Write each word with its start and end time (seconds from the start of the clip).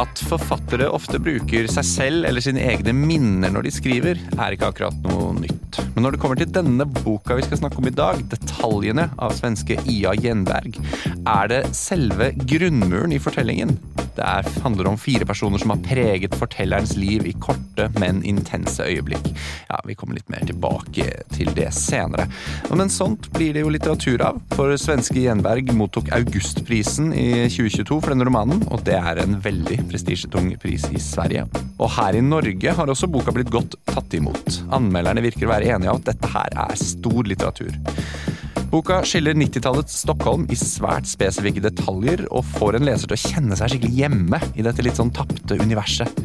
At 0.00 0.20
forfattere 0.24 0.88
ofte 0.88 1.20
bruker 1.20 1.66
seg 1.68 1.84
selv 1.84 2.28
eller 2.28 2.40
sine 2.44 2.62
egne 2.64 2.94
minner 2.96 3.52
når 3.52 3.66
de 3.66 3.72
skriver, 3.74 4.20
er 4.38 4.56
ikke 4.56 4.70
akkurat 4.70 4.96
noe 5.04 5.34
nytt. 5.36 5.80
Men 5.94 6.06
når 6.06 6.14
det 6.14 6.20
kommer 6.22 6.40
til 6.40 6.52
denne 6.54 6.86
boka 6.88 7.36
vi 7.36 7.44
skal 7.44 7.60
snakke 7.60 7.82
om 7.82 7.88
i 7.90 7.94
dag, 7.94 8.22
'Detaljene' 8.24 9.10
av 9.20 9.34
svenske 9.36 9.76
Ia 9.84 10.14
Gjenberg, 10.16 10.78
er 11.20 11.50
det 11.52 11.62
selve 11.76 12.32
grunnmuren 12.48 13.12
i 13.12 13.20
fortellingen. 13.20 13.76
Det 14.16 14.24
er, 14.26 14.48
handler 14.64 14.90
om 14.90 14.98
fire 14.98 15.24
personer 15.24 15.60
som 15.62 15.70
har 15.72 15.82
preget 15.84 16.34
fortellerens 16.36 16.96
liv 16.98 17.26
i 17.28 17.34
korte, 17.40 17.86
men 18.00 18.22
intense 18.26 18.84
øyeblikk. 18.84 19.30
Ja, 19.70 19.78
Vi 19.86 19.94
kommer 19.94 20.14
litt 20.14 20.28
mer 20.30 20.44
tilbake 20.46 21.06
til 21.32 21.52
det 21.56 21.70
senere. 21.74 22.26
Men 22.68 22.90
sånt 22.90 23.30
blir 23.32 23.54
det 23.54 23.62
jo 23.64 23.72
litteratur 23.72 24.22
av, 24.22 24.40
for 24.54 24.74
svenske 24.76 25.22
Gjenberg 25.22 25.72
mottok 25.76 26.10
Augustprisen 26.14 27.14
i 27.14 27.48
2022 27.48 28.00
for 28.00 28.12
denne 28.12 28.26
romanen, 28.28 28.64
og 28.70 28.84
det 28.84 28.98
er 28.98 29.22
en 29.22 29.38
veldig 29.42 29.78
prestisjetung 29.90 30.52
pris 30.62 30.86
i 30.94 31.00
Sverige. 31.02 31.46
Og 31.80 31.90
her 31.96 32.18
i 32.18 32.24
Norge 32.24 32.74
har 32.76 32.92
også 32.92 33.08
boka 33.10 33.34
blitt 33.34 33.52
godt 33.52 33.76
tatt 33.90 34.14
imot. 34.18 34.62
Anmelderne 34.76 35.24
virker 35.24 35.48
å 35.48 35.54
være 35.54 35.74
enige 35.74 35.92
av 35.92 36.00
at 36.00 36.12
dette 36.12 36.32
her 36.34 36.60
er 36.66 36.78
stor 36.80 37.26
litteratur. 37.28 37.74
Boka 38.70 39.00
skiller 39.02 39.34
90-tallets 39.34 39.96
Stockholm 40.04 40.44
i 40.46 40.54
svært 40.54 41.08
spesifikke 41.10 41.62
detaljer 41.64 42.20
og 42.30 42.44
får 42.52 42.76
en 42.78 42.84
leser 42.86 43.10
til 43.10 43.16
å 43.16 43.32
kjenne 43.32 43.56
seg 43.58 43.72
skikkelig 43.72 43.96
hjemme 43.98 44.38
i 44.54 44.62
dette 44.62 44.84
litt 44.86 45.00
sånn 45.00 45.10
tapte 45.10 45.58
universet. 45.58 46.20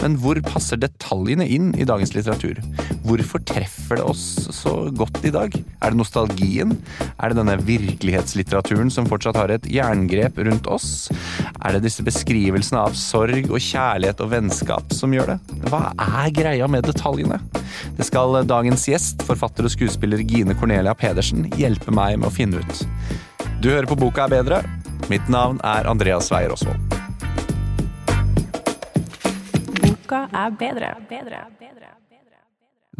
Men 0.00 0.16
hvor 0.22 0.40
passer 0.46 0.80
detaljene 0.80 1.44
inn 1.44 1.68
i 1.76 1.84
dagens 1.84 2.14
litteratur? 2.16 2.62
Hvorfor 3.04 3.42
treffer 3.44 4.00
det 4.00 4.06
oss 4.08 4.24
så 4.56 4.72
godt 4.96 5.20
i 5.28 5.34
dag? 5.34 5.52
Er 5.52 5.92
det 5.92 6.00
nostalgien? 6.00 6.72
Er 7.20 7.30
det 7.30 7.38
denne 7.42 7.58
virkelighetslitteraturen 7.60 8.88
som 8.94 9.08
fortsatt 9.10 9.36
har 9.36 9.52
et 9.52 9.68
jerngrep 9.68 10.40
rundt 10.48 10.70
oss? 10.72 11.10
Er 11.60 11.76
det 11.76 11.84
disse 11.90 12.04
beskrivelsene 12.06 12.80
av 12.86 12.96
sorg 12.96 13.50
og 13.50 13.60
kjærlighet 13.60 14.24
og 14.24 14.32
vennskap 14.32 14.96
som 14.96 15.12
gjør 15.12 15.34
det? 15.34 15.38
Hva 15.68 15.90
er 15.92 16.32
greia 16.40 16.70
med 16.72 16.88
detaljene? 16.88 17.42
Det 17.98 18.06
skal 18.06 18.40
dagens 18.48 18.84
gjest, 18.88 19.22
forfatter 19.26 19.66
og 19.66 19.72
skuespiller 19.74 20.22
Gine 20.24 20.54
Cornelia 20.58 20.94
Pedersen, 20.98 21.48
hjelpe 21.58 21.81
meg 21.90 22.20
med 22.20 22.28
å 22.28 22.34
finne 22.34 22.62
ut. 22.62 22.84
Du 23.58 23.72
hører 23.72 23.88
på 23.90 23.98
Boka 23.98 24.28
er 24.28 24.36
bedre. 24.36 24.62
Mitt 25.10 25.26
navn 25.26 25.58
er 25.66 25.88
Andreas 25.90 26.30
Weier 26.30 26.54
Osvold. 26.54 26.78
Boka 29.82 30.28
er 30.30 30.54
bedre. 30.54 30.94
bedre. 31.10 31.42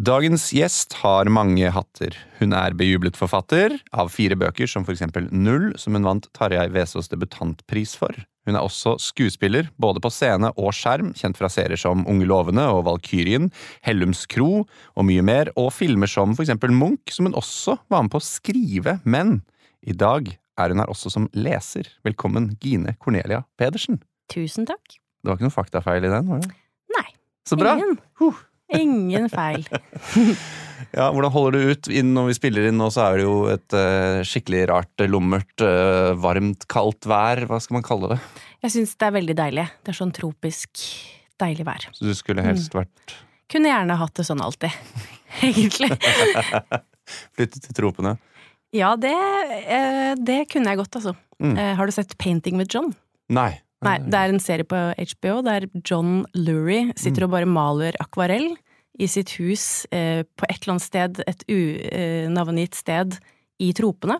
Dagens 0.02 0.48
gjest 0.56 0.96
har 1.02 1.28
mange 1.30 1.68
hatter. 1.70 2.16
Hun 2.40 2.54
er 2.56 2.74
bejublet 2.74 3.14
forfatter 3.14 3.76
av 3.92 4.08
fire 4.10 4.34
bøker, 4.40 4.66
som 4.66 4.82
eksempel 4.88 5.28
Null, 5.30 5.74
som 5.78 5.94
hun 5.94 6.08
vant 6.08 6.26
Tarjei 6.34 6.64
Vesaas 6.72 7.12
debutantpris 7.12 7.92
for. 8.00 8.16
Hun 8.46 8.58
er 8.58 8.64
også 8.64 8.96
skuespiller, 8.98 9.68
både 9.78 10.02
på 10.02 10.10
scene 10.10 10.50
og 10.58 10.72
skjerm, 10.74 11.12
kjent 11.18 11.38
fra 11.38 11.50
serier 11.52 11.78
som 11.78 12.02
Unge 12.10 12.26
lovende 12.26 12.64
og 12.74 12.84
Valkyrien, 12.88 13.50
Hellums 13.86 14.24
kro 14.30 14.64
og 14.64 15.06
mye 15.06 15.22
mer, 15.22 15.52
og 15.54 15.70
filmer 15.76 16.10
som 16.10 16.34
for 16.34 16.46
eksempel 16.46 16.74
Munch, 16.74 17.14
som 17.14 17.28
hun 17.28 17.38
også 17.38 17.78
var 17.92 18.02
med 18.02 18.14
på 18.14 18.22
å 18.22 18.26
skrive, 18.26 18.98
men 19.04 19.40
i 19.86 19.94
dag 19.94 20.32
er 20.58 20.74
hun 20.74 20.82
her 20.82 20.90
også 20.90 21.12
som 21.14 21.28
leser. 21.34 21.88
Velkommen, 22.06 22.52
Gine 22.62 22.96
Cornelia 23.02 23.44
Pedersen. 23.60 24.02
Tusen 24.32 24.66
takk. 24.68 24.98
Det 25.22 25.30
var 25.30 25.38
ikke 25.38 25.46
noen 25.46 25.54
faktafeil 25.54 26.06
i 26.06 26.10
den? 26.10 26.26
var 26.30 26.42
det? 26.42 26.50
Nei. 26.96 27.06
Så 27.46 27.58
bra! 27.58 27.76
Ingen. 27.78 27.98
Huh. 28.18 28.42
Ingen 28.80 29.30
feil. 29.32 29.66
Ja, 30.92 31.06
Hvordan 31.08 31.32
holder 31.32 31.54
du 31.54 31.72
ut 31.72 31.88
inn 31.88 32.10
når 32.12 32.26
vi 32.28 32.34
spiller 32.36 32.66
inn 32.68 32.76
nå, 32.76 32.90
så 32.92 33.06
er 33.06 33.20
det 33.20 33.24
jo 33.24 33.36
et 33.48 33.76
uh, 33.76 34.20
skikkelig 34.28 34.66
rart, 34.68 35.04
lummert, 35.08 35.52
uh, 35.64 36.12
varmt, 36.20 36.66
kaldt 36.72 37.08
vær. 37.08 37.40
Hva 37.48 37.60
skal 37.62 37.78
man 37.78 37.86
kalle 37.86 38.10
det? 38.12 38.18
Jeg 38.66 38.74
syns 38.74 38.92
det 39.00 39.08
er 39.08 39.14
veldig 39.16 39.36
deilig. 39.38 39.66
Det 39.80 39.94
er 39.94 39.98
sånn 39.98 40.12
tropisk 40.12 40.82
deilig 41.40 41.64
vær. 41.68 41.86
Så 41.96 42.04
du 42.04 42.12
skulle 42.18 42.44
helst 42.44 42.76
vært 42.76 43.16
Kunne 43.52 43.72
gjerne 43.72 43.96
hatt 44.00 44.14
det 44.20 44.26
sånn 44.28 44.44
alltid. 44.44 44.76
Egentlig. 45.48 45.90
flyttet 47.36 47.64
til 47.64 47.78
tropene? 47.78 48.16
Ja, 48.76 48.94
det, 48.96 49.12
eh, 49.12 50.12
det 50.16 50.46
kunne 50.52 50.72
jeg 50.72 50.80
godt, 50.80 50.96
altså. 51.00 51.16
Mm. 51.42 51.56
Har 51.76 51.88
du 51.88 51.92
sett 51.92 52.14
Painting 52.20 52.60
with 52.60 52.72
John? 52.72 52.92
Nei. 53.32 53.50
Nei, 53.82 53.96
det 54.06 54.14
er 54.18 54.32
en 54.32 54.40
serie 54.42 54.64
på 54.68 54.78
HBO 54.96 55.40
der 55.46 55.66
John 55.84 56.24
Lurie 56.38 56.92
sitter 56.96 57.24
og 57.26 57.32
bare 57.34 57.48
maler 57.50 57.96
akvarell 58.02 58.52
i 59.00 59.06
sitt 59.08 59.30
hus 59.40 59.86
eh, 59.90 60.22
på 60.36 60.46
et 60.48 60.58
eller 60.62 60.74
annet 60.74 60.84
sted, 60.84 61.22
et 61.26 61.42
unavngitt 61.48 62.76
sted 62.76 63.16
i 63.62 63.72
tropene. 63.76 64.18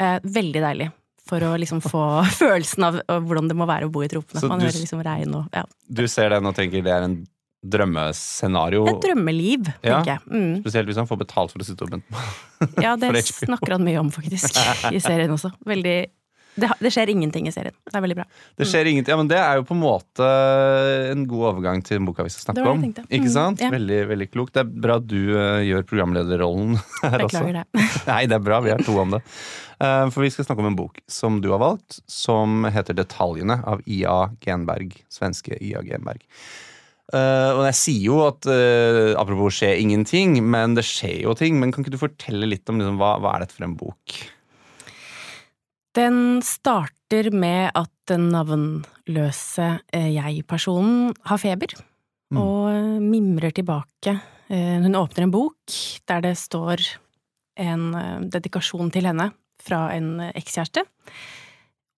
Eh, 0.00 0.18
veldig 0.22 0.62
deilig. 0.62 0.90
For 1.26 1.42
å 1.42 1.56
liksom 1.58 1.80
få 1.82 2.02
følelsen 2.40 2.84
av, 2.86 3.00
hvordan 3.26 3.48
det 3.50 3.56
må 3.58 3.66
være 3.66 3.88
å 3.88 3.92
bo 3.92 4.04
i 4.06 4.10
tropene. 4.12 4.40
Så 4.40 4.48
Man 4.48 4.60
du- 4.62 4.68
hører 4.68 4.78
liksom 4.82 5.02
regn 5.02 5.34
og 5.40 5.48
ja. 5.56 5.64
Du 5.90 6.04
ser 6.08 6.30
den 6.36 6.46
og 6.46 6.54
tenker 6.54 6.84
det 6.86 6.92
er 6.94 7.08
en 7.08 7.16
drømmescenario? 7.66 8.84
Et 8.92 9.00
drømmeliv, 9.02 9.66
Ja. 9.82 9.96
tenker 9.98 10.12
jeg. 10.12 10.20
Mm. 10.30 10.60
Spesielt 10.62 10.86
hvis 10.86 11.00
han 11.00 11.08
får 11.08 11.18
betalt 11.24 11.50
for 11.50 11.58
å 11.58 11.66
sitte 11.66 11.82
opp 11.82 11.94
en 11.96 12.04
Ja, 12.82 12.94
det 13.00 13.10
snakker 13.26 13.72
han 13.74 13.84
mye 13.84 13.98
om, 13.98 14.10
faktisk, 14.14 14.54
i 14.92 15.00
serien 15.02 15.34
også. 15.34 15.50
Veldig 15.66 15.96
det, 16.56 16.70
det 16.80 16.90
skjer 16.94 17.10
ingenting 17.12 17.46
i 17.48 17.52
serien. 17.54 17.74
Det 17.84 17.94
er 17.98 18.02
veldig 18.04 18.16
bra. 18.18 18.24
Det 18.56 18.66
skjer 18.68 18.88
ingenting. 18.90 19.12
Ja, 19.12 19.18
men 19.20 19.28
det 19.30 19.36
er 19.40 19.58
jo 19.60 19.66
på 19.68 19.74
en 19.76 19.82
måte 19.82 20.28
en 21.12 21.26
god 21.28 21.44
overgang 21.52 21.82
til 21.84 21.98
den 21.98 22.08
boka 22.08 22.24
vi 22.26 22.32
skal 22.32 22.46
snakke 22.48 22.62
Det 22.62 22.64
det 22.64 22.72
om. 22.72 23.06
Ikke 23.10 23.28
Mm, 23.28 23.34
sant? 23.34 23.60
ja. 23.60 23.70
Veldig, 23.74 24.00
veldig 24.08 24.28
klokt. 24.32 24.54
Det 24.56 24.62
er 24.64 24.72
bra 24.86 24.96
at 25.00 25.06
du 25.10 25.18
uh, 25.36 25.60
gjør 25.66 25.84
programlederrollen 25.90 26.76
her 27.04 27.24
også. 27.26 27.42
Beklager 27.44 27.60
det. 27.62 27.86
Nei, 28.10 28.20
det 28.26 28.38
er 28.38 28.44
bra. 28.48 28.60
Vi 28.64 28.72
er 28.74 28.84
to 28.86 28.96
om 29.02 29.16
det. 29.16 29.22
Uh, 29.76 30.08
For 30.08 30.24
vi 30.24 30.30
skal 30.32 30.46
snakke 30.48 30.64
om 30.64 30.70
en 30.70 30.78
bok 30.78 31.02
som 31.12 31.40
du 31.44 31.50
har 31.52 31.60
valgt, 31.60 31.98
som 32.08 32.64
heter 32.72 32.96
'Detaljene' 32.96 33.58
av 33.68 33.82
IA 33.84 34.30
Genberg. 34.40 34.96
Svenske 35.12 35.58
IA 35.60 35.82
Genberg. 35.84 36.22
Uh, 37.14 37.52
og 37.54 37.60
jeg 37.68 37.76
sier 37.78 38.02
jo 38.08 38.16
at 38.26 38.48
uh, 38.50 39.12
apropos 39.20 39.54
skje 39.60 39.76
ingenting, 39.78 40.40
men 40.42 40.74
det 40.74 40.82
skjer 40.88 41.20
jo 41.22 41.34
ting. 41.38 41.60
Men 41.60 41.70
kan 41.70 41.84
ikke 41.84 41.92
du 41.94 42.00
fortelle 42.00 42.48
litt 42.50 42.66
om 42.72 42.80
liksom, 42.80 42.96
hva, 42.98 43.12
hva 43.22 43.36
er 43.36 43.44
dette 43.44 43.54
for 43.54 43.68
en 43.68 43.76
bok? 43.78 44.16
Den 45.96 46.42
starter 46.44 47.30
med 47.32 47.70
at 47.78 47.90
den 48.10 48.28
navnløse 48.34 49.68
eh, 49.94 50.10
jeg-personen 50.16 51.14
har 51.28 51.40
feber, 51.42 51.76
Mm. 52.26 52.38
og 52.42 53.02
mimrer 53.06 53.52
tilbake. 53.54 54.20
Eh, 54.50 54.80
Hun 54.82 54.96
åpner 54.98 55.22
en 55.22 55.30
bok 55.30 55.70
der 56.08 56.20
det 56.20 56.32
står 56.36 56.82
en 57.56 57.94
eh, 57.94 58.18
dedikasjon 58.34 58.90
til 58.90 59.06
henne 59.06 59.28
fra 59.62 59.92
en 59.94 60.18
eh, 60.20 60.32
ekskjæreste. 60.34 60.82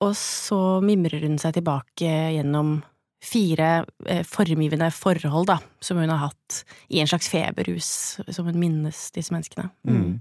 Og 0.05 0.13
så 0.15 0.83
mimrer 0.85 1.25
hun 1.25 1.39
seg 1.41 1.55
tilbake 1.57 2.13
gjennom 2.37 2.83
fire 3.25 3.87
eh, 4.05 4.21
formgivende 4.23 4.91
forhold, 4.93 5.47
da, 5.49 5.57
som 5.81 5.97
hun 5.97 6.13
har 6.13 6.29
hatt 6.29 6.61
i 6.93 7.01
en 7.01 7.09
slags 7.09 7.33
feberrus, 7.33 8.21
som 8.29 8.45
hun 8.45 8.61
minnes 8.61 9.11
disse 9.17 9.33
menneskene. 9.33 9.71
Mm. 9.89 10.21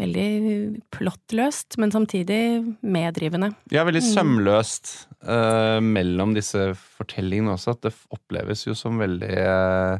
Veldig 0.00 0.80
plottløst, 0.90 1.76
men 1.78 1.92
samtidig 1.94 2.40
meddrivende. 2.82 3.52
Ja, 3.70 3.84
veldig 3.86 4.02
Mm. 4.02 4.08
sømløst 4.14 4.94
uh, 5.22 5.78
mellom 5.80 6.34
disse 6.34 6.72
fortellingene 6.96 7.54
også, 7.54 7.76
at 7.76 7.82
det 7.86 7.92
oppleves 8.10 8.66
jo 8.66 8.74
som 8.74 8.98
veldig 8.98 9.30
uh, 9.38 9.98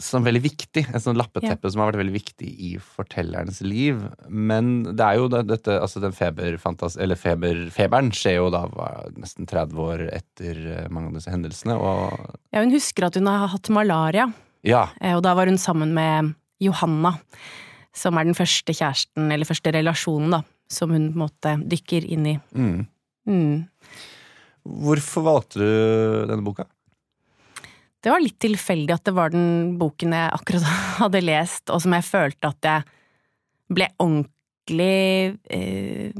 som 0.00 0.24
veldig 0.24 0.40
viktig. 0.40 0.86
Et 0.88 1.02
sånt 1.04 1.18
lappeteppe 1.20 1.68
som 1.70 1.82
har 1.82 1.90
vært 1.92 2.00
veldig 2.00 2.14
viktig 2.16 2.48
i 2.48 2.70
fortellerens 2.80 3.58
liv. 3.60 3.98
Men 4.32 4.82
det 4.96 5.04
er 5.04 5.18
jo 5.20 5.26
det, 5.28 5.42
dette 5.50 5.74
Altså, 5.78 6.00
den 6.00 6.14
feberfantas... 6.16 6.96
Eller 6.96 7.14
feber, 7.20 7.66
feberen 7.70 8.08
skjer 8.10 8.38
jo 8.38 8.46
da 8.54 8.62
nesten 9.20 9.44
30 9.46 9.76
år 9.84 10.06
etter 10.16 10.56
eh, 10.78 10.88
mange 10.88 11.12
av 11.12 11.18
disse 11.18 11.30
hendelsene, 11.30 11.76
Ja, 11.76 12.62
hun 12.64 12.72
husker 12.72 13.04
at 13.10 13.20
hun 13.20 13.28
har 13.28 13.52
hatt 13.52 13.68
malaria, 13.68 14.30
Ja. 14.64 14.86
eh, 15.02 15.12
og 15.14 15.22
da 15.28 15.34
var 15.36 15.44
hun 15.52 15.58
sammen 15.60 15.92
med 15.92 16.32
Johanna, 16.58 17.18
som 17.96 18.18
er 18.18 18.28
den 18.28 18.36
første 18.36 18.74
kjæresten, 18.76 19.30
eller 19.32 19.48
første 19.48 19.72
relasjonen, 19.74 20.36
da, 20.38 20.42
som 20.72 20.92
hun 20.92 21.10
på 21.10 21.16
en 21.16 21.22
måte 21.24 21.56
dykker 21.72 22.06
inn 22.12 22.30
i. 22.34 22.36
Mm. 22.52 22.86
Mm. 23.26 23.56
Hvorfor 24.86 25.24
valgte 25.26 25.62
du 25.62 25.70
denne 26.30 26.44
boka? 26.46 26.66
Det 28.02 28.12
var 28.12 28.22
litt 28.22 28.38
tilfeldig 28.42 28.94
at 28.94 29.06
det 29.08 29.14
var 29.16 29.32
den 29.34 29.76
boken 29.80 30.14
jeg 30.14 30.34
akkurat 30.36 30.66
hadde 31.02 31.24
lest, 31.24 31.64
og 31.74 31.82
som 31.82 31.96
jeg 31.96 32.06
følte 32.06 32.52
at 32.52 32.70
jeg 32.70 32.92
ble 33.76 33.88
ordentlig 33.98 34.92
eh, 35.50 36.12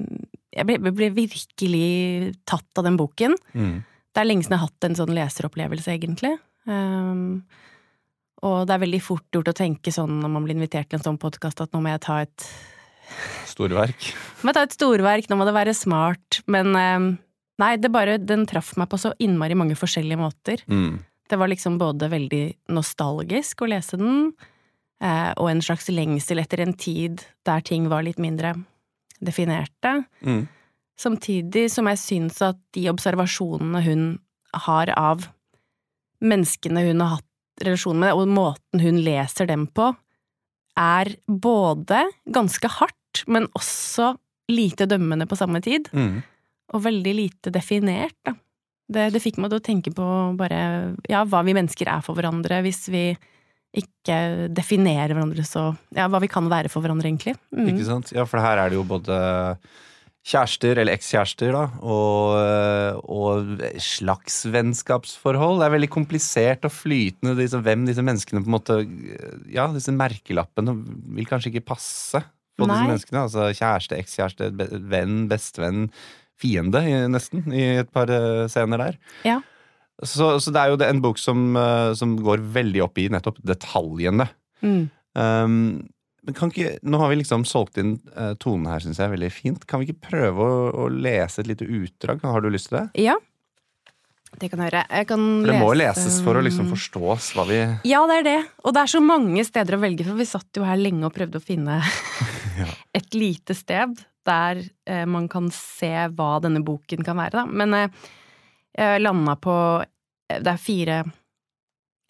Jeg 0.56 0.66
ble, 0.66 0.90
ble 0.90 1.10
virkelig 1.14 2.32
tatt 2.48 2.80
av 2.80 2.86
den 2.88 2.96
boken. 2.98 3.36
Mm. 3.52 3.84
Det 3.84 4.22
er 4.22 4.26
lenge 4.26 4.46
siden 4.46 4.56
jeg 4.56 4.62
har 4.62 4.70
hatt 4.70 4.86
en 4.88 4.96
sånn 4.96 5.12
leseropplevelse, 5.12 5.92
egentlig. 5.92 6.32
Um, 6.64 7.44
og 8.44 8.66
det 8.68 8.74
er 8.74 8.82
veldig 8.84 9.02
fort 9.04 9.26
gjort 9.32 9.52
å 9.52 9.56
tenke 9.56 9.92
sånn 9.94 10.18
når 10.20 10.32
man 10.32 10.46
blir 10.46 10.58
invitert 10.58 10.90
til 10.90 10.98
en 10.98 11.06
sånn 11.06 11.20
podkast, 11.20 11.62
at 11.62 11.72
nå 11.72 11.80
må 11.80 11.94
jeg 11.94 12.02
ta 12.04 12.20
et 12.26 12.48
Storverk. 13.46 14.08
Må 14.42 14.50
jeg 14.50 14.56
ta 14.58 14.64
et 14.66 14.74
storverk, 14.74 15.28
nå 15.30 15.38
må 15.38 15.46
det 15.46 15.54
være 15.56 15.74
smart. 15.76 16.40
Men 16.50 16.74
um, 16.74 17.06
nei, 17.62 17.76
det 17.80 17.92
bare 17.94 18.18
Den 18.18 18.46
traff 18.48 18.74
meg 18.80 18.90
på 18.92 18.98
så 19.00 19.14
innmari 19.22 19.56
mange 19.58 19.78
forskjellige 19.78 20.20
måter. 20.20 20.64
Mm. 20.66 20.98
Det 21.30 21.38
var 21.40 21.50
liksom 21.50 21.78
både 21.80 22.10
veldig 22.12 22.44
nostalgisk 22.74 23.64
å 23.64 23.70
lese 23.70 23.98
den, 23.98 24.28
eh, 25.02 25.32
og 25.34 25.48
en 25.50 25.62
slags 25.64 25.88
lengsel 25.90 26.38
etter 26.38 26.62
en 26.62 26.74
tid 26.78 27.24
der 27.46 27.64
ting 27.66 27.88
var 27.90 28.06
litt 28.06 28.20
mindre 28.22 28.52
definerte. 29.18 30.04
Mm. 30.22 30.44
Samtidig 30.96 31.64
som 31.72 31.90
jeg 31.90 31.98
syns 31.98 32.38
at 32.46 32.60
de 32.76 32.86
observasjonene 32.92 33.82
hun 33.88 34.04
har 34.66 34.92
av 34.94 35.26
menneskene 36.22 36.84
hun 36.86 37.02
har 37.02 37.16
hatt 37.18 37.25
relasjon 37.64 37.98
med, 37.98 38.10
det, 38.10 38.16
og 38.20 38.28
måten 38.28 38.82
hun 38.84 38.98
leser 39.04 39.46
dem 39.48 39.66
på, 39.72 39.90
er 40.76 41.14
både 41.26 42.02
ganske 42.28 42.68
hardt, 42.68 43.22
men 43.26 43.46
også 43.56 44.12
lite 44.52 44.86
dømmende 44.86 45.26
på 45.26 45.38
samme 45.38 45.62
tid, 45.64 45.88
Mm. 45.92 46.22
og 46.74 46.82
veldig 46.84 47.14
lite 47.16 47.50
definert, 47.54 48.14
da. 48.26 48.34
Det, 48.86 49.08
det 49.12 49.22
fikk 49.22 49.38
meg 49.42 49.50
til 49.50 49.58
å 49.58 49.64
tenke 49.66 49.90
på 49.90 50.04
bare 50.38 50.94
ja, 51.10 51.24
hva 51.26 51.40
vi 51.42 51.54
mennesker 51.56 51.88
er 51.90 52.04
for 52.06 52.14
hverandre, 52.14 52.60
hvis 52.62 52.84
vi 52.92 53.16
ikke 53.76 54.46
definerer 54.54 55.10
hverandre 55.12 55.42
så 55.44 55.64
Ja, 55.96 56.06
hva 56.08 56.20
vi 56.22 56.28
kan 56.30 56.46
være 56.48 56.70
for 56.70 56.84
hverandre, 56.84 57.08
egentlig. 57.10 57.34
Mm. 57.50 57.66
Ikke 57.72 57.84
sant? 57.88 58.12
Ja, 58.14 58.24
for 58.30 58.38
her 58.38 58.60
er 58.62 58.70
det 58.70 58.78
jo 58.78 58.84
både 58.86 59.16
kjærester, 60.26 60.80
eller 60.82 60.96
ekskjærester, 60.96 61.52
da, 61.54 61.64
og, 61.86 63.02
og 63.06 63.60
slags 63.82 64.40
vennskapsforhold. 64.50 65.60
Det 65.60 65.68
er 65.68 65.74
veldig 65.76 65.90
komplisert 65.94 66.66
og 66.66 66.74
flytende 66.74 67.36
disse, 67.38 67.60
hvem 67.62 67.84
disse 67.86 68.02
menneskene 68.02 68.42
på 68.42 68.50
en 68.50 68.56
måte 68.56 68.78
Ja, 69.52 69.68
disse 69.74 69.94
merkelappene 69.94 70.74
vil 71.18 71.28
kanskje 71.30 71.54
ikke 71.54 71.68
passe 71.74 72.24
på 72.56 72.66
disse 72.66 72.88
menneskene. 72.88 73.24
Altså 73.28 73.50
kjæreste, 73.52 74.00
ekskjæreste, 74.02 74.50
venn, 74.90 75.26
bestevenn, 75.30 75.90
fiende, 76.40 76.82
nesten, 77.12 77.46
i 77.54 77.68
et 77.84 77.92
par 77.94 78.10
eh, 78.12 78.46
scener 78.52 78.82
der. 78.82 78.98
Ja. 79.28 79.40
Så, 80.04 80.34
så 80.42 80.52
det 80.52 80.60
er 80.60 80.72
jo 80.72 80.80
en 80.84 81.02
bok 81.04 81.20
som, 81.20 81.48
eh, 81.56 81.92
som 81.96 82.16
går 82.20 82.44
veldig 82.56 82.82
opp 82.84 82.98
i 83.00 83.08
nettopp 83.12 83.38
detaljene. 83.46 84.28
Mm. 84.64 84.82
Um, 85.16 85.60
men 86.26 86.34
kan 86.36 86.50
ikke, 86.50 86.74
nå 86.82 86.98
har 87.00 87.12
vi 87.12 87.20
liksom 87.22 87.44
solgt 87.48 87.78
inn 87.78 87.94
uh, 88.16 88.34
tonen 88.42 88.66
her, 88.70 88.82
syns 88.82 88.98
jeg 88.98 89.12
veldig 89.14 89.30
fint. 89.32 89.64
Kan 89.70 89.80
vi 89.82 89.88
ikke 89.92 90.08
prøve 90.10 90.42
å, 90.42 90.58
å 90.84 90.88
lese 90.90 91.40
et 91.44 91.50
lite 91.52 91.64
utdrag? 91.68 92.20
Har 92.26 92.42
du 92.44 92.50
lyst 92.50 92.72
til 92.72 92.80
det? 92.80 92.86
Ja. 93.06 93.14
Det 94.36 94.50
kan 94.52 94.60
jeg 94.60 94.68
gjøre. 94.68 94.82
Jeg 94.98 95.06
kan 95.08 95.22
For 95.40 95.48
det 95.52 95.60
må 95.62 95.68
lese- 95.78 96.02
leses 96.02 96.18
for 96.26 96.36
å 96.36 96.42
liksom 96.44 96.66
forstås 96.68 97.30
hva 97.38 97.44
vi 97.48 97.60
Ja, 97.88 98.02
det 98.10 98.18
er 98.20 98.26
det. 98.26 98.40
Og 98.66 98.74
det 98.76 98.82
er 98.82 98.90
så 98.92 99.00
mange 99.00 99.44
steder 99.48 99.78
å 99.78 99.80
velge, 99.86 100.04
for 100.04 100.18
vi 100.18 100.26
satt 100.28 100.58
jo 100.60 100.66
her 100.66 100.76
lenge 100.76 101.06
og 101.08 101.14
prøvde 101.16 101.40
å 101.40 101.44
finne 101.46 101.78
Ja. 102.60 102.66
et 102.96 103.14
lite 103.16 103.54
sted 103.56 103.94
der 104.26 104.60
eh, 104.90 105.04
man 105.08 105.28
kan 105.30 105.46
se 105.54 105.92
hva 106.18 106.32
denne 106.42 106.60
boken 106.66 107.04
kan 107.06 107.16
være, 107.20 107.44
da. 107.44 107.46
Men 107.46 107.74
eh, 107.78 108.06
jeg 108.76 109.04
landa 109.06 109.36
på 109.40 109.54
eh, 109.86 110.40
Det 110.42 110.52
er 110.56 110.60
fire 110.60 110.98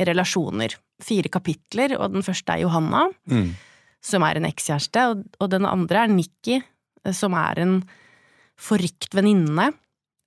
relasjoner. 0.00 0.74
Fire 1.04 1.28
kapitler, 1.32 1.94
og 2.00 2.14
den 2.16 2.24
første 2.24 2.54
er 2.56 2.62
Johanna, 2.64 3.06
mm. 3.28 3.48
Som 4.06 4.22
er 4.26 4.38
en 4.38 4.46
ekskjæreste, 4.48 5.02
og, 5.10 5.24
og 5.42 5.50
den 5.50 5.66
andre 5.66 6.04
er 6.06 6.12
Nikki, 6.14 6.60
eh, 6.62 7.12
som 7.16 7.34
er 7.38 7.58
en 7.64 7.76
forrykt 8.56 9.12
venninne. 9.18 9.72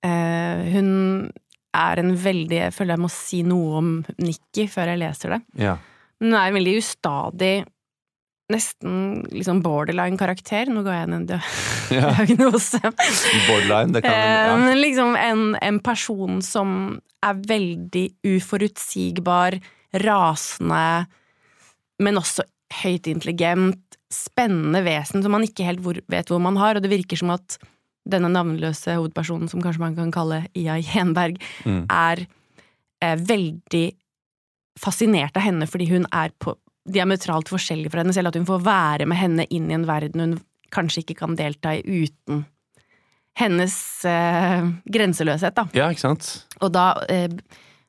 Eh, 0.04 0.68
hun 0.74 0.90
er 1.76 2.00
en 2.02 2.14
veldig 2.18 2.56
Jeg 2.56 2.72
føler 2.74 2.96
jeg 2.96 3.02
må 3.04 3.10
si 3.14 3.42
noe 3.46 3.76
om 3.78 3.90
Nikki 4.18 4.64
før 4.70 4.90
jeg 4.92 5.00
leser 5.04 5.36
det. 5.36 5.40
Ja. 5.66 5.76
Hun 6.20 6.34
er 6.34 6.48
en 6.50 6.56
veldig 6.58 6.72
ustadig, 6.80 7.52
nesten 8.50 9.20
liksom 9.30 9.60
borderline 9.62 10.18
karakter. 10.18 10.66
Nå 10.74 10.82
ga 10.82 10.96
jeg 10.96 11.04
henne 11.06 11.20
en 11.20 11.26
dia- 11.28 11.44
diagnose. 11.90 12.80
Borderline, 13.46 13.94
det 13.94 14.02
kan 14.04 14.12
Eh, 14.12 14.48
ja. 14.50 14.74
Liksom 14.80 15.14
en, 15.16 15.44
en 15.62 15.78
person 15.86 16.40
som 16.42 16.72
er 17.22 17.34
veldig 17.46 18.06
uforutsigbar, 18.26 19.58
rasende, 20.02 21.06
men 22.00 22.18
også 22.18 22.42
høyt 22.82 23.08
intelligent, 23.10 23.80
spennende 24.10 24.82
vesen 24.86 25.22
som 25.22 25.34
man 25.34 25.44
ikke 25.46 25.66
helt 25.66 25.82
hvor, 25.84 25.98
vet 26.10 26.30
hvor 26.30 26.40
man 26.42 26.58
har, 26.58 26.76
og 26.76 26.82
det 26.84 26.90
virker 26.90 27.18
som 27.20 27.30
at 27.34 27.58
denne 28.10 28.30
navnløse 28.32 28.96
hovedpersonen, 28.96 29.50
som 29.50 29.62
kanskje 29.62 29.82
man 29.84 29.96
kan 29.98 30.10
kalle 30.14 30.44
Ia 30.56 30.78
Jenberg, 30.80 31.38
Mm. 31.66 31.84
er 31.90 32.26
eh, 33.02 33.16
veldig 33.16 33.86
fascinert 34.80 35.36
av 35.36 35.44
henne 35.44 35.66
fordi 35.68 35.90
hun 35.90 36.06
er 36.12 36.32
på 36.40 36.54
diametralt 36.90 37.50
forskjellig 37.52 37.90
fra 37.92 38.00
henne 38.02 38.14
selv, 38.16 38.30
at 38.32 38.38
hun 38.40 38.48
får 38.48 38.62
være 38.64 39.06
med 39.06 39.20
henne 39.20 39.46
inn 39.52 39.68
i 39.70 39.76
en 39.76 39.86
verden 39.86 40.20
hun 40.24 40.38
kanskje 40.72 41.04
ikke 41.04 41.18
kan 41.20 41.36
delta 41.36 41.74
i 41.76 41.82
uten 41.84 42.46
hennes 43.38 44.04
eh, 44.04 44.64
grenseløshet, 44.90 45.54
da. 45.56 45.66
ja, 45.76 45.90
ikke 45.90 46.02
sant? 46.02 46.30
Og 46.60 46.72
da 46.74 46.92
eh, 47.08 47.30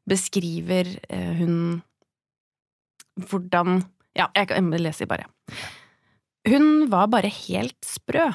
beskriver 0.10 0.90
eh, 1.10 1.32
hun 1.40 1.82
hvordan 3.30 3.82
Ja, 4.18 4.28
jeg, 4.36 4.50
leser 4.82 5.08
bare. 5.08 5.28
Hun 6.48 6.90
var 6.92 7.08
bare 7.12 7.30
helt 7.32 7.78
sprø, 7.86 8.32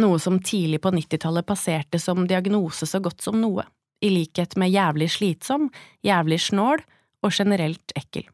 noe 0.00 0.18
som 0.22 0.40
tidlig 0.42 0.80
på 0.82 0.90
90-tallet 0.94 1.46
passerte 1.46 2.00
som 2.00 2.26
diagnose 2.26 2.88
så 2.88 3.00
godt 3.02 3.22
som 3.22 3.38
noe, 3.40 3.66
i 4.02 4.10
likhet 4.10 4.56
med 4.58 4.72
jævlig 4.72 5.10
slitsom, 5.14 5.68
jævlig 6.02 6.40
snål 6.48 6.82
og 7.22 7.34
generelt 7.36 7.94
ekkel. 7.98 8.24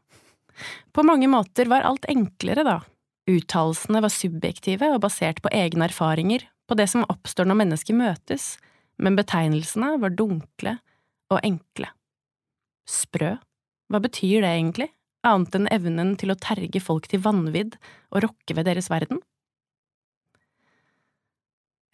På 0.91 1.03
mange 1.05 1.29
måter 1.31 1.69
var 1.71 1.85
alt 1.87 2.07
enklere 2.09 2.65
da. 2.67 2.79
Uttalelsene 3.29 4.01
var 4.01 4.11
subjektive 4.11 4.89
og 4.95 5.03
basert 5.03 5.43
på 5.43 5.51
egne 5.53 5.85
erfaringer, 5.91 6.47
på 6.67 6.77
det 6.77 6.87
som 6.89 7.05
oppstår 7.09 7.47
når 7.49 7.59
mennesker 7.61 7.97
møtes, 7.97 8.55
men 8.97 9.17
betegnelsene 9.17 9.95
var 10.01 10.15
dunkle 10.17 10.77
og 11.29 11.39
enkle. 11.45 11.91
Sprø, 12.89 13.35
hva 13.89 14.01
betyr 14.01 14.41
det 14.41 14.49
egentlig, 14.55 14.89
annet 15.27 15.55
enn 15.57 15.67
evnen 15.73 16.13
til 16.19 16.31
å 16.33 16.37
terge 16.39 16.79
folk 16.83 17.09
til 17.11 17.23
vanvidd 17.25 17.75
og 18.13 18.23
rokke 18.27 18.55
ved 18.55 18.69
deres 18.69 18.89
verden? 18.91 19.19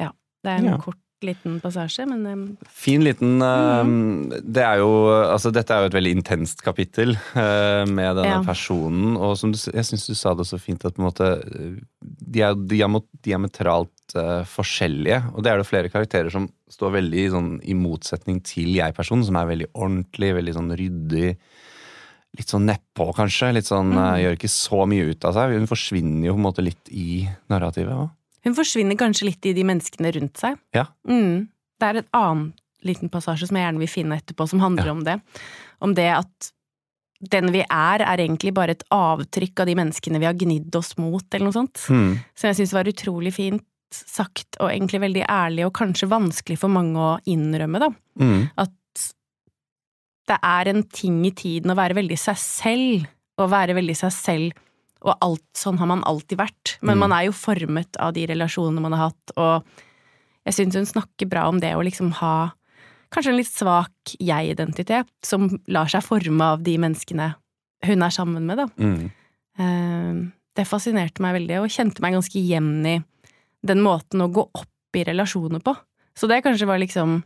Ja, 0.02 0.12
det 0.44 0.52
er 0.52 0.62
en 0.62 0.72
Ja. 0.76 0.78
kort 0.78 1.02
liten 1.26 1.60
passasje, 1.64 2.06
men 2.06 2.26
um... 2.28 2.58
Fin 2.70 3.02
liten 3.02 3.42
eh, 3.42 4.42
Det 4.44 4.62
er 4.62 4.82
jo 4.84 4.90
Altså, 5.32 5.50
dette 5.56 5.74
er 5.74 5.82
jo 5.86 5.90
et 5.90 5.96
veldig 5.98 6.12
intenst 6.20 6.62
kapittel 6.62 7.16
uh, 7.16 7.86
med 7.88 8.18
denne 8.20 8.36
Ja. 8.36 8.44
personen, 8.46 9.16
og 9.18 9.38
som 9.40 9.54
du, 9.56 9.58
jeg 9.58 9.88
syns 9.88 10.06
du 10.06 10.14
sa 10.14 10.36
det 10.36 10.46
så 10.46 10.60
fint 10.62 10.84
at 10.86 10.94
på 10.94 11.02
en 11.02 11.08
måte 11.08 11.30
eh, 11.42 11.80
De 12.04 12.44
er 12.44 12.54
jo 12.54 13.02
diametralt 13.26 14.18
uh, 14.20 14.44
forskjellige, 14.46 15.24
og 15.34 15.42
det 15.44 15.52
er 15.52 15.58
det 15.64 15.70
flere 15.72 15.90
karakterer 15.90 16.30
som 16.30 16.50
står 16.70 16.98
veldig 17.00 17.26
sånn 17.34 17.52
i 17.64 17.74
motsetning 17.74 18.44
til 18.46 18.76
jeg-personen, 18.76 19.26
som 19.26 19.38
er 19.40 19.50
veldig 19.50 19.72
ordentlig, 19.74 20.34
veldig 20.36 20.54
sånn 20.60 20.74
ryddig. 20.78 21.36
Litt 22.36 22.52
sånn 22.52 22.66
nedpå, 22.68 23.08
kanskje. 23.16 23.54
Litt 23.56 23.66
sånn, 23.70 23.94
eh, 23.96 24.22
Gjør 24.24 24.36
ikke 24.38 24.52
så 24.52 24.86
mye 24.90 25.10
ut 25.12 25.24
av 25.26 25.34
seg. 25.38 25.54
Hun 25.58 25.68
forsvinner 25.68 26.26
jo 26.28 26.34
på 26.36 26.42
en 26.42 26.48
måte 26.50 26.64
litt 26.66 26.90
i 26.92 27.28
narrativet. 27.50 27.94
også. 27.94 28.12
hun 28.46 28.54
forsvinner 28.54 28.96
kanskje 28.96 29.26
litt 29.26 29.46
i 29.50 29.54
de 29.54 29.64
menneskene 29.64 30.12
rundt 30.14 30.38
seg. 30.38 30.58
Ja. 30.74 30.86
Mm. 31.08 31.48
Det 31.80 31.88
er 31.88 31.98
et 31.98 32.12
annen 32.14 32.54
liten 32.84 33.10
passasje 33.10 33.48
som 33.48 33.58
jeg 33.58 33.66
gjerne 33.66 33.80
vil 33.82 33.88
finne 33.90 34.20
etterpå, 34.22 34.48
som 34.48 34.60
handler 34.60 34.86
Ja. 34.86 34.92
om 34.92 35.04
det. 35.04 35.22
Om 35.82 35.94
det 35.96 36.12
at 36.14 36.52
den 37.28 37.52
vi 37.52 37.62
er, 37.62 38.02
er 38.04 38.18
egentlig 38.18 38.54
bare 38.54 38.72
et 38.72 38.84
avtrykk 38.92 39.62
av 39.62 39.66
de 39.66 39.76
menneskene 39.76 40.20
vi 40.20 40.26
har 40.26 40.34
gnidd 40.36 40.76
oss 40.76 40.96
mot, 40.98 41.24
eller 41.34 41.46
noe 41.46 41.54
sånt. 41.54 41.74
Mm. 41.90 42.20
Som 42.36 42.48
jeg 42.52 42.56
syns 42.60 42.74
var 42.74 42.84
utrolig 42.84 43.34
fint 43.34 43.64
sagt, 43.92 44.58
og 44.60 44.70
egentlig 44.70 45.00
veldig 45.02 45.26
ærlig, 45.28 45.66
og 45.66 45.74
kanskje 45.74 46.10
vanskelig 46.12 46.58
for 46.60 46.68
mange 46.70 46.96
å 47.00 47.20
innrømme, 47.26 47.80
da. 47.80 47.90
Mm. 48.20 48.52
At 48.58 48.70
det 50.28 50.38
er 50.42 50.68
en 50.72 50.84
ting 50.84 51.20
i 51.28 51.32
tiden 51.32 51.72
å 51.72 51.78
være 51.78 51.96
veldig 51.98 52.18
seg 52.18 52.38
selv, 52.42 53.08
å 53.38 53.48
være 53.52 53.76
veldig 53.78 53.96
seg 54.00 54.12
selv, 54.16 54.54
og 55.06 55.18
alt, 55.22 55.44
sånn 55.54 55.78
har 55.78 55.86
man 55.92 56.02
alltid 56.04 56.38
vært. 56.40 56.78
Men 56.82 56.98
Mm. 56.98 57.00
man 57.00 57.12
er 57.14 57.26
jo 57.28 57.32
formet 57.32 57.98
av 58.00 58.14
de 58.14 58.26
relasjonene 58.28 58.82
man 58.82 58.94
har 58.94 59.10
hatt, 59.12 59.32
og 59.38 59.64
jeg 60.46 60.54
syns 60.54 60.76
hun 60.76 60.86
snakker 60.86 61.30
bra 61.30 61.48
om 61.48 61.60
det 61.60 61.74
å 61.76 61.84
liksom 61.84 62.12
ha 62.22 62.54
kanskje 63.12 63.30
en 63.32 63.38
litt 63.38 63.52
svak 63.54 64.16
jeg-identitet, 64.20 65.08
som 65.24 65.60
lar 65.68 65.86
seg 65.88 66.02
forme 66.04 66.42
av 66.42 66.64
de 66.64 66.78
menneskene 66.78 67.36
hun 67.86 68.02
er 68.02 68.10
sammen 68.10 68.46
med, 68.48 68.58
da. 68.58 68.68
Mm. 68.80 69.12
Eh, 69.60 70.32
Det 70.56 70.64
fascinerte 70.66 71.20
meg 71.20 71.36
veldig, 71.36 71.58
og 71.62 71.68
kjente 71.70 72.00
meg 72.00 72.14
ganske 72.14 72.40
igjen 72.40 72.86
i 72.88 73.04
den 73.66 73.82
måten 73.84 74.22
å 74.24 74.32
gå 74.32 74.50
opp 74.56 74.96
i 74.96 75.04
relasjoner 75.04 75.60
på. 75.62 75.76
Så 76.16 76.30
det 76.30 76.44
kanskje 76.46 76.66
var 76.66 76.80
liksom 76.80 77.24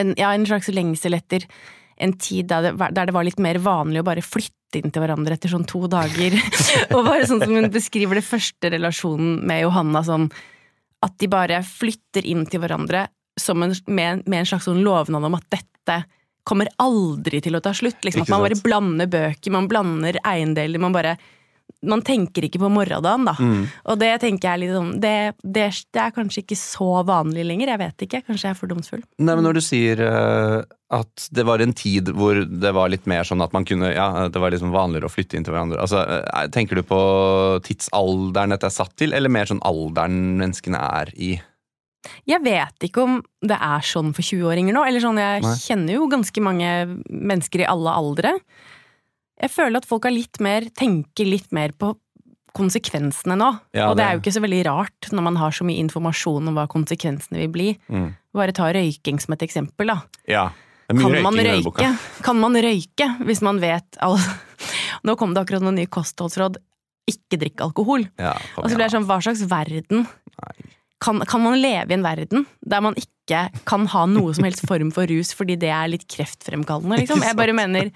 en, 0.00 0.14
ja, 0.18 0.32
en 0.34 0.46
slags 0.48 0.68
lengsel 0.72 1.16
etter 1.18 1.46
en 1.96 2.12
tid 2.20 2.50
der 2.50 2.68
det, 2.68 2.90
der 2.92 3.08
det 3.08 3.14
var 3.16 3.24
litt 3.24 3.40
mer 3.40 3.58
vanlig 3.62 4.02
å 4.02 4.06
bare 4.06 4.24
flytte 4.24 4.80
inn 4.80 4.92
til 4.92 5.00
hverandre 5.00 5.36
etter 5.36 5.52
sånn 5.52 5.64
to 5.68 5.86
dager. 5.90 6.36
og 6.94 7.06
bare 7.06 7.28
sånn 7.28 7.40
som 7.44 7.54
hun 7.56 7.70
beskriver 7.72 8.18
det 8.18 8.26
første 8.26 8.72
relasjonen 8.74 9.40
med 9.48 9.64
Johanna, 9.64 10.04
sånn 10.04 10.28
At 11.04 11.16
de 11.20 11.28
bare 11.30 11.62
flytter 11.64 12.26
inn 12.26 12.46
til 12.50 12.60
hverandre 12.62 13.06
som 13.40 13.62
en, 13.62 13.74
med, 13.86 14.24
med 14.26 14.42
en 14.42 14.48
slags 14.48 14.64
sånn 14.68 14.84
lovnad 14.84 15.24
om 15.28 15.36
at 15.36 15.48
dette 15.52 16.02
kommer 16.46 16.70
aldri 16.80 17.40
til 17.42 17.58
å 17.58 17.60
ta 17.60 17.72
slutt. 17.74 17.98
Liksom, 18.06 18.24
at 18.24 18.32
man 18.32 18.44
bare 18.44 18.58
blander 18.62 19.08
bøker, 19.10 19.52
man 19.52 19.68
blander 19.68 20.18
eiendeler, 20.24 20.80
man 20.80 20.94
bare 20.94 21.16
Man 21.88 22.04
tenker 22.06 22.46
ikke 22.46 22.60
på 22.62 22.70
morgendagen, 22.72 23.26
da. 23.28 23.36
Mm. 23.38 23.66
Og 23.92 24.00
det 24.00 24.12
tenker 24.22 24.56
jeg 24.56 24.72
sånn 24.74 24.94
det, 25.02 25.16
det, 25.42 25.68
det 25.94 26.02
er 26.02 26.14
kanskje 26.16 26.42
ikke 26.44 26.58
så 26.60 27.02
vanlig 27.06 27.46
lenger, 27.48 27.72
jeg 27.74 27.82
vet 27.82 28.06
ikke. 28.06 28.22
Kanskje 28.26 28.48
jeg 28.48 28.56
er 28.56 28.60
fordomsfull. 28.60 29.04
Nei, 29.22 29.34
men 29.34 29.46
når 29.46 29.58
du 29.58 29.62
sier 29.64 30.02
uh, 30.02 30.60
at 30.94 31.26
det 31.34 31.46
var 31.48 31.62
en 31.62 31.74
tid 31.76 32.12
hvor 32.14 32.38
det 32.46 32.72
var 32.76 32.92
litt 32.92 33.08
mer 33.10 33.26
sånn 33.26 33.42
at 33.42 33.54
man 33.56 33.66
kunne 33.66 33.90
Ja, 33.94 34.28
det 34.30 34.42
var 34.42 34.54
liksom 34.54 34.74
vanligere 34.74 35.08
å 35.08 35.12
flytte 35.12 35.38
inn 35.38 35.46
til 35.46 35.56
hverandre. 35.56 35.80
Altså, 35.82 36.04
eh, 36.04 36.46
Tenker 36.54 36.78
du 36.78 36.86
på 36.86 37.00
tidsalderen 37.66 38.54
dette 38.54 38.70
er 38.70 38.76
satt 38.76 38.94
til, 38.98 39.16
eller 39.16 39.32
mer 39.32 39.50
sånn 39.50 39.62
alderen 39.66 40.36
menneskene 40.40 40.80
er 41.02 41.12
i? 41.16 41.34
Jeg 42.26 42.42
vet 42.44 42.86
ikke 42.86 43.02
om 43.02 43.18
det 43.42 43.56
er 43.58 43.84
sånn 43.86 44.12
for 44.14 44.26
20-åringer 44.26 44.76
nå. 44.76 44.84
Eller 44.86 45.02
sånn, 45.02 45.18
jeg 45.20 45.42
Nei. 45.42 45.54
kjenner 45.58 45.98
jo 45.98 46.08
ganske 46.10 46.42
mange 46.44 46.70
mennesker 47.10 47.64
i 47.64 47.68
alle 47.70 47.94
aldre. 47.98 48.36
Jeg 49.42 49.52
føler 49.52 49.82
at 49.82 49.88
folk 49.88 50.06
har 50.08 50.14
litt 50.14 50.40
mer, 50.42 50.66
tenker 50.76 51.28
litt 51.28 51.50
mer 51.54 51.74
på 51.76 51.92
konsekvensene 52.56 53.36
nå. 53.36 53.50
Ja, 53.76 53.90
og 53.90 53.98
det 53.98 54.04
er 54.06 54.16
jo 54.16 54.22
ikke 54.22 54.32
så 54.32 54.42
veldig 54.44 54.62
rart 54.68 55.10
når 55.12 55.26
man 55.26 55.36
har 55.40 55.52
så 55.52 55.66
mye 55.68 55.80
informasjon 55.82 56.48
om 56.48 56.56
hva 56.56 56.64
konsekvensene 56.72 57.42
vil 57.42 57.50
bli. 57.52 57.66
Mm. 57.92 58.14
Bare 58.36 58.54
ta 58.56 58.70
røyking 58.72 59.20
som 59.20 59.36
et 59.36 59.44
eksempel, 59.44 59.92
da. 59.92 59.98
Ja. 60.30 60.46
Kan 60.88 61.18
man 61.24 61.36
røyke? 61.42 61.90
Kan 62.24 62.40
man 62.40 62.56
røyke 62.56 63.10
hvis 63.26 63.42
man 63.44 63.60
vet 63.60 64.00
all... 64.04 64.16
Nå 65.06 65.16
kom 65.20 65.34
det 65.36 65.42
akkurat 65.44 65.64
noen 65.64 65.76
nye 65.82 65.90
kostholdsråd. 65.92 66.56
Ikke 67.10 67.38
drikk 67.38 67.60
alkohol. 67.62 68.06
Ja, 68.18 68.32
Og 68.58 68.70
så 68.70 68.74
blir 68.74 68.86
det 68.86 68.94
sånn, 68.94 69.06
hva 69.06 69.20
slags 69.22 69.44
verden 69.50 70.06
kan, 71.02 71.20
kan 71.28 71.42
man 71.44 71.58
leve 71.60 71.92
i 71.92 71.96
en 71.96 72.04
verden 72.04 72.46
der 72.64 72.82
man 72.84 72.96
ikke 72.98 73.46
kan 73.68 73.84
ha 73.92 74.06
noe 74.08 74.32
som 74.36 74.46
helst 74.46 74.64
form 74.68 74.92
for 74.94 75.08
rus 75.10 75.32
fordi 75.36 75.58
det 75.60 75.70
er 75.74 75.90
litt 75.92 76.06
kreftfremkallende, 76.10 76.98
liksom? 77.02 77.22
Jeg 77.26 77.38
bare 77.38 77.54
mener 77.56 77.92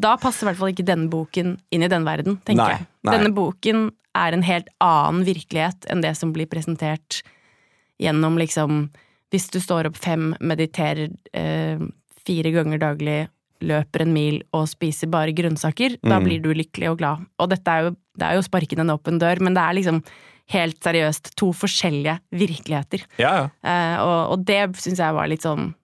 Da 0.00 0.14
passer 0.20 0.46
i 0.46 0.50
hvert 0.50 0.60
fall 0.60 0.72
ikke 0.72 0.86
denne 0.88 1.10
boken 1.12 1.56
inn 1.74 1.84
i 1.84 1.90
den 1.92 2.06
verden, 2.08 2.38
tenker 2.46 2.62
Nei, 2.62 2.70
jeg. 2.78 2.86
nei. 3.06 3.14
Denne 3.18 3.32
boken 3.36 3.88
er 4.18 4.34
en 4.36 4.42
helt 4.46 4.70
annen 4.82 5.26
virkelighet 5.26 5.86
enn 5.92 6.00
det 6.02 6.14
som 6.18 6.32
blir 6.34 6.48
presentert 6.50 7.20
gjennom 8.00 8.38
liksom 8.40 8.88
Hvis 9.30 9.44
du 9.54 9.60
står 9.62 9.86
opp 9.86 9.94
fem, 10.02 10.32
mediterer 10.42 11.06
eh, 11.38 11.78
fire 12.26 12.50
ganger 12.50 12.80
daglig, 12.82 13.18
løper 13.62 14.02
en 14.02 14.10
mil 14.16 14.40
og 14.56 14.64
spiser 14.66 15.06
bare 15.12 15.30
grønnsaker, 15.36 15.94
da 16.02 16.16
Mm. 16.18 16.24
blir 16.26 16.40
du 16.42 16.48
lykkelig 16.58 16.88
og 16.90 16.96
glad. 16.98 17.22
Og 17.38 17.48
dette 17.52 17.68
er 17.70 17.84
jo, 17.84 17.90
det 18.18 18.26
er 18.26 18.34
jo 18.34 18.42
sparken 18.42 18.80
en 18.82 18.90
åpen 18.90 19.20
dør, 19.22 19.38
men 19.40 19.54
det 19.54 19.62
er 19.62 19.76
liksom 19.78 20.00
helt 20.50 20.80
seriøst 20.82 21.30
to 21.38 21.52
forskjellige 21.54 22.16
virkeligheter. 22.34 23.04
Ja, 23.22 23.30
ja. 23.38 23.44
Eh, 23.62 24.00
og, 24.02 24.32
og 24.32 24.44
det 24.50 24.58
syns 24.82 24.98
jeg 24.98 25.14
var 25.14 25.28
litt 25.30 25.46
sånn 25.46 25.74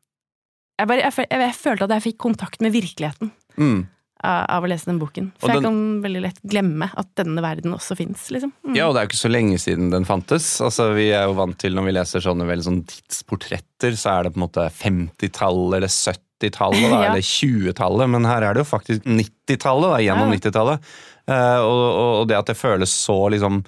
jeg, 0.80 0.88
bare, 0.90 1.04
jeg, 1.06 1.12
jeg, 1.30 1.40
jeg 1.46 1.54
følte 1.54 1.84
at 1.86 1.94
jeg 1.94 2.02
fikk 2.10 2.18
kontakt 2.26 2.60
med 2.66 2.72
virkeligheten 2.74 3.30
Mm. 3.56 3.86
Av, 4.24 4.64
å 4.64 4.68
lese 4.70 4.88
den 4.88 4.98
boken. 5.00 5.30
For 5.36 5.48
For 5.50 5.56
jeg 5.58 5.64
kan 5.66 5.80
veldig 6.04 6.22
lett 6.24 6.38
glemme 6.48 6.88
at 6.96 7.08
denne 7.20 7.42
verden 7.44 7.74
også 7.76 7.96
fins, 7.98 8.28
liksom. 8.32 8.52
Mm. 8.66 8.76
Ja, 8.78 8.86
og 8.88 8.94
det 8.96 9.00
er 9.02 9.06
jo 9.06 9.10
ikke 9.12 9.20
så 9.20 9.30
lenge 9.32 9.58
siden 9.62 9.90
den 9.92 10.06
fantes. 10.08 10.46
Altså, 10.64 10.88
Vi 10.96 11.10
er 11.12 11.26
jo 11.28 11.36
vant 11.38 11.58
til 11.60 11.76
når 11.76 11.88
vi 11.88 11.94
leser 11.98 12.24
sånne 12.24 12.46
veldig 12.48 12.66
sånn 12.66 12.80
tidsportretter, 12.88 13.96
så 13.98 14.14
er 14.14 14.22
det 14.26 14.32
på 14.34 14.40
en 14.40 14.46
måte 14.46 14.68
50-tallet 14.80 15.76
eller 15.80 15.92
70-tallet 15.92 16.86
Ja. 16.96 17.02
eller 17.10 17.24
20-tallet, 17.24 18.10
men 18.16 18.24
her 18.28 18.42
er 18.48 18.56
det 18.56 18.64
jo 18.64 18.70
faktisk 18.72 19.04
90-tallet, 19.04 20.00
gjennom 20.06 20.32
Ja. 20.32 20.38
90-tallet. 20.40 20.90
Uh, 21.26 21.58
og, 21.66 21.84
og, 21.90 22.10
og 22.22 22.26
det 22.30 22.36
at 22.38 22.50
det 22.52 22.58
føles 22.58 22.92
så 22.94 23.16
liksom 23.34 23.64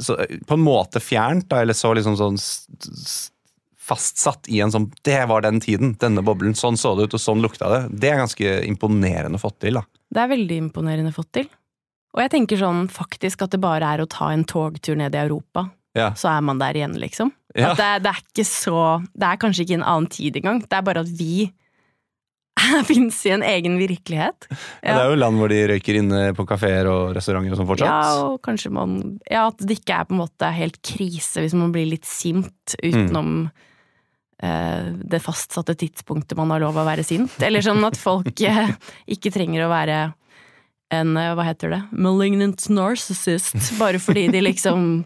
så, 0.00 0.14
På 0.46 0.54
en 0.54 0.62
måte 0.64 1.00
fjernt, 1.02 1.48
da, 1.50 1.58
eller 1.60 1.74
så 1.76 1.90
liksom 1.92 2.14
sånn 2.16 2.38
st 2.40 3.33
fastsatt 3.84 4.48
i 4.48 4.62
en 4.64 4.72
sånn 4.72 4.86
Det 5.04 5.18
var 5.28 5.44
den 5.44 5.60
tiden, 5.60 5.92
denne 6.00 6.22
boblen. 6.24 6.54
Sånn 6.56 6.78
så 6.80 6.94
det 6.96 7.08
ut, 7.10 7.16
og 7.18 7.20
sånn 7.22 7.42
lukta 7.44 7.68
det. 7.72 7.82
Det 8.00 8.10
er 8.14 8.22
ganske 8.22 8.54
imponerende 8.68 9.40
fått 9.42 9.58
til, 9.66 9.76
da. 9.80 9.84
Det 10.14 10.22
er 10.24 10.30
veldig 10.32 10.58
imponerende 10.68 11.12
fått 11.12 11.32
til. 11.36 11.48
Og 12.14 12.22
jeg 12.22 12.30
tenker 12.30 12.60
sånn 12.60 12.84
faktisk 12.94 13.42
at 13.42 13.50
det 13.56 13.60
bare 13.60 13.88
er 13.96 14.04
å 14.04 14.08
ta 14.08 14.28
en 14.32 14.44
togtur 14.46 14.96
ned 14.96 15.14
i 15.16 15.18
Europa, 15.24 15.66
Ja. 15.94 16.12
så 16.14 16.30
er 16.36 16.40
man 16.46 16.58
der 16.62 16.74
igjen, 16.78 16.94
liksom. 16.98 17.32
Ja. 17.54 17.72
At 17.72 17.78
det, 17.78 17.90
det 18.04 18.10
er 18.12 18.22
ikke 18.22 18.44
så 18.48 18.78
Det 19.14 19.26
er 19.28 19.36
kanskje 19.38 19.62
ikke 19.66 19.76
en 19.78 19.84
annen 19.86 20.08
tid 20.10 20.36
engang. 20.40 20.62
Det 20.64 20.72
er 20.78 20.82
bare 20.86 21.02
at 21.04 21.10
vi 21.18 21.52
fins 22.88 23.18
i 23.26 23.30
en 23.34 23.42
egen 23.42 23.76
virkelighet. 23.80 24.46
Ja. 24.82 24.94
Det 24.94 25.00
er 25.02 25.10
jo 25.12 25.18
land 25.20 25.38
hvor 25.40 25.50
de 25.52 25.58
røyker 25.68 25.98
inne 26.00 26.20
på 26.38 26.46
kafeer 26.48 26.86
og 26.90 27.12
restauranter 27.16 27.52
og 27.54 27.60
sånn 27.60 27.68
fortsatt. 27.68 27.90
Ja, 27.90 28.24
og 28.30 28.38
kanskje 28.46 28.72
man 28.74 28.96
Ja, 29.30 29.48
at 29.50 29.58
det 29.60 29.80
ikke 29.80 29.98
er 30.00 30.08
på 30.08 30.14
en 30.16 30.22
måte 30.22 30.50
helt 30.54 30.78
krise 30.86 31.42
hvis 31.44 31.56
man 31.58 31.74
blir 31.74 31.88
litt 31.90 32.06
sint 32.08 32.76
utenom 32.80 33.48
eh, 33.48 33.70
det 34.44 35.20
fastsatte 35.24 35.74
tidspunktet 35.80 36.36
man 36.36 36.50
har 36.52 36.60
lov 36.64 36.76
å 36.76 36.84
være 36.86 37.04
sint. 37.06 37.32
Eller 37.44 37.64
sånn 37.64 37.80
at 37.86 37.96
folk 37.96 38.40
eh, 38.44 38.74
ikke 39.14 39.32
trenger 39.34 39.64
å 39.64 39.70
være 39.72 39.98
en, 40.94 41.16
eh, 41.16 41.32
hva 41.34 41.46
heter 41.48 41.72
det, 41.72 41.82
malignant 41.96 42.66
narcissist, 42.68 43.56
bare 43.80 43.98
fordi 44.02 44.26
de 44.34 44.42
liksom 44.44 45.04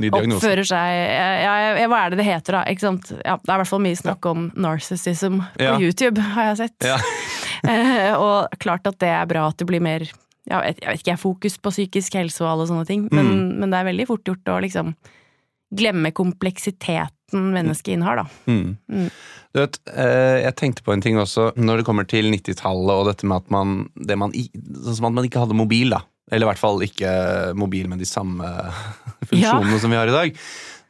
oppfører 0.00 0.64
seg 0.64 0.90
ja, 0.96 1.54
ja, 1.76 1.88
Hva 1.90 1.98
er 2.06 2.12
det 2.14 2.18
det 2.22 2.24
heter, 2.24 2.56
da? 2.56 2.60
Ikke 2.72 2.86
sant? 2.86 3.10
Ja, 3.20 3.34
det 3.36 3.50
er 3.52 3.58
i 3.58 3.60
hvert 3.60 3.68
fall 3.68 3.82
mye 3.84 3.98
snakk 3.98 4.26
om 4.30 4.46
narcissism 4.56 5.42
på. 5.58 5.74
YouTube, 5.82 6.22
har 6.34 6.52
jeg 6.52 6.62
sett. 6.64 6.88
Eh, 7.60 8.14
og 8.16 8.54
klart 8.56 8.86
at 8.88 8.96
det 9.02 9.10
er 9.12 9.26
bra 9.28 9.42
at 9.50 9.58
det 9.60 9.66
blir 9.68 9.82
mer 9.84 10.00
ja, 10.48 10.62
jeg 10.64 10.78
vet 10.80 11.02
ikke, 11.02 11.16
fokus 11.20 11.58
på 11.60 11.68
psykisk 11.74 12.14
helse 12.16 12.40
og 12.40 12.48
alle 12.54 12.66
sånne 12.70 12.86
ting, 12.88 13.02
men, 13.12 13.26
Mm. 13.28 13.58
men 13.60 13.74
det 13.74 13.80
er 13.82 13.88
veldig 13.90 14.06
fort 14.08 14.24
gjort 14.24 14.48
å 14.48 14.54
liksom 14.64 14.94
glemme 15.76 16.08
kompleksiteten 17.30 17.52
mennesket 17.54 17.94
innehar, 17.94 18.16
da. 18.16 18.26
Mm. 18.46 18.76
Mm. 18.90 19.10
Du 19.52 19.60
vet, 19.60 19.78
eh, 19.94 20.44
jeg 20.44 20.56
tenkte 20.56 20.82
på 20.82 20.92
en 20.92 21.02
ting 21.02 21.18
også 21.18 21.52
når 21.56 21.80
det 21.80 21.86
kommer 21.86 22.06
til 22.06 22.30
90-tallet 22.30 22.94
og 22.94 23.08
dette 23.08 23.26
med 23.26 23.36
at 23.42 23.50
man, 23.50 23.88
det 23.96 24.16
man 24.16 24.32
Sånn 24.32 24.96
som 24.96 25.10
at 25.10 25.14
man 25.14 25.24
ikke 25.26 25.40
hadde 25.40 25.58
mobil, 25.58 25.90
da. 25.90 26.02
Eller 26.30 26.46
i 26.46 26.50
hvert 26.52 26.62
fall 26.62 26.82
ikke 26.82 27.54
mobil 27.58 27.88
med 27.90 27.98
de 27.98 28.06
samme 28.06 28.46
funksjonene 29.28 29.80
som 29.80 29.90
vi 29.90 29.98
har 29.98 30.08
i 30.10 30.14
dag. 30.14 30.36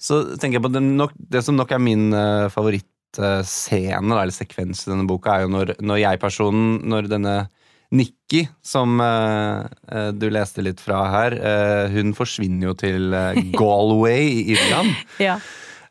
Så 0.00 0.36
tenker 0.36 0.58
jeg 0.58 0.64
på 0.64 0.72
det, 0.72 0.82
nok, 0.82 1.12
det 1.16 1.44
som 1.44 1.56
nok 1.56 1.72
er 1.72 1.80
min 1.80 2.10
uh, 2.12 2.48
favorittscene, 2.52 4.16
eller 4.16 4.32
sekvens 4.32 4.86
i 4.86 4.92
denne 4.92 5.08
boka, 5.08 5.36
er 5.36 5.46
jo 5.46 5.52
når, 5.52 5.74
når 5.84 6.04
jeg-personen, 6.04 6.78
når 6.88 7.08
denne 7.12 7.34
Nikki, 7.90 8.44
som 8.62 9.00
eh, 9.02 9.64
eh, 9.90 10.10
du 10.14 10.28
leste 10.30 10.62
litt 10.62 10.78
fra 10.82 11.00
her, 11.10 11.34
uh, 11.34 11.90
hun 11.90 12.14
forsvinner 12.14 12.68
jo 12.68 12.74
til 12.78 13.10
eh, 13.16 13.40
Galway 13.58 14.28
i 14.28 14.44
Irland. 14.54 14.94
Ja. 15.18 15.40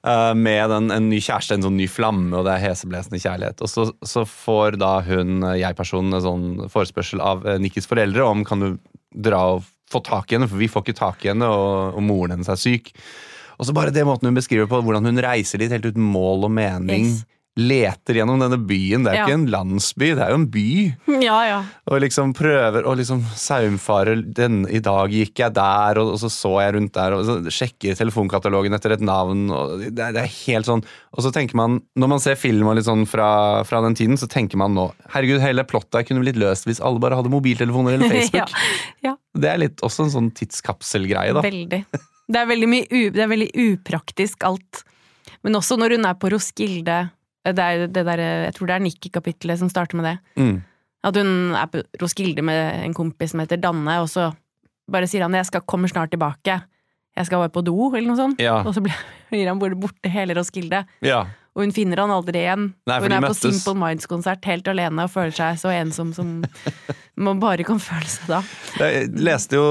Eh, 0.08 0.34
med 0.36 0.72
en, 0.72 0.92
en 0.96 1.10
ny 1.12 1.18
kjæreste, 1.20 1.58
en 1.58 1.66
sånn 1.66 1.76
ny 1.76 1.86
flamme, 1.92 2.32
og 2.32 2.46
det 2.48 2.54
er 2.54 2.70
heseblesende 2.70 3.20
kjærlighet. 3.20 3.60
Og 3.66 3.68
så, 3.68 3.84
så 4.08 4.24
får 4.24 4.78
da 4.80 4.94
hun, 5.04 5.42
eh, 5.44 5.58
jeg-personen, 5.60 6.16
en 6.16 6.24
sånn 6.24 6.46
forespørsel 6.72 7.20
av 7.24 7.44
eh, 7.44 7.60
Nikkis 7.60 7.90
foreldre 7.90 8.24
om 8.24 8.46
kan 8.48 8.64
du 8.64 8.70
dra 9.12 9.42
og 9.58 9.68
få 9.92 10.00
tak 10.06 10.32
i 10.32 10.38
henne, 10.38 10.48
for 10.48 10.62
vi 10.62 10.70
får 10.72 10.86
ikke 10.86 11.02
tak 11.02 11.26
i 11.26 11.34
henne, 11.34 11.50
og, 11.52 11.98
og 12.00 12.06
moren 12.06 12.38
hennes 12.38 12.52
er 12.52 12.62
syk. 12.62 12.94
Og 13.60 13.68
så 13.68 13.76
bare 13.76 13.92
det 13.92 14.06
måten 14.08 14.30
hun 14.30 14.40
beskriver 14.40 14.70
på, 14.72 14.80
hvordan 14.86 15.10
hun 15.10 15.20
reiser 15.26 15.60
dit 15.60 15.74
helt 15.76 15.90
uten 15.90 16.06
mål 16.06 16.48
og 16.48 16.56
mening. 16.56 17.10
Yes. 17.10 17.26
Leter 17.60 18.18
gjennom 18.22 18.40
denne 18.42 18.58
byen. 18.64 19.04
Det 19.04 19.12
er 19.12 19.18
Ja. 19.20 19.26
ikke 19.28 19.36
en 19.40 19.46
landsby, 19.52 20.10
det 20.16 20.24
er 20.26 20.32
jo 20.32 20.38
en 20.40 20.48
by. 20.54 20.66
ja, 21.28 21.38
ja. 21.50 21.58
Og 21.92 22.00
liksom 22.04 22.32
prøver 22.38 22.86
å 22.88 22.94
liksom 22.96 23.24
saumfare 23.36 24.16
den, 24.24 24.62
I 24.70 24.80
dag 24.86 25.12
gikk 25.14 25.42
jeg 25.44 25.54
der, 25.58 26.00
og, 26.02 26.14
og 26.16 26.20
så 26.24 26.30
så 26.32 26.54
jeg 26.64 26.76
rundt 26.78 26.94
der, 26.96 27.16
og 27.18 27.26
så 27.28 27.38
sjekker 27.52 27.98
telefonkatalogen 28.00 28.74
etter 28.78 28.96
et 28.96 29.04
navn. 29.04 29.48
Og 29.52 29.80
det, 29.90 29.94
det 29.98 30.24
er 30.24 30.32
helt 30.48 30.70
sånn 30.70 30.84
Og 31.18 31.24
så 31.26 31.32
tenker 31.36 31.58
man, 31.60 31.80
når 32.00 32.12
man 32.16 32.20
ser 32.24 32.36
film 32.40 32.70
litt 32.78 32.86
sånn 32.88 33.06
fra, 33.10 33.30
fra 33.68 33.82
den 33.86 33.96
tiden, 33.98 34.18
så 34.22 34.28
tenker 34.30 34.58
man 34.62 34.76
nå 34.78 34.90
Herregud, 35.14 35.42
hele 35.42 35.64
plottet 35.68 36.08
kunne 36.08 36.22
blitt 36.24 36.38
løst 36.40 36.68
hvis 36.70 36.80
alle 36.86 37.02
bare 37.02 37.18
hadde 37.18 37.32
mobiltelefoner 37.34 37.98
eller 37.98 38.10
Facebook. 38.14 38.54
ja. 39.04 39.16
Det 39.40 39.50
er 39.50 39.60
litt 39.62 39.82
også 39.86 40.06
en 40.08 40.14
sånn 40.14 40.30
tidskapselgreie, 40.38 41.34
da. 41.36 41.42
Veldig. 41.46 41.84
Det 42.30 42.38
er 42.38 42.46
veldig 42.50 42.68
mye 42.70 43.00
det 43.16 43.24
er 43.24 43.30
veldig 43.32 43.50
upraktisk 43.66 44.44
alt. 44.46 44.84
Men 45.46 45.56
også 45.58 45.78
når 45.80 45.96
hun 45.98 46.06
er 46.10 46.18
på 46.20 46.30
Roskilde 46.34 46.98
det 47.46 47.60
er 47.64 47.88
det 47.88 48.06
der, 48.06 48.20
Jeg 48.20 48.54
tror 48.56 48.68
det 48.68 48.76
er 48.76 48.84
Nikki-kapittelet 48.84 49.60
som 49.60 49.70
starter 49.70 49.98
med 49.98 50.06
det. 50.06 50.18
Mm. 50.36 50.58
At 51.04 51.16
hun 51.16 51.56
er 51.56 51.70
på 51.72 51.82
Roskilde 52.02 52.44
med 52.44 52.84
en 52.84 52.94
kompis 52.94 53.32
som 53.32 53.40
heter 53.40 53.62
Danne, 53.62 54.02
og 54.04 54.10
så 54.12 54.32
bare 54.92 55.08
sier 55.08 55.24
han 55.24 55.32
'jeg 55.32 55.46
skal 55.46 55.62
kommer 55.62 55.88
snart 55.88 56.12
tilbake'. 56.12 56.62
Jeg 57.16 57.26
skal 57.26 57.38
bare 57.38 57.50
på 57.50 57.64
do, 57.64 57.96
eller 57.96 58.08
noe 58.08 58.18
sånt. 58.18 58.40
Ja. 58.40 58.64
Og 58.64 58.74
så 58.74 58.82
blir, 58.82 58.94
blir 59.32 59.48
han 59.48 59.60
borte 59.60 60.10
hele 60.10 60.36
Roskilde. 60.36 60.86
ja. 61.02 61.26
Og 61.60 61.66
hun 61.66 61.74
finner 61.76 62.00
han 62.00 62.12
aldri 62.16 62.40
igjen. 62.46 62.70
Nei, 62.88 62.98
hun 63.04 63.12
er 63.12 63.26
på. 63.26 63.34
Simple 63.36 63.76
Minds-konsert 63.76 64.46
helt 64.48 64.68
alene 64.72 65.04
og 65.04 65.12
føler 65.12 65.34
seg 65.36 65.58
så 65.60 65.74
ensom 65.76 66.14
som 66.16 66.30
man 67.20 67.42
bare 67.42 67.66
kan 67.68 67.82
føle 67.84 68.08
seg 68.08 68.30
da. 68.32 68.40
Jeg 68.80 69.10
leste 69.20 69.60
jo, 69.60 69.66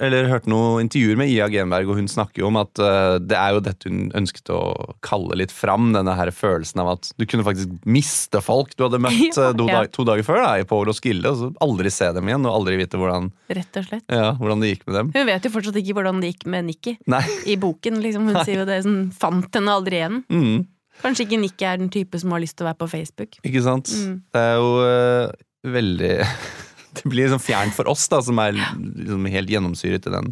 eller 0.00 0.30
hørte 0.30 0.48
noen 0.48 0.86
intervjuer 0.86 1.18
med 1.20 1.28
Ia 1.28 1.50
Genberg, 1.52 1.90
og 1.92 2.00
hun 2.00 2.08
snakker 2.08 2.40
jo 2.40 2.48
om 2.48 2.56
at 2.62 2.80
eh, 2.80 3.18
det 3.20 3.36
er 3.36 3.58
jo 3.58 3.62
dette 3.66 3.92
hun 3.92 4.08
ønsket 4.16 4.48
å 4.56 4.62
kalle 5.04 5.36
litt 5.42 5.52
fram. 5.52 5.90
Denne 5.92 6.16
her 6.16 6.32
følelsen 6.32 6.80
av 6.80 6.94
at 6.94 7.12
du 7.20 7.26
kunne 7.28 7.44
faktisk 7.44 7.76
miste 7.84 8.40
folk 8.40 8.72
du 8.78 8.86
hadde 8.86 9.02
møtt 9.04 9.20
Ja, 9.36 9.50
eh, 9.50 9.54
to, 9.58 9.68
ja. 9.68 9.82
dag, 9.82 9.92
to 9.92 10.08
dager 10.08 10.24
før 10.26 10.40
da, 10.46 10.54
på 10.72 10.80
Roskilde, 10.88 11.28
og 11.28 11.40
så 11.42 11.52
aldri 11.68 11.92
se 11.92 12.08
dem 12.16 12.32
igjen, 12.32 12.48
og 12.48 12.56
aldri 12.62 12.80
vite 12.80 13.00
hvordan, 13.00 13.28
Rett 13.52 13.80
og 13.82 13.88
slett. 13.90 14.06
ja, 14.08 14.32
hvordan 14.40 14.64
det 14.64 14.72
gikk 14.72 14.88
med 14.88 14.96
dem. 15.02 15.12
Hun 15.12 15.28
vet 15.28 15.44
jo 15.44 15.52
fortsatt 15.58 15.76
ikke 15.82 15.98
hvordan 16.00 16.24
det 16.24 16.32
gikk 16.32 16.48
med 16.56 16.70
Nikki 16.72 16.96
Nei. 17.12 17.22
i 17.52 17.58
boken. 17.60 18.00
Liksom. 18.00 18.32
Hun 18.32 18.40
sier 18.46 18.62
jo 18.62 18.68
det 18.68 18.80
sånn, 18.86 19.02
fant 19.12 19.60
henne 19.60 19.76
aldri 19.76 20.00
igjen. 20.00 20.22
Mm, 20.32 20.62
Kanskje 21.00 21.24
ikke 21.26 21.40
Nikki 21.40 21.66
er 21.66 21.80
den 21.80 21.90
type 21.92 22.20
som 22.20 22.34
har 22.34 22.42
lyst 22.42 22.58
til 22.58 22.66
å 22.66 22.70
være 22.70 22.80
på 22.82 22.90
Facebook. 22.92 23.38
ikke 23.42 23.64
sant? 23.64 23.90
Mm. 23.90 24.20
Det 24.34 24.42
er 24.42 24.60
jo 24.60 24.68
uh, 24.84 25.72
veldig 25.72 26.12
Det 26.98 27.08
blir 27.08 27.24
liksom 27.24 27.40
fjernt 27.40 27.72
for 27.72 27.88
oss, 27.88 28.04
da, 28.12 28.18
som 28.20 28.36
er 28.42 28.52
liksom 28.52 29.24
helt 29.32 29.48
gjennomsyret 29.48 30.06
i 30.06 30.12
den. 30.12 30.26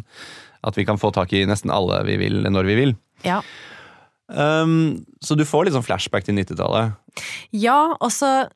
At 0.61 0.77
vi 0.77 0.85
kan 0.85 0.99
få 1.01 1.09
tak 1.15 1.33
i 1.33 1.41
nesten 1.49 1.73
alle 1.73 2.03
vi 2.05 2.19
vil, 2.21 2.43
når 2.45 2.67
vi 2.69 2.75
vil. 2.77 2.91
Ja. 3.25 3.39
Um, 4.29 5.01
så 5.25 5.33
du 5.35 5.41
får 5.47 5.65
litt 5.65 5.75
sånn 5.75 5.87
flashback 5.87 6.27
til 6.27 6.37
90-tallet. 6.37 6.93
Ja, 7.57 7.97
og 7.97 8.11
så 8.15 8.47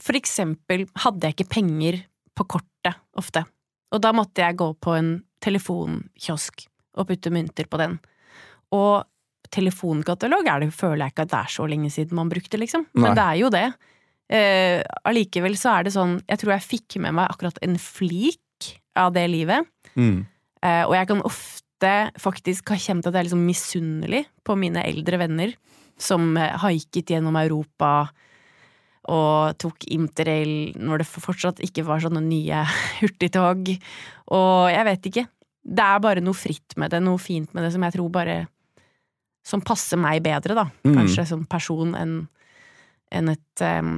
For 0.00 0.16
eksempel 0.16 0.86
hadde 1.02 1.28
jeg 1.28 1.36
ikke 1.36 1.52
penger 1.58 1.98
på 2.38 2.46
kortet 2.54 2.96
ofte. 3.20 3.42
Og 3.92 4.00
da 4.00 4.14
måtte 4.16 4.40
jeg 4.40 4.56
gå 4.56 4.70
på 4.80 4.94
en 4.96 5.10
telefonkiosk 5.44 6.64
og 6.96 7.10
putte 7.10 7.32
mynter 7.34 7.68
på 7.68 7.80
den. 7.82 7.98
Og 8.72 9.04
telefonkatalog 9.54 10.48
er 10.48 10.64
det, 10.64 10.72
føler 10.74 11.04
jeg 11.04 11.14
ikke 11.14 11.26
at 11.26 11.32
det 11.32 11.40
er 11.40 11.54
så 11.54 11.66
lenge 11.70 11.90
siden 11.92 12.18
man 12.18 12.30
brukte, 12.32 12.60
liksom. 12.60 12.86
Nei. 12.92 13.04
Men 13.04 13.16
det 13.18 13.24
er 13.24 13.40
jo 13.40 13.50
det. 13.54 13.66
Eh, 14.30 14.78
Allikevel 15.10 15.56
så 15.58 15.72
er 15.72 15.88
det 15.88 15.90
sånn 15.90 16.12
Jeg 16.30 16.38
tror 16.38 16.52
jeg 16.54 16.62
fikk 16.62 17.00
med 17.02 17.16
meg 17.18 17.32
akkurat 17.32 17.56
en 17.66 17.74
flik 17.82 18.68
av 18.98 19.14
det 19.16 19.26
livet. 19.30 19.66
Mm. 19.98 20.22
Uh, 20.60 20.84
og 20.90 20.94
jeg 20.94 21.08
kan 21.08 21.22
ofte 21.24 21.92
faktisk 22.20 22.74
ha 22.74 22.76
kjent 22.78 23.06
at 23.08 23.14
jeg 23.14 23.22
er 23.22 23.28
liksom 23.30 23.46
misunnelig 23.46 24.24
på 24.44 24.56
mine 24.60 24.82
eldre 24.84 25.16
venner 25.22 25.54
som 26.00 26.34
eh, 26.36 26.56
haiket 26.60 27.12
gjennom 27.12 27.36
Europa 27.40 28.10
og 29.10 29.56
tok 29.60 29.86
interrail 29.92 30.74
når 30.76 31.02
det 31.02 31.08
fortsatt 31.08 31.62
ikke 31.64 31.86
var 31.88 32.02
sånne 32.04 32.22
nye 32.24 32.62
hurtigtog. 33.00 33.72
Og 34.36 34.70
jeg 34.70 34.86
vet 34.90 35.10
ikke. 35.10 35.26
Det 35.60 35.86
er 35.86 36.04
bare 36.04 36.24
noe 36.24 36.36
fritt 36.36 36.76
med 36.80 36.92
det, 36.92 37.02
noe 37.04 37.20
fint 37.20 37.52
med 37.56 37.64
det 37.64 37.72
som 37.74 37.84
jeg 37.84 37.96
tror 37.96 38.12
bare 38.12 38.36
Som 39.46 39.62
passer 39.64 39.96
meg 40.00 40.22
bedre, 40.22 40.54
da. 40.54 40.66
Mm. 40.84 40.94
Kanskje 41.00 41.26
som 41.26 41.44
person 41.48 41.94
enn 41.96 42.16
en 43.10 43.28
et 43.32 43.62
um, 43.66 43.94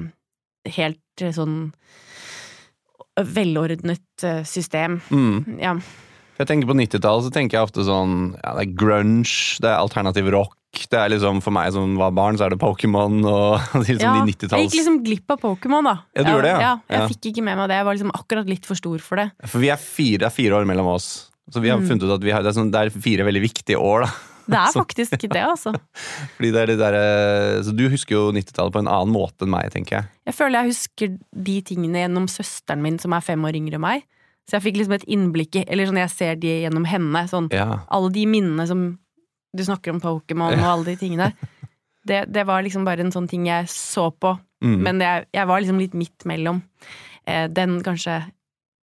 helt 0.64 1.20
eh, 1.20 1.32
sånn 1.37 1.72
velordnet 3.16 4.25
eh, 4.25 4.40
system. 4.49 5.00
Mm. 5.12 5.58
Ja. 5.61 5.75
Jeg 6.40 6.49
tenker 6.49 6.70
På 6.70 6.75
90-tallet 6.78 7.26
så 7.26 7.30
tenker 7.34 7.58
jeg 7.58 7.66
ofte 7.68 7.84
sånn 7.84 8.32
ja, 8.38 8.54
Det 8.56 8.62
er 8.64 8.70
grunge, 8.80 9.34
det 9.61 9.68
er 9.68 9.76
alternativ 9.82 10.30
rock. 10.32 10.56
Det 10.88 10.96
er 10.96 11.12
liksom 11.12 11.42
For 11.44 11.52
meg 11.54 11.75
som 11.76 11.92
var 12.00 12.14
barn, 12.16 12.38
så 12.40 12.46
er 12.46 12.54
det 12.54 12.61
Pokémon 12.62 13.18
og 13.28 13.61
liksom 13.84 14.00
Ja, 14.00 14.14
de 14.16 14.22
jeg 14.25 14.38
90-talls 14.38 14.64
gikk 14.64 14.78
liksom 14.80 14.96
glipp 15.04 15.34
av 15.37 15.42
Pokémon, 15.44 15.84
da. 15.90 15.94
Ja, 16.16 16.25
du 16.25 16.32
gjorde 16.32 16.49
det, 16.49 16.54
ja. 16.56 16.62
ja. 16.64 16.72
Jeg 16.88 17.02
Ja. 17.04 17.11
fikk 17.12 17.30
ikke 17.34 17.44
med 17.50 17.61
meg 17.61 17.68
det. 17.68 17.76
Jeg 17.82 17.88
var 17.90 17.99
liksom 17.99 18.14
akkurat 18.16 18.49
litt 18.49 18.64
for 18.70 18.80
stor 18.80 19.04
for 19.04 19.20
det. 19.20 19.28
For 19.44 19.61
vi 19.62 19.68
er 19.75 19.80
fire, 19.84 20.22
det 20.25 20.30
er 20.30 20.37
fire 20.40 20.56
år 20.62 20.68
mellom 20.72 20.88
oss. 20.96 21.11
Så 21.52 21.61
vi 21.61 21.68
har 21.68 21.78
Mm. 21.82 21.88
funnet 21.90 22.08
ut 22.08 22.16
at 22.16 22.25
vi 22.25 22.32
har, 22.32 22.40
det, 22.42 22.54
er 22.54 22.56
sånn, 22.62 22.72
det 22.72 22.80
er 22.80 22.94
fire 22.96 23.28
veldig 23.28 23.42
viktige 23.44 23.76
år. 23.76 24.06
da 24.08 24.12
Det 24.52 24.61
er 24.61 24.73
faktisk 24.80 25.26
det, 25.32 25.42
altså. 25.42 25.75
Fordi 26.37 26.52
det 26.54 26.62
er 26.62 26.73
det 26.73 26.78
der, 26.80 26.97
eh, 27.00 27.61
Så 27.66 27.75
du 27.76 27.87
husker 27.92 28.16
jo 28.16 28.25
90-tallet 28.37 28.75
på 28.75 28.82
en 28.82 28.90
annen 28.90 29.14
måte 29.14 29.47
enn 29.47 29.54
meg, 29.54 29.71
tenker 29.75 29.99
jeg. 30.00 30.11
Jeg 30.30 30.38
føler 30.38 30.61
jeg 30.61 30.75
husker 30.75 31.14
de 31.49 31.59
tingene 31.66 32.04
gjennom 32.04 32.28
søsteren 32.30 32.85
min, 32.85 32.99
som 33.02 33.14
er 33.16 33.25
fem 33.25 33.49
år 33.49 33.59
yngre 33.59 33.80
enn 33.80 33.87
meg. 33.87 34.06
Så 34.49 34.59
jeg 34.59 34.66
fikk 34.66 34.80
liksom 34.80 34.97
et 34.97 35.06
innblikk 35.06 35.61
i 35.61 35.64
Eller 35.71 35.87
sånn 35.87 36.00
jeg 36.00 36.11
ser 36.11 36.38
de 36.42 36.50
gjennom 36.64 36.87
henne. 36.88 37.25
Sånn 37.30 37.49
Ja, 37.54 37.85
alle 37.94 38.11
de 38.14 38.26
minnene 38.26 38.66
som 38.66 38.87
Du 39.54 39.62
snakker 39.62 39.92
om 39.92 40.00
Pokémon 40.02 40.56
og 40.56 40.68
alle 40.75 40.92
de 40.92 40.97
tingene. 41.04 41.32
Det, 42.02 42.25
det 42.35 42.42
var 42.49 42.64
liksom 42.66 42.82
bare 42.82 43.04
en 43.04 43.12
sånn 43.14 43.28
ting 43.30 43.44
jeg 43.47 43.68
så 43.71 44.09
på. 44.11 44.32
mm. 44.64 44.78
Men 44.82 44.99
jeg, 44.99 45.26
jeg 45.38 45.47
var 45.47 45.61
liksom 45.62 45.78
litt 45.78 45.92
midt 45.94 46.25
mellom. 46.26 46.59
Eh, 47.30 47.44
den 47.47 47.76
kanskje 47.87 48.16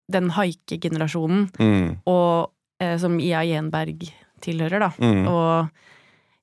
Den 0.09 0.31
haikegenerasjonen 0.33 1.43
mm. 1.59 1.85
og 2.09 2.49
eh, 2.81 2.97
som 2.97 3.19
Ia 3.21 3.43
Jenberg 3.45 4.07
tilhører, 4.43 4.79
da. 4.87 4.91
Mm. 4.99 5.25
Og 5.31 5.69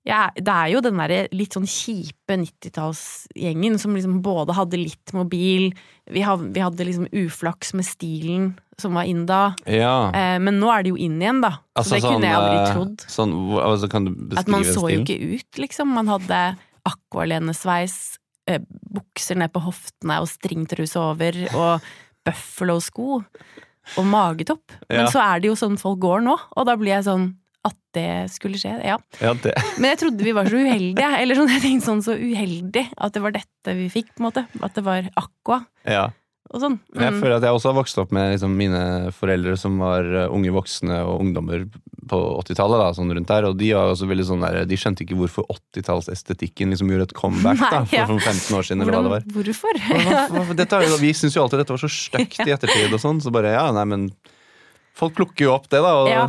ja, 0.09 0.31
det 0.35 0.49
er 0.49 0.71
jo 0.73 0.81
den 0.81 0.97
derre 0.97 1.27
litt 1.37 1.53
sånn 1.53 1.67
kjipe 1.69 2.39
90-tallsgjengen 2.41 3.77
som 3.79 3.93
liksom 3.95 4.21
både 4.25 4.55
hadde 4.57 4.79
litt 4.81 5.13
mobil, 5.13 5.71
vi, 6.11 6.23
hadde 6.25 6.87
liksom 6.89 7.07
uflaks 7.13 7.75
med 7.77 7.85
stilen 7.87 8.47
som 8.81 8.97
var 8.97 9.05
inn 9.05 9.27
da, 9.29 9.53
Ja. 9.69 10.09
eh, 10.17 10.39
men 10.41 10.57
nå 10.59 10.71
er 10.73 10.83
det 10.87 10.95
jo 10.95 10.97
inn 10.97 11.21
igjen, 11.21 11.43
da. 11.45 11.59
Så 11.85 11.99
det 11.99 12.03
kunne 12.07 12.25
jeg 12.25 12.33
aldri 12.39 12.57
eh, 12.63 12.73
trodd. 12.73 13.05
Sånn, 13.13 13.35
altså, 13.61 13.91
kan 13.93 14.07
du 14.09 14.15
beskrive 14.15 14.41
At 14.41 14.49
man 14.49 14.65
så 14.65 14.87
jo 14.89 15.03
ikke 15.05 15.19
ut, 15.37 15.59
liksom. 15.61 15.93
Man 15.93 16.09
hadde 16.09 16.39
akvalenesveis, 16.89 18.17
eh, 18.49 18.61
bukser 18.91 19.37
ned 19.37 19.53
på 19.53 19.61
hoftene 19.67 20.17
og 20.23 20.29
stringtruse 20.33 20.97
over, 20.97 21.37
og 21.55 21.85
buffalo-sko. 22.27 23.21
Og 23.99 24.05
magetopp. 24.07 24.73
Men 24.89 25.05
Ja. 25.05 25.11
så 25.11 25.21
er 25.21 25.41
det 25.41 25.49
jo 25.51 25.57
sånn 25.61 25.79
folk 25.81 25.99
går 26.01 26.23
nå, 26.25 26.39
og 26.57 26.67
da 26.67 26.77
blir 26.77 26.95
jeg 26.97 27.05
sånn 27.05 27.35
at 27.65 27.77
det 27.93 28.31
skulle 28.33 28.57
skje, 28.57 28.77
ja. 28.87 28.97
Ja, 29.21 29.35
det. 29.35 29.53
Men 29.79 29.91
jeg 29.91 29.99
trodde 30.05 30.25
vi 30.25 30.33
var 30.33 30.47
så 30.49 30.57
uheldige. 30.57 31.11
Eller 31.21 31.35
sånn, 31.37 31.51
jeg 31.53 31.61
tenkte 31.65 31.87
sånn 31.91 32.01
så 32.07 32.15
uheldig 32.17 32.87
at 32.97 33.13
det 33.13 33.21
var 33.25 33.33
dette 33.37 33.75
vi 33.77 33.89
fikk, 33.93 34.15
på 34.17 34.23
en 34.25 34.29
måte. 34.31 34.47
At 34.63 34.75
det 34.79 34.85
var 34.87 35.11
aqua 35.21 35.67
Ja. 35.85 36.07
og 36.55 36.61
sånn. 36.63 36.79
Jeg 36.95 37.13
Mm. 37.13 37.21
føler 37.21 37.37
at 37.37 37.43
jeg 37.43 37.53
også 37.53 37.69
har 37.75 37.77
vokst 37.83 37.99
opp 37.99 38.13
med 38.13 38.33
liksom, 38.33 38.57
mine 38.57 39.13
foreldre 39.13 39.59
som 39.59 39.77
var 39.79 40.03
uh, 40.09 40.33
unge 40.33 40.51
voksne 40.51 41.03
og 41.05 41.21
ungdommer 41.21 41.69
på 42.11 42.19
80-tallet. 42.43 42.79
da, 42.81 42.89
sånn 42.97 43.13
rundt 43.15 43.29
der, 43.29 43.45
Og 43.45 43.59
de 43.59 43.71
sånn 43.71 44.41
der, 44.41 44.65
de 44.65 44.77
skjønte 44.77 45.05
ikke 45.05 45.19
hvorfor 45.21 45.45
80-tallsestetikken 45.51 46.71
liksom 46.73 46.89
gjorde 46.91 47.11
et 47.11 47.15
comeback 47.15 47.59
da, 47.61 47.81
Nei, 47.85 47.89
ja. 47.93 48.07
for 48.07 48.15
sånn 48.17 48.25
15 48.25 48.57
år 48.57 48.63
siden. 48.67 48.79
det 48.79 48.89
Hvordan, 48.89 49.11
var. 49.11 49.21
hvorfor? 49.21 49.75
Hva- 50.31 50.57
Dette, 50.57 50.81
vi 51.01 51.13
syns 51.13 51.35
jo 51.37 51.43
alltid 51.45 51.59
dette 51.61 51.75
var 51.77 51.83
så 51.85 51.91
stygt 51.93 52.41
i 52.47 52.51
ettertid, 52.57 52.93
og 52.93 53.01
sånn, 53.01 53.21
så 53.23 53.31
bare 53.31 53.53
ja, 53.53 53.71
nei, 53.73 53.85
men 53.85 54.11
Folk 55.01 55.15
plukker 55.15 55.47
jo 55.47 55.53
opp 55.55 55.69
det, 55.71 55.81
da. 55.81 55.93
Og, 56.03 56.09
Ja. 56.11 56.25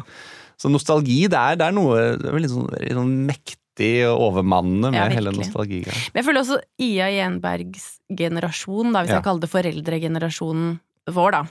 Så 0.62 0.70
nostalgi, 0.70 1.24
det 1.32 1.40
er, 1.40 1.58
det 1.58 1.66
er 1.68 1.74
noe 1.74 1.98
det 2.22 2.30
er 2.30 2.38
litt 2.44 2.52
sånn, 2.54 2.68
litt 2.78 2.98
sånn 2.98 3.14
mektig 3.32 3.92
og 4.06 4.20
overmannende 4.30 4.92
med 4.94 5.00
Ja, 5.00 5.08
hele 5.10 5.32
virkelig. 5.34 5.96
Men 6.14 6.22
jeg 6.22 6.26
føler 6.28 6.42
også 6.44 6.58
Ia 6.86 7.08
Jenbergs 7.16 7.86
generasjon, 8.14 8.92
da, 8.94 9.02
hvis 9.02 9.10
Ja. 9.10 9.16
jeg 9.18 9.26
kaller 9.26 9.42
det 9.42 9.50
foreldregenerasjonen 9.56 10.80
vår, 11.10 11.32
da. 11.32 11.44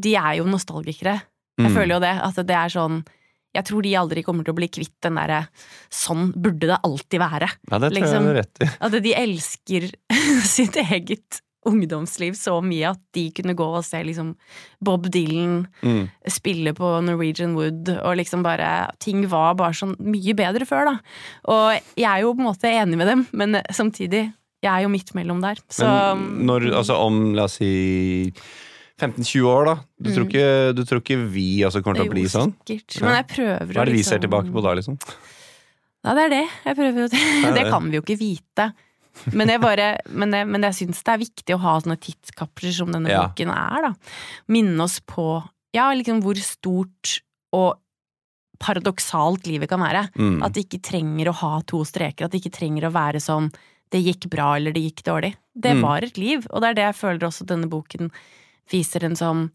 De 0.00 0.14
er 0.16 0.34
jo 0.40 0.44
nostalgikere. 0.50 1.20
Jeg 1.60 1.68
Mm. 1.70 1.74
føler 1.76 1.94
jo 1.94 2.00
det. 2.00 2.14
At 2.22 2.34
det 2.46 2.56
er 2.56 2.68
sånn 2.68 3.04
Jeg 3.52 3.64
tror 3.66 3.82
de 3.82 3.90
aldri 3.98 4.22
kommer 4.22 4.44
til 4.44 4.52
å 4.54 4.56
bli 4.56 4.68
kvitt 4.68 4.94
den 5.02 5.16
derre 5.16 5.48
Sånn 5.90 6.32
burde 6.32 6.60
det 6.70 6.78
alltid 6.84 7.18
være. 7.18 7.48
Ja, 7.68 7.78
det 7.78 7.90
tror 7.90 7.92
jeg 7.92 8.02
liksom- 8.02 8.22
du 8.22 8.28
har 8.28 8.34
rett 8.34 8.62
i. 8.62 8.68
At 8.80 8.92
de 9.02 9.14
elsker 9.14 9.90
sitt 10.46 10.76
eget 10.76 11.40
ungdomsliv 11.68 12.32
så 12.40 12.54
mye 12.64 12.88
at 12.94 13.00
de 13.12 13.26
kunne 13.36 13.52
gå 13.54 13.66
og 13.76 13.84
se 13.84 13.98
liksom 14.06 14.34
Bob 14.80 15.10
Dylan 15.12 15.66
Mm. 15.84 16.08
spille 16.26 16.72
på 16.72 16.88
Norwegian 17.04 17.54
Wood, 17.54 17.88
og 18.00 18.16
liksom 18.16 18.42
bare 18.42 18.90
Ting 18.98 19.26
var 19.28 19.54
bare 19.54 19.72
sånn 19.76 19.94
mye 20.00 20.32
bedre 20.34 20.64
før, 20.64 20.84
da. 20.86 20.94
Og 21.52 21.80
jeg 21.96 22.08
er 22.08 22.22
jo 22.22 22.32
på 22.34 22.40
en 22.40 22.48
måte 22.48 22.70
enig 22.72 22.96
med 22.96 23.06
dem, 23.08 23.26
men 23.32 23.60
samtidig, 23.70 24.32
jeg 24.62 24.72
er 24.72 24.82
jo 24.82 24.88
midt 24.92 25.12
mellom 25.14 25.40
der. 25.40 25.56
Så 25.68 25.84
Men 26.16 26.46
når, 26.46 26.70
altså 26.80 26.96
om, 26.96 27.34
la 27.34 27.44
oss 27.44 27.58
si 27.60 28.32
15-20 29.00 29.44
år, 29.48 29.64
da. 29.70 29.74
Du, 30.00 30.10
tror 30.14 30.26
ikke, 30.28 30.74
du 30.76 30.82
tror 30.84 31.00
ikke 31.00 31.16
vi 31.32 31.62
altså, 31.64 31.80
kommer 31.82 32.00
til 32.02 32.08
å 32.10 32.12
bli 32.12 32.24
sånn? 32.28 32.52
Sikkert. 32.68 32.98
Ja. 33.00 33.04
Men 33.06 33.14
jeg 33.16 33.28
prøver 33.36 33.72
Hva 33.72 33.80
er 33.80 33.84
det 33.88 33.92
vi 33.94 33.98
liksom- 34.02 34.10
ser 34.12 34.18
tilbake 34.26 34.52
på 34.52 34.62
da, 34.62 34.74
liksom? 34.76 34.98
Ja, 36.04 36.14
det 36.16 36.22
er 36.24 36.28
det. 36.30 36.44
Jeg 36.64 36.76
prøver 36.76 37.04
å 37.04 37.08
Det 37.54 37.54
det. 37.54 37.70
kan 37.70 37.90
vi 37.90 37.96
jo 37.96 38.02
ikke 38.02 38.18
vite. 38.20 38.72
Men 39.32 39.48
jeg, 39.48 39.60
bare, 39.60 39.98
men 40.08 40.32
jeg, 40.32 40.46
men 40.48 40.62
jeg 40.62 40.74
syns 40.78 41.02
det 41.04 41.12
er 41.14 41.18
viktig 41.24 41.54
å 41.56 41.60
ha 41.60 41.76
sånne 41.80 41.98
tidskapsler 42.00 42.72
som 42.72 42.92
denne 42.92 43.08
Ja. 43.10 43.26
boken 43.28 43.50
er, 43.52 43.82
da. 43.88 43.94
Minne 44.48 44.80
oss 44.86 45.00
på 45.00 45.42
ja, 45.74 45.88
liksom 45.94 46.20
hvor 46.22 46.34
stort 46.42 47.20
og 47.52 47.76
paradoksalt 48.60 49.46
livet 49.48 49.70
kan 49.70 49.80
være. 49.80 50.06
Mm. 50.18 50.40
At 50.44 50.52
det 50.56 50.66
ikke 50.66 50.82
trenger 50.90 51.30
å 51.30 51.36
ha 51.40 51.52
to 51.68 51.82
streker, 51.88 52.26
at 52.26 52.32
det 52.34 52.42
ikke 52.42 52.56
trenger 52.58 52.88
å 52.88 52.92
være 52.94 53.20
sånn 53.22 53.50
det 53.90 54.02
gikk 54.04 54.28
bra 54.30 54.52
eller 54.56 54.74
det 54.76 54.82
gikk 54.84 55.02
dårlig. 55.06 55.32
Det 55.56 55.72
Mm. 55.74 55.80
var 55.82 56.04
et 56.04 56.16
liv, 56.18 56.46
og 56.50 56.60
det 56.60 56.68
er 56.70 56.74
det 56.74 56.84
jeg 56.84 56.94
føler 57.00 57.26
også 57.26 57.46
denne 57.46 57.68
boken 57.68 58.10
viser 58.70 59.04
en 59.04 59.16
sånn 59.16 59.50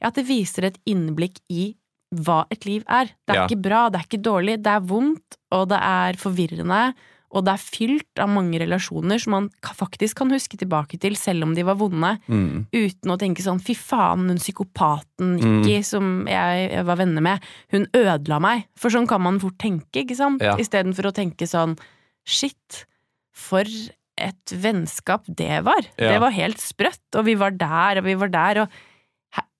Ja, 0.00 0.08
at 0.08 0.14
det 0.14 0.26
viser 0.28 0.62
et 0.64 0.78
innblikk 0.86 1.40
i 1.50 1.74
hva 2.14 2.46
et 2.52 2.64
liv 2.64 2.84
er. 2.88 3.06
Det 3.26 3.34
er 3.34 3.34
Ja. 3.34 3.46
ikke 3.48 3.60
bra, 3.62 3.88
det 3.90 3.98
er 4.00 4.04
ikke 4.06 4.22
dårlig, 4.22 4.62
det 4.62 4.66
er 4.70 4.80
vondt, 4.80 5.36
og 5.50 5.68
det 5.70 5.78
er 5.82 6.12
forvirrende, 6.14 6.94
og 7.30 7.44
det 7.44 7.52
er 7.52 7.60
fylt 7.60 8.20
av 8.22 8.30
mange 8.32 8.56
relasjoner 8.62 9.20
som 9.20 9.34
man 9.36 9.48
faktisk 9.62 10.16
kan 10.22 10.30
huske 10.32 10.56
tilbake 10.56 10.96
til, 11.00 11.14
selv 11.16 11.44
om 11.44 11.54
de 11.54 11.62
var 11.68 11.76
vonde, 11.76 12.14
Mm. 12.28 12.66
uten 12.72 13.10
å 13.12 13.18
tenke 13.20 13.42
sånn 13.44 13.60
fy 13.60 13.74
faen, 13.76 14.28
hun 14.28 14.38
psykopaten 14.40 15.36
Mm. 15.38 15.84
Som 15.84 16.26
jeg, 16.26 16.70
jeg 16.72 16.84
var 16.88 16.96
venner 16.96 17.20
med, 17.20 17.40
hun 17.70 17.86
ødela 17.92 18.40
meg. 18.40 18.64
For 18.76 18.88
sånn 18.90 19.06
kan 19.06 19.20
man 19.20 19.38
fort 19.40 19.58
tenke, 19.58 20.04
ikke 20.06 20.16
sant? 20.16 20.40
Ja. 20.40 20.56
Istedenfor 20.56 21.10
å 21.10 21.14
tenke 21.14 21.44
sånn 21.46 21.76
shit, 22.26 22.84
for 23.34 23.64
et 24.18 24.46
vennskap 24.50 25.24
det 25.28 25.62
var. 25.64 25.84
Ja. 25.98 26.12
Det 26.14 26.20
var 26.20 26.30
helt 26.34 26.58
sprøtt, 26.58 27.04
og 27.14 27.24
vi 27.28 27.34
var 27.34 27.50
der, 27.50 27.98
og 27.98 28.04
vi 28.04 28.14
var 28.14 28.28
der, 28.28 28.62
og 28.62 28.68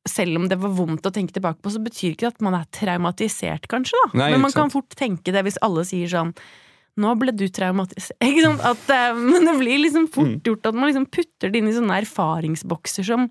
selv 0.09 0.37
om 0.41 0.49
det 0.49 0.57
var 0.59 0.71
vondt 0.73 1.05
å 1.05 1.13
tenke 1.13 1.35
tilbake 1.37 1.61
på, 1.61 1.71
så 1.71 1.83
betyr 1.85 2.15
ikke 2.15 2.25
det 2.25 2.35
at 2.39 2.41
man 2.41 2.55
er 2.55 2.65
traumatisert, 2.73 3.69
kanskje, 3.69 3.93
da. 4.07 4.19
Nei, 4.19 4.31
Men 4.33 4.41
man 4.47 4.53
kan 4.57 4.71
fort 4.73 4.89
tenke 4.97 5.31
det 5.35 5.45
hvis 5.45 5.59
alle 5.63 5.85
sier 5.85 6.09
sånn 6.09 6.33
nå 6.99 7.15
ble 7.21 7.33
du 7.37 7.47
traumatisert. 7.55 8.19
Ikke 8.29 8.45
sant? 8.49 8.65
At, 8.67 8.89
eh, 8.95 9.15
men 9.19 9.47
det 9.49 9.57
blir 9.61 9.79
liksom 9.85 10.09
Mm. 10.09 10.13
fort 10.15 10.51
gjort 10.51 10.67
at 10.73 10.75
man 10.79 10.91
liksom 10.91 11.07
putter 11.15 11.53
det 11.53 11.63
inn 11.63 11.71
i 11.71 11.77
sånne 11.77 12.01
erfaringsbokser 12.03 13.07
som, 13.07 13.29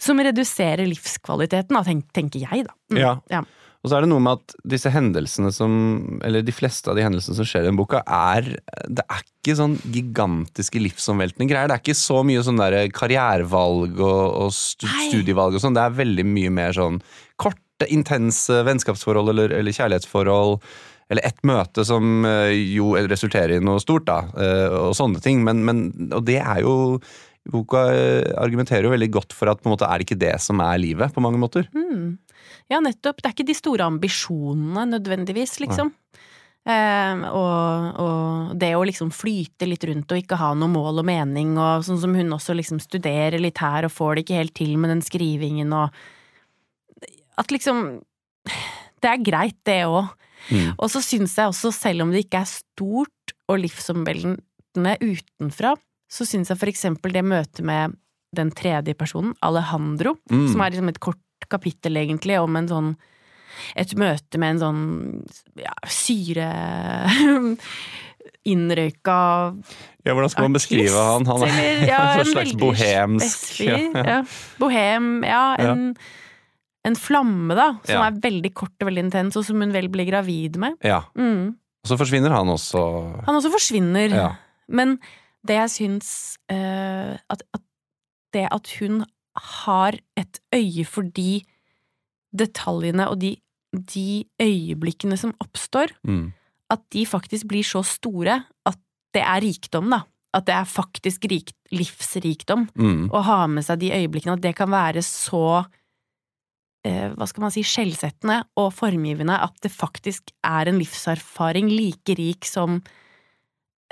som 0.00 0.18
reduserer 0.20 0.86
livskvaliteten, 0.88 1.78
tenk, 1.86 2.08
tenker 2.16 2.42
jeg, 2.48 2.66
da. 2.66 2.74
Mm. 2.92 2.98
Ja. 3.00 3.12
Ja. 3.32 3.44
Og 3.84 3.90
så 3.92 3.98
er 3.98 4.02
det 4.02 4.08
noe 4.10 4.22
med 4.24 4.40
at 4.40 4.54
disse 4.66 4.90
hendelsene 4.90 5.52
som 5.54 6.18
Eller 6.26 6.42
de 6.42 6.50
fleste 6.50 6.88
av 6.90 6.96
de 6.98 7.04
hendelsene 7.04 7.36
som 7.38 7.46
skjer 7.46 7.62
i 7.62 7.68
den 7.68 7.76
boka, 7.78 8.00
er 8.02 8.48
Det 8.90 9.04
er 9.04 9.20
ikke 9.22 9.54
sånn 9.60 9.76
gigantiske 9.94 10.80
livsomveltende 10.82 11.46
greier. 11.46 11.68
Det 11.70 11.76
er 11.76 11.84
ikke 11.84 11.94
så 12.00 12.24
mye 12.26 12.42
sånn 12.42 12.58
der 12.58 12.88
karrierevalg 12.96 14.00
og, 14.00 14.24
og 14.46 14.50
stu, 14.56 14.88
studievalg 14.88 15.54
og 15.54 15.62
sånn. 15.62 15.76
Det 15.76 15.84
er 15.84 15.94
veldig 16.00 16.24
mye 16.26 16.50
mer 16.56 16.74
sånn 16.74 16.98
korte, 17.38 17.86
intense 17.92 18.58
vennskapsforhold 18.66 19.30
eller, 19.30 19.54
eller 19.60 19.76
kjærlighetsforhold. 19.76 20.58
Eller 21.10 21.26
ett 21.28 21.38
møte 21.46 21.84
som 21.86 22.24
eh, 22.26 22.52
jo 22.74 22.94
resulterer 22.98 23.56
i 23.56 23.62
noe 23.62 23.78
stort, 23.82 24.08
da. 24.08 24.24
eh, 24.34 24.76
Og 24.88 24.96
sånne 24.98 25.22
ting. 25.22 25.44
Men, 25.46 25.62
men, 25.66 25.86
og 26.10 26.24
det 26.26 26.40
er 26.42 26.64
jo 26.64 26.76
Boka 27.46 27.84
eh, 27.94 28.32
argumenterer 28.42 28.88
jo 28.88 28.94
veldig 28.94 29.10
godt 29.14 29.34
for 29.36 29.50
at 29.52 29.60
på 29.62 29.70
en 29.70 29.76
måte 29.76 29.86
er 29.86 30.00
det 30.00 30.08
ikke 30.08 30.18
det 30.18 30.34
som 30.42 30.58
er 30.64 30.80
livet, 30.82 31.14
på 31.14 31.22
mange 31.22 31.38
måter. 31.38 31.68
Mm. 31.76 32.16
Ja, 32.72 32.80
nettopp. 32.82 33.20
Det 33.20 33.30
er 33.30 33.36
ikke 33.36 33.46
de 33.52 33.54
store 33.54 33.86
ambisjonene 33.86 34.88
nødvendigvis, 34.96 35.60
liksom. 35.62 35.92
Eh, 36.66 37.22
og, 37.30 38.00
og 38.02 38.56
det 38.58 38.72
å 38.74 38.82
liksom 38.88 39.12
flyte 39.14 39.68
litt 39.70 39.86
rundt 39.86 40.10
og 40.10 40.18
ikke 40.18 40.38
ha 40.40 40.50
noe 40.58 40.72
mål 40.72 41.04
og 41.04 41.06
mening, 41.06 41.54
og 41.54 41.86
sånn 41.86 42.00
som 42.02 42.16
hun 42.18 42.34
også 42.34 42.56
liksom 42.58 42.82
studerer 42.82 43.38
litt 43.38 43.62
her 43.62 43.86
og 43.86 43.94
får 43.94 44.16
det 44.16 44.24
ikke 44.26 44.40
helt 44.40 44.56
til 44.58 44.74
med 44.82 44.90
den 44.90 45.06
skrivingen 45.06 45.70
og 45.76 45.94
At 47.38 47.52
liksom 47.54 48.00
Det 48.98 49.10
er 49.12 49.22
greit, 49.22 49.58
det 49.68 49.84
òg. 49.86 50.10
Mm. 50.50 50.72
Og 50.78 50.90
så 50.92 51.02
syns 51.04 51.36
jeg 51.36 51.50
også, 51.50 51.72
selv 51.74 52.02
om 52.06 52.10
det 52.14 52.24
ikke 52.26 52.40
er 52.44 52.50
stort 52.50 53.34
og 53.48 53.58
livsomveltende 53.62 54.96
utenfra, 55.02 55.74
så 56.10 56.26
syns 56.28 56.50
jeg 56.52 56.58
for 56.60 56.70
eksempel 56.70 57.12
det 57.16 57.24
møtet 57.26 57.64
med 57.66 57.96
den 58.36 58.50
tredje 58.52 58.94
personen, 58.94 59.34
Alejandro, 59.42 60.16
Mm. 60.30 60.48
som 60.52 60.60
er 60.60 60.70
liksom 60.74 60.88
et 60.90 61.00
kort 61.00 61.18
kapittel 61.50 61.96
egentlig 61.96 62.38
om 62.40 62.56
en 62.56 62.68
sånn 62.68 62.96
et 63.74 63.94
møte 63.96 64.36
med 64.38 64.56
en 64.56 64.58
sånn 64.60 64.82
ja, 65.56 65.72
syre 65.88 66.48
innrøyka 68.46 69.16
Ja, 70.04 70.12
Hvordan 70.14 70.30
skal 70.30 70.46
man 70.46 70.56
beskrive 70.56 70.92
artist, 70.92 71.00
han? 71.00 71.26
Han 71.26 71.42
er 71.42 71.56
eller, 71.56 71.88
ja, 71.88 72.02
en 72.20 72.30
slags 72.30 72.52
bohemsk. 72.60 73.62
Bohem, 74.62 75.08
ja. 75.26 75.44
En, 75.62 75.88
en 76.86 76.94
flamme, 76.94 77.54
da, 77.58 77.66
som 77.84 77.96
Ja. 77.98 78.06
er 78.06 78.20
veldig 78.22 78.52
kort 78.54 78.74
og 78.80 78.86
veldig 78.88 79.02
intens, 79.08 79.36
og 79.36 79.44
som 79.44 79.58
hun 79.60 79.72
vel 79.74 79.88
blir 79.92 80.06
gravid 80.08 80.56
med. 80.62 80.76
ja. 80.84 81.02
Mm. 81.18 81.56
Og 81.86 81.90
så 81.90 81.96
forsvinner 81.98 82.32
han 82.34 82.48
også. 82.50 82.80
Han 83.26 83.36
også 83.38 83.50
forsvinner. 83.52 84.10
Ja. 84.10 84.30
Men 84.68 84.96
det 85.46 85.54
jeg 85.54 85.70
syns 85.70 86.36
eh, 86.50 87.14
at, 87.30 87.42
at 87.54 87.62
det 88.34 88.48
at 88.50 88.66
hun 88.80 89.04
har 89.36 89.94
et 90.16 90.40
øye 90.54 90.84
for 90.84 91.02
de 91.02 91.42
detaljene 92.36 93.06
og 93.10 93.20
de, 93.22 93.36
de 93.72 94.24
øyeblikkene 94.42 95.16
som 95.20 95.34
oppstår, 95.42 95.92
Mm. 96.04 96.32
at 96.70 96.80
de 96.92 97.04
faktisk 97.06 97.46
blir 97.46 97.62
så 97.62 97.84
store 97.84 98.44
at 98.66 98.78
det 99.14 99.22
er 99.22 99.40
rikdom, 99.40 99.90
da. 99.90 100.02
At 100.34 100.44
det 100.46 100.54
er 100.54 100.64
faktisk 100.64 101.24
rik, 101.30 101.52
livsrikdom 101.72 102.68
Mm. 102.76 103.10
å 103.10 103.22
ha 103.22 103.46
med 103.46 103.64
seg 103.64 103.78
de 103.78 103.90
øyeblikkene, 103.92 104.32
at 104.34 104.40
det 104.42 104.56
kan 104.56 104.68
være 104.70 105.02
så 105.02 105.64
hva 107.16 107.26
skal 107.28 107.46
man 107.46 107.52
si, 107.54 107.64
skjellsettende 107.66 108.42
og 108.60 108.72
formgivende 108.76 109.36
at 109.42 109.56
det 109.64 109.72
faktisk 109.74 110.32
er 110.46 110.70
en 110.70 110.78
livserfaring 110.80 111.70
like 111.72 112.16
rik 112.18 112.48
som 112.48 112.80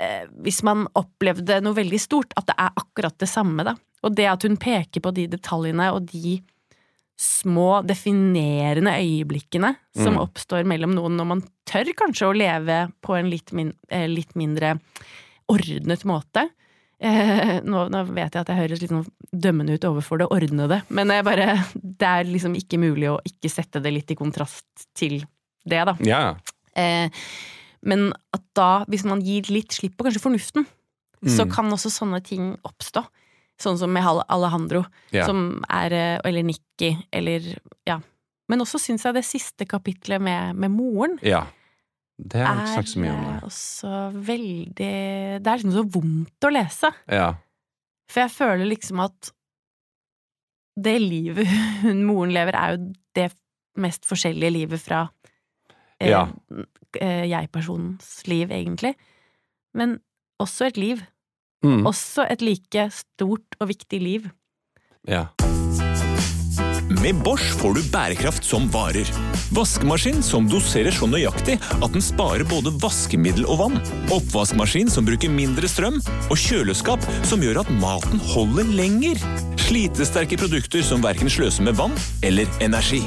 eh, 0.01 0.25
hvis 0.43 0.61
man 0.67 0.85
opplevde 0.99 1.61
noe 1.63 1.77
veldig 1.77 2.01
stort, 2.01 2.35
at 2.39 2.49
det 2.49 2.57
er 2.59 2.73
akkurat 2.81 3.17
det 3.21 3.29
samme, 3.31 3.65
da. 3.67 3.75
Og 4.05 4.13
det 4.17 4.27
at 4.29 4.43
hun 4.45 4.57
peker 4.61 5.01
på 5.01 5.13
de 5.15 5.25
detaljene 5.31 5.87
og 5.95 6.09
de 6.11 6.37
små, 7.17 7.79
definerende 7.87 8.91
øyeblikkene 8.99 9.71
som 9.95 10.17
Mm. 10.17 10.21
oppstår 10.25 10.65
mellom 10.67 10.91
noen 10.97 11.15
når 11.15 11.27
man 11.29 11.43
tør 11.65 11.93
kanskje 11.95 12.27
å 12.27 12.35
leve 12.35 12.91
på 13.01 13.15
en 13.15 13.29
litt, 13.31 13.53
min, 13.55 13.73
eh, 13.89 14.07
litt 14.07 14.35
mindre 14.35 14.79
ordnet 15.47 16.03
måte. 16.03 16.49
Eh, 16.99 17.57
nå, 17.67 17.89
nå 17.91 18.03
vet 18.15 18.33
jeg 18.37 18.41
at 18.45 18.47
jeg 18.53 18.55
høres 18.61 18.81
litt 18.81 18.91
sånn 18.93 19.05
dømmende 19.35 19.75
ut 19.75 19.83
overfor 19.89 20.21
det 20.21 20.29
ordnede, 20.31 20.77
men 20.95 21.11
bare, 21.27 21.57
det 21.75 22.07
er 22.07 22.23
liksom 22.29 22.55
ikke 22.55 22.79
mulig 22.79 23.09
å 23.11 23.17
ikke 23.27 23.51
sette 23.51 23.81
det 23.83 23.91
litt 23.91 24.13
i 24.13 24.15
kontrast 24.15 24.63
til 24.95 25.17
det, 25.67 25.81
da. 25.89 25.97
Ja. 26.07 26.21
Eh, 26.75 27.09
men 27.83 28.07
at 28.33 28.45
da, 28.55 28.85
hvis 28.87 29.03
man 29.05 29.19
gir 29.21 29.43
litt 29.51 29.75
slipp 29.75 29.97
på 29.99 30.07
kanskje 30.07 30.23
fornuften, 30.23 30.65
så 31.25 31.43
Mm. 31.45 31.51
kan 31.51 31.71
også 31.73 31.89
sånne 31.89 32.23
ting 32.23 32.55
oppstå. 32.63 33.01
Sånn 33.59 33.77
som 33.79 33.91
med 33.91 34.03
Alejandro, 34.29 34.85
Ja. 35.11 35.25
som 35.25 35.63
er 35.69 35.91
eh, 35.93 36.19
Eller 36.23 36.43
Nikki, 36.43 36.97
eller 37.11 37.41
Ja. 37.87 37.99
Men 38.47 38.59
også 38.61 38.77
syns 38.79 39.03
jeg 39.03 39.13
det 39.15 39.23
siste 39.25 39.65
kapitlet 39.65 40.21
med, 40.21 40.55
med 40.55 40.69
moren 40.71 41.17
ja. 41.23 41.45
Det 42.17 42.39
har 42.39 42.55
jeg 42.55 42.63
ikke 42.63 42.73
snakket 42.73 42.93
så 42.93 42.99
mye 43.03 43.11
om. 43.13 43.23
er 43.25 43.33
det. 43.39 43.43
også 43.49 43.93
veldig 44.29 44.75
Det 44.77 45.47
er 45.51 45.57
liksom 45.59 45.73
så 45.75 45.83
vondt 45.97 46.47
å 46.47 46.51
lese. 46.55 46.91
Ja. 47.11 47.25
For 48.11 48.21
jeg 48.23 48.31
føler 48.31 48.69
liksom 48.69 49.01
at 49.03 49.31
det 50.79 50.95
livet 51.01 51.47
hun 51.85 52.03
moren 52.07 52.33
lever, 52.35 52.55
er 52.55 52.75
jo 52.77 52.93
det 53.15 53.29
mest 53.77 54.05
forskjellige 54.07 54.51
livet 54.55 54.79
fra 54.83 55.01
eh, 55.99 56.09
Ja. 56.11 56.25
eh, 57.01 57.25
jeg-personens 57.31 58.23
liv, 58.27 58.51
egentlig. 58.51 58.93
Men 59.73 59.99
også 60.39 60.67
et 60.67 60.77
liv. 60.77 61.03
Mm. 61.63 61.85
Også 61.87 62.25
et 62.29 62.41
like 62.41 62.89
stort 62.91 63.55
og 63.59 63.67
viktig 63.71 64.01
liv. 64.01 64.31
ja. 65.07 65.27
Med 67.05 67.15
Bosch 67.21 67.53
får 67.53 67.73
du 67.73 67.83
bærekraft 67.93 68.43
som 68.49 68.63
varer. 68.73 69.05
Vaskemaskin 69.53 70.23
som 70.25 70.47
doserer 70.49 70.89
så 70.89 71.05
nøyaktig 71.05 71.59
at 71.61 71.91
den 71.93 72.01
sparer 72.01 72.41
både 72.49 72.71
vaskemiddel 72.81 73.45
og 73.45 73.59
vann. 73.59 73.75
Oppvaskmaskin 74.09 74.89
som 74.89 75.05
bruker 75.05 75.29
mindre 75.29 75.69
strøm. 75.69 75.99
Og 76.33 76.41
kjøleskap 76.41 77.05
som 77.29 77.45
gjør 77.45 77.61
at 77.61 77.69
maten 77.77 78.17
holder 78.31 78.73
lenger. 78.73 79.21
Slitesterke 79.67 80.41
produkter 80.41 80.81
som 80.81 81.05
verken 81.05 81.29
sløser 81.29 81.69
med 81.69 81.77
vann 81.77 81.93
eller 82.25 82.49
energi. 82.65 83.03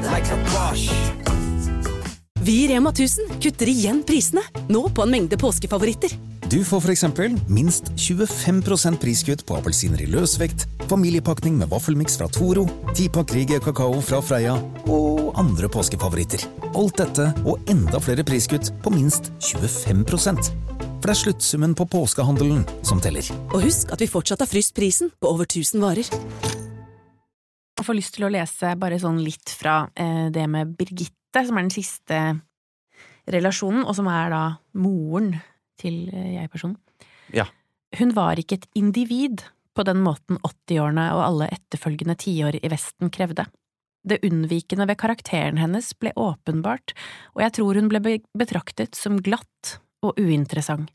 Vi 2.39 2.59
i 2.63 2.71
Rema 2.71 2.95
1000 2.95 3.41
kutter 3.43 3.75
igjen 3.75 4.07
prisene, 4.07 4.47
nå 4.71 4.87
på 4.95 5.03
en 5.03 5.17
mengde 5.19 5.43
påskefavoritter. 5.43 6.15
Du 6.49 6.63
får 6.65 6.81
for 6.81 6.89
eksempel 6.91 7.35
minst 7.53 7.91
25% 8.01 8.97
priskutt 8.97 9.43
på 9.45 9.59
appelsiner 9.59 10.01
i 10.01 10.07
løsvekt, 10.09 10.63
familiepakning 10.89 11.59
med 11.61 11.69
vaffelmiks 11.69 12.15
fra 12.17 12.25
Toro, 12.33 12.63
10-pakk 12.95 13.35
Rieger 13.37 13.61
kakao 13.61 13.99
fra 14.01 14.23
Freia 14.25 14.55
og 14.89 15.37
andre 15.37 15.69
påskefavoritter. 15.69 16.47
Alt 16.73 17.03
dette 17.03 17.27
og 17.45 17.69
enda 17.69 18.01
flere 18.01 18.25
priskutt 18.25 18.71
på 18.81 18.93
minst 18.95 19.29
25% 19.45 20.49
For 20.49 21.05
det 21.05 21.13
er 21.13 21.21
sluttsummen 21.21 21.75
på 21.77 21.85
påskehandelen 21.93 22.65
som 22.81 23.05
teller. 23.05 23.29
Og 23.53 23.67
husk 23.67 23.93
at 23.93 24.01
vi 24.01 24.09
fortsatt 24.09 24.41
har 24.41 24.49
fryst 24.49 24.73
prisen 24.79 25.13
på 25.21 25.29
over 25.29 25.45
1000 25.45 25.85
varer. 25.85 26.09
Jeg 27.77 27.85
får 27.91 28.01
lyst 28.01 28.17
til 28.17 28.25
å 28.25 28.33
lese 28.33 28.73
bare 28.81 28.97
sånn 29.05 29.21
litt 29.21 29.53
fra 29.53 29.83
eh, 29.93 30.33
det 30.33 30.49
med 30.49 30.73
Birgitte, 30.81 31.45
som 31.45 31.61
er 31.61 31.69
den 31.69 31.77
siste 31.77 32.25
relasjonen, 33.29 33.85
og 33.85 33.93
som 34.01 34.09
er 34.09 34.33
da 34.33 34.43
moren 34.81 35.35
til 35.81 36.09
eh, 36.13 36.35
jeg-personen. 36.39 36.77
Ja. 37.35 37.49
Hun 37.99 38.13
var 38.17 38.41
ikke 38.41 38.59
et 38.61 38.69
individ 38.79 39.45
på 39.79 39.85
den 39.87 40.03
måten 40.05 40.41
80-årene 40.43 41.07
og 41.15 41.25
alle 41.25 41.49
etterfølgende 41.55 42.19
tiår 42.19 42.59
i 42.61 42.71
Vesten 42.73 43.13
krevde. 43.15 43.47
Det 44.09 44.21
unnvikende 44.27 44.87
ved 44.89 44.99
karakteren 45.01 45.59
hennes 45.61 45.91
ble 46.01 46.13
åpenbart, 46.17 46.95
og 47.37 47.43
jeg 47.45 47.55
tror 47.59 47.79
hun 47.79 47.91
ble 47.91 48.19
betraktet 48.39 48.99
som 48.99 49.19
glatt 49.23 49.79
og 50.05 50.19
uinteressant. 50.19 50.91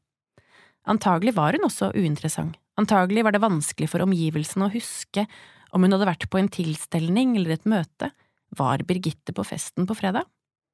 Antagelig 0.89 1.35
var 1.37 1.55
hun 1.55 1.67
også 1.67 1.93
uinteressant. 1.95 2.57
Antagelig 2.79 3.23
var 3.23 3.35
det 3.35 3.43
vanskelig 3.43 3.87
for 3.91 4.03
omgivelsene 4.03 4.67
å 4.67 4.73
huske 4.73 5.27
om 5.73 5.85
hun 5.85 5.93
hadde 5.93 6.09
vært 6.09 6.25
på 6.31 6.39
en 6.39 6.49
tilstelning 6.51 7.35
eller 7.37 7.55
et 7.55 7.67
møte. 7.69 8.09
Var 8.57 8.83
Birgitte 8.87 9.33
på 9.35 9.45
festen 9.45 9.87
på 9.89 9.97
fredag? 9.97 10.25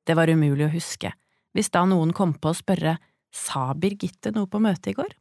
Det 0.08 0.16
var 0.18 0.32
umulig 0.32 0.66
å 0.68 0.74
huske. 0.74 1.12
Hvis 1.54 1.72
da 1.74 1.84
noen 1.88 2.14
kom 2.16 2.34
på 2.40 2.52
å 2.52 2.58
spørre 2.58 2.98
sa 3.36 3.74
Birgitte 3.74 4.34
noe 4.36 4.50
på 4.50 4.62
møtet 4.64 4.94
i 4.94 4.98
går? 4.98 5.14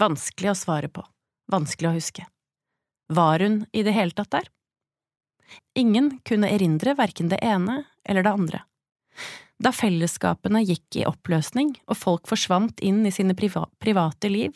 Vanskelig 0.00 0.52
å 0.52 0.58
svare 0.58 0.90
på. 0.92 1.04
Vanskelig 1.50 1.90
å 1.90 1.96
huske. 1.96 2.26
Var 3.10 3.42
hun 3.42 3.64
i 3.72 3.82
det 3.82 3.94
hele 3.96 4.14
tatt 4.14 4.32
der? 4.36 4.50
Ingen 5.74 6.20
kunne 6.26 6.50
erindre 6.50 6.94
verken 6.98 7.30
det 7.30 7.40
ene 7.42 7.82
eller 8.04 8.22
det 8.22 8.34
andre. 8.34 8.62
Da 9.60 9.72
fellesskapene 9.74 10.62
gikk 10.64 11.00
i 11.02 11.06
oppløsning 11.08 11.74
og 11.90 11.98
folk 11.98 12.30
forsvant 12.30 12.80
inn 12.86 13.02
i 13.04 13.12
sine 13.12 13.34
priva 13.36 13.66
private 13.82 14.30
liv, 14.30 14.54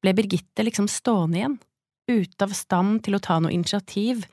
ble 0.00 0.14
Birgitte 0.16 0.64
liksom 0.64 0.86
stående 0.88 1.40
igjen, 1.40 1.58
ute 2.08 2.46
av 2.46 2.54
stand 2.56 3.02
til 3.04 3.18
å 3.18 3.22
ta 3.22 3.36
noe 3.42 3.52
initiativ 3.52 4.24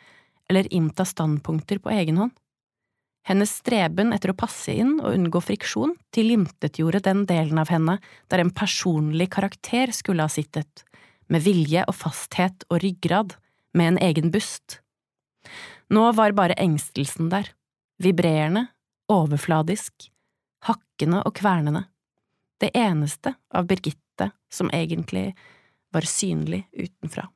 eller 0.50 0.70
innta 0.74 1.04
standpunkter 1.10 1.82
på 1.84 1.92
egen 1.92 2.22
hånd. 2.22 2.36
Hennes 3.26 3.56
streben 3.58 4.14
etter 4.14 4.32
å 4.32 4.38
passe 4.38 4.74
inn 4.78 5.00
og 5.00 5.16
unngå 5.16 5.42
friksjon 5.42 5.96
tilintetgjorde 6.14 7.02
den 7.08 7.24
delen 7.30 7.58
av 7.58 7.72
henne 7.74 7.98
der 8.30 8.44
en 8.44 8.54
personlig 8.54 9.32
karakter 9.34 9.94
skulle 9.98 10.28
ha 10.28 10.30
sittet, 10.30 10.84
med 11.26 11.42
vilje 11.42 11.82
og 11.90 11.98
fasthet 11.98 12.68
og 12.70 12.84
ryggrad, 12.84 13.34
med 13.76 13.96
en 13.96 14.02
egen 14.06 14.30
bust. 14.32 14.80
Nå 15.90 16.06
var 16.16 16.38
bare 16.38 16.58
engstelsen 16.62 17.32
der, 17.34 17.50
vibrerende, 18.02 18.68
overfladisk, 19.12 20.08
hakkende 20.70 21.24
og 21.26 21.36
kvernende, 21.42 21.84
det 22.62 22.72
eneste 22.78 23.36
av 23.52 23.68
Birgitte 23.68 24.30
som 24.54 24.70
egentlig 24.74 25.32
var 25.94 26.08
synlig 26.08 26.64
utenfra. 26.72 27.28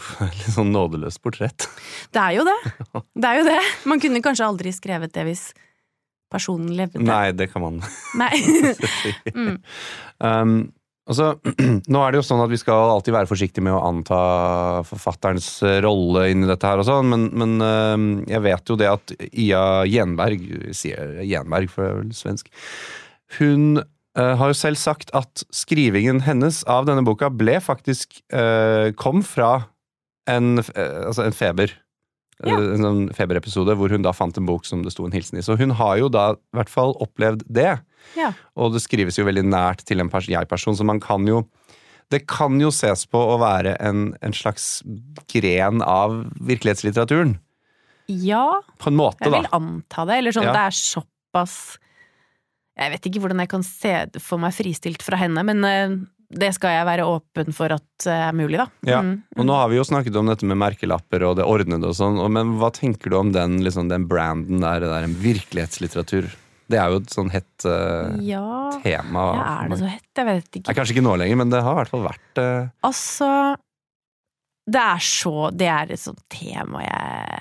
Litt 0.38 0.52
sånn 0.54 0.72
nådeløst 0.74 1.22
portrett. 1.24 1.68
Det 2.12 2.22
er 2.22 2.38
jo 2.38 2.46
det. 2.48 2.58
Det 3.22 3.28
er 3.28 3.40
jo 3.40 3.48
det. 3.50 3.60
Man 3.88 4.02
kunne 4.02 4.22
kanskje 4.24 4.48
aldri 4.48 4.74
skrevet 4.74 5.14
det 5.14 5.26
hvis 5.28 5.50
personen 6.32 6.72
levde. 6.76 7.02
Nei, 7.04 7.32
det 7.36 7.50
kan 7.52 7.64
man 7.64 7.82
Nei. 8.22 8.32
Mm. 9.36 9.58
um, 10.24 10.54
altså, 11.04 11.34
nå 11.92 12.02
er 12.02 12.14
det 12.14 12.22
jo 12.22 12.24
sånn 12.24 12.40
at 12.44 12.52
vi 12.52 12.60
skal 12.60 12.94
alltid 12.94 13.16
være 13.18 13.28
forsiktige 13.28 13.66
med 13.66 13.76
å 13.76 13.82
anta 13.84 14.20
forfatterens 14.88 15.50
rolle 15.84 16.30
inni 16.32 16.48
dette 16.48 16.68
her 16.68 16.80
og 16.80 16.88
sånn, 16.88 17.12
men, 17.12 17.28
men 17.36 17.56
um, 17.60 18.10
jeg 18.30 18.44
vet 18.48 18.72
jo 18.72 18.78
det 18.80 18.90
at 18.90 19.14
Ia 19.28 19.62
Gjenberg, 19.88 20.48
sier 20.76 21.20
Gjenberg 21.20 21.72
for 21.72 21.84
det 21.84 21.92
er 21.92 22.00
vel 22.00 22.14
svensk, 22.16 22.48
hun 23.36 23.82
uh, 23.82 24.32
har 24.40 24.52
jo 24.52 24.56
selv 24.56 24.80
sagt 24.80 25.12
at 25.16 25.44
skrivingen 25.52 26.24
hennes 26.24 26.62
av 26.70 26.88
denne 26.88 27.04
boka 27.04 27.28
ble 27.32 27.58
faktisk 27.64 28.22
uh, 28.32 28.88
kom 28.96 29.20
fra 29.26 29.58
en, 30.30 30.58
uh, 30.58 31.06
altså 31.08 31.24
en 31.26 31.32
feber. 31.36 31.72
Ja. 32.42 32.56
En 32.58 32.82
sånn 32.82 33.02
feberepisode 33.14 33.74
hvor 33.78 33.92
hun 33.94 34.02
da 34.02 34.10
fant 34.16 34.34
en 34.40 34.46
bok 34.48 34.64
som 34.66 34.80
det 34.82 34.90
sto 34.94 35.04
en 35.06 35.12
hilsen 35.14 35.38
i. 35.38 35.42
Så 35.46 35.54
hun 35.60 35.70
har 35.78 35.98
jo 36.00 36.08
da 36.10 36.32
i 36.34 36.56
hvert 36.58 36.72
fall 36.72 36.96
opplevd 37.04 37.44
det. 37.46 37.76
Ja. 38.18 38.32
Og 38.58 38.72
det 38.74 38.82
skrives 38.82 39.18
jo 39.20 39.26
veldig 39.28 39.44
nært 39.46 39.84
til 39.86 40.02
en 40.02 40.10
pers 40.10 40.26
jeg-person, 40.26 40.74
så 40.74 40.82
man 40.84 40.98
kan 41.02 41.26
jo 41.28 41.44
Det 42.10 42.26
kan 42.28 42.58
jo 42.60 42.68
ses 42.74 43.06
på 43.08 43.16
å 43.16 43.38
være 43.40 43.76
en, 43.80 44.10
en 44.20 44.34
slags 44.36 44.82
gren 45.32 45.80
av 45.80 46.18
virkelighetslitteraturen. 46.44 47.38
ja, 48.08 48.60
På 48.78 48.90
en 48.90 48.98
måte, 48.98 49.22
jeg 49.24 49.32
vil 49.32 49.46
da. 49.46 49.52
anta 49.56 50.04
det. 50.10 50.18
Eller 50.18 50.34
sånn, 50.36 50.44
Ja. 50.44 50.52
det 50.52 50.64
er 50.66 50.76
såpass 50.76 51.78
Jeg 52.76 52.90
vet 52.90 53.06
ikke 53.06 53.20
hvordan 53.22 53.40
jeg 53.40 53.48
kan 53.48 53.62
se 53.62 53.94
for 54.18 54.38
meg 54.42 54.52
fristilt 54.52 55.02
fra 55.02 55.16
henne, 55.16 55.42
men 55.44 55.64
eh, 55.64 55.96
det 56.32 56.48
skal 56.56 56.72
jeg 56.78 56.86
være 56.88 57.04
åpen 57.06 57.52
for 57.56 57.74
at 57.74 58.06
eh, 58.08 58.22
er 58.30 58.36
mulig, 58.36 58.58
da. 58.60 58.66
Ja. 58.88 59.00
Mm. 59.04 59.18
Og 59.36 59.46
nå 59.48 59.56
har 59.58 59.68
vi 59.72 59.76
jo 59.78 59.84
snakket 59.84 60.16
om 60.16 60.30
dette 60.30 60.46
med 60.48 60.56
merkelapper 60.60 61.24
og 61.28 61.36
det 61.38 61.44
ordnede 61.48 61.90
og 61.90 61.96
sånn, 61.98 62.16
men 62.32 62.54
hva 62.60 62.70
tenker 62.74 63.12
du 63.12 63.18
om 63.18 63.32
den, 63.34 63.58
liksom, 63.64 63.90
den 63.92 64.06
branden 64.10 64.62
der, 64.64 64.80
det 64.84 64.88
der 64.92 65.06
en 65.08 65.16
virkelighetslitteratur? 65.20 66.30
Det 66.72 66.78
er 66.80 66.92
jo 66.94 67.00
et 67.02 67.12
sånn 67.12 67.28
hett 67.34 67.66
uh, 67.68 68.14
Ja, 68.24 68.44
tema. 68.80 69.24
ja, 69.36 69.48
er 69.64 69.72
det 69.74 69.78
så 69.82 69.90
hett? 69.90 70.06
Jeg 70.16 70.28
vet 70.30 70.46
ikke. 70.56 70.64
Nei, 70.64 70.72
er 70.72 70.78
kanskje 70.78 70.94
ikke 70.96 71.04
nå 71.04 71.16
lenger, 71.20 71.40
men 71.42 71.50
det 71.52 71.60
har 71.66 71.74
i 71.74 71.80
hvert 71.82 71.90
fall 71.92 72.06
vært 72.06 72.40
uh... 72.40 72.70
Altså, 72.88 73.28
det 74.72 74.80
er 74.80 75.02
så 75.04 75.34
Det 75.58 75.66
er 75.68 75.90
et 75.92 76.00
sånt 76.00 76.22
tema 76.30 76.84
jeg 76.86 77.40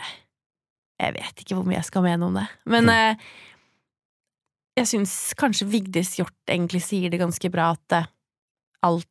Jeg 1.06 1.16
vet 1.20 1.44
ikke 1.46 1.56
hvor 1.60 1.68
mye 1.70 1.78
jeg 1.78 1.88
skal 1.88 2.04
mene 2.10 2.28
om 2.28 2.40
det. 2.42 2.48
Men 2.66 2.90
Mm. 2.90 3.16
uh, 3.22 3.32
jeg 4.82 4.88
syns 4.88 5.14
kanskje 5.40 5.68
Vigdis 5.68 6.14
Hjorth 6.18 6.50
egentlig 6.50 6.80
sier 6.86 7.12
det 7.12 7.20
ganske 7.22 7.50
bra 7.54 7.72
at 7.76 7.96
eh, 8.84 9.02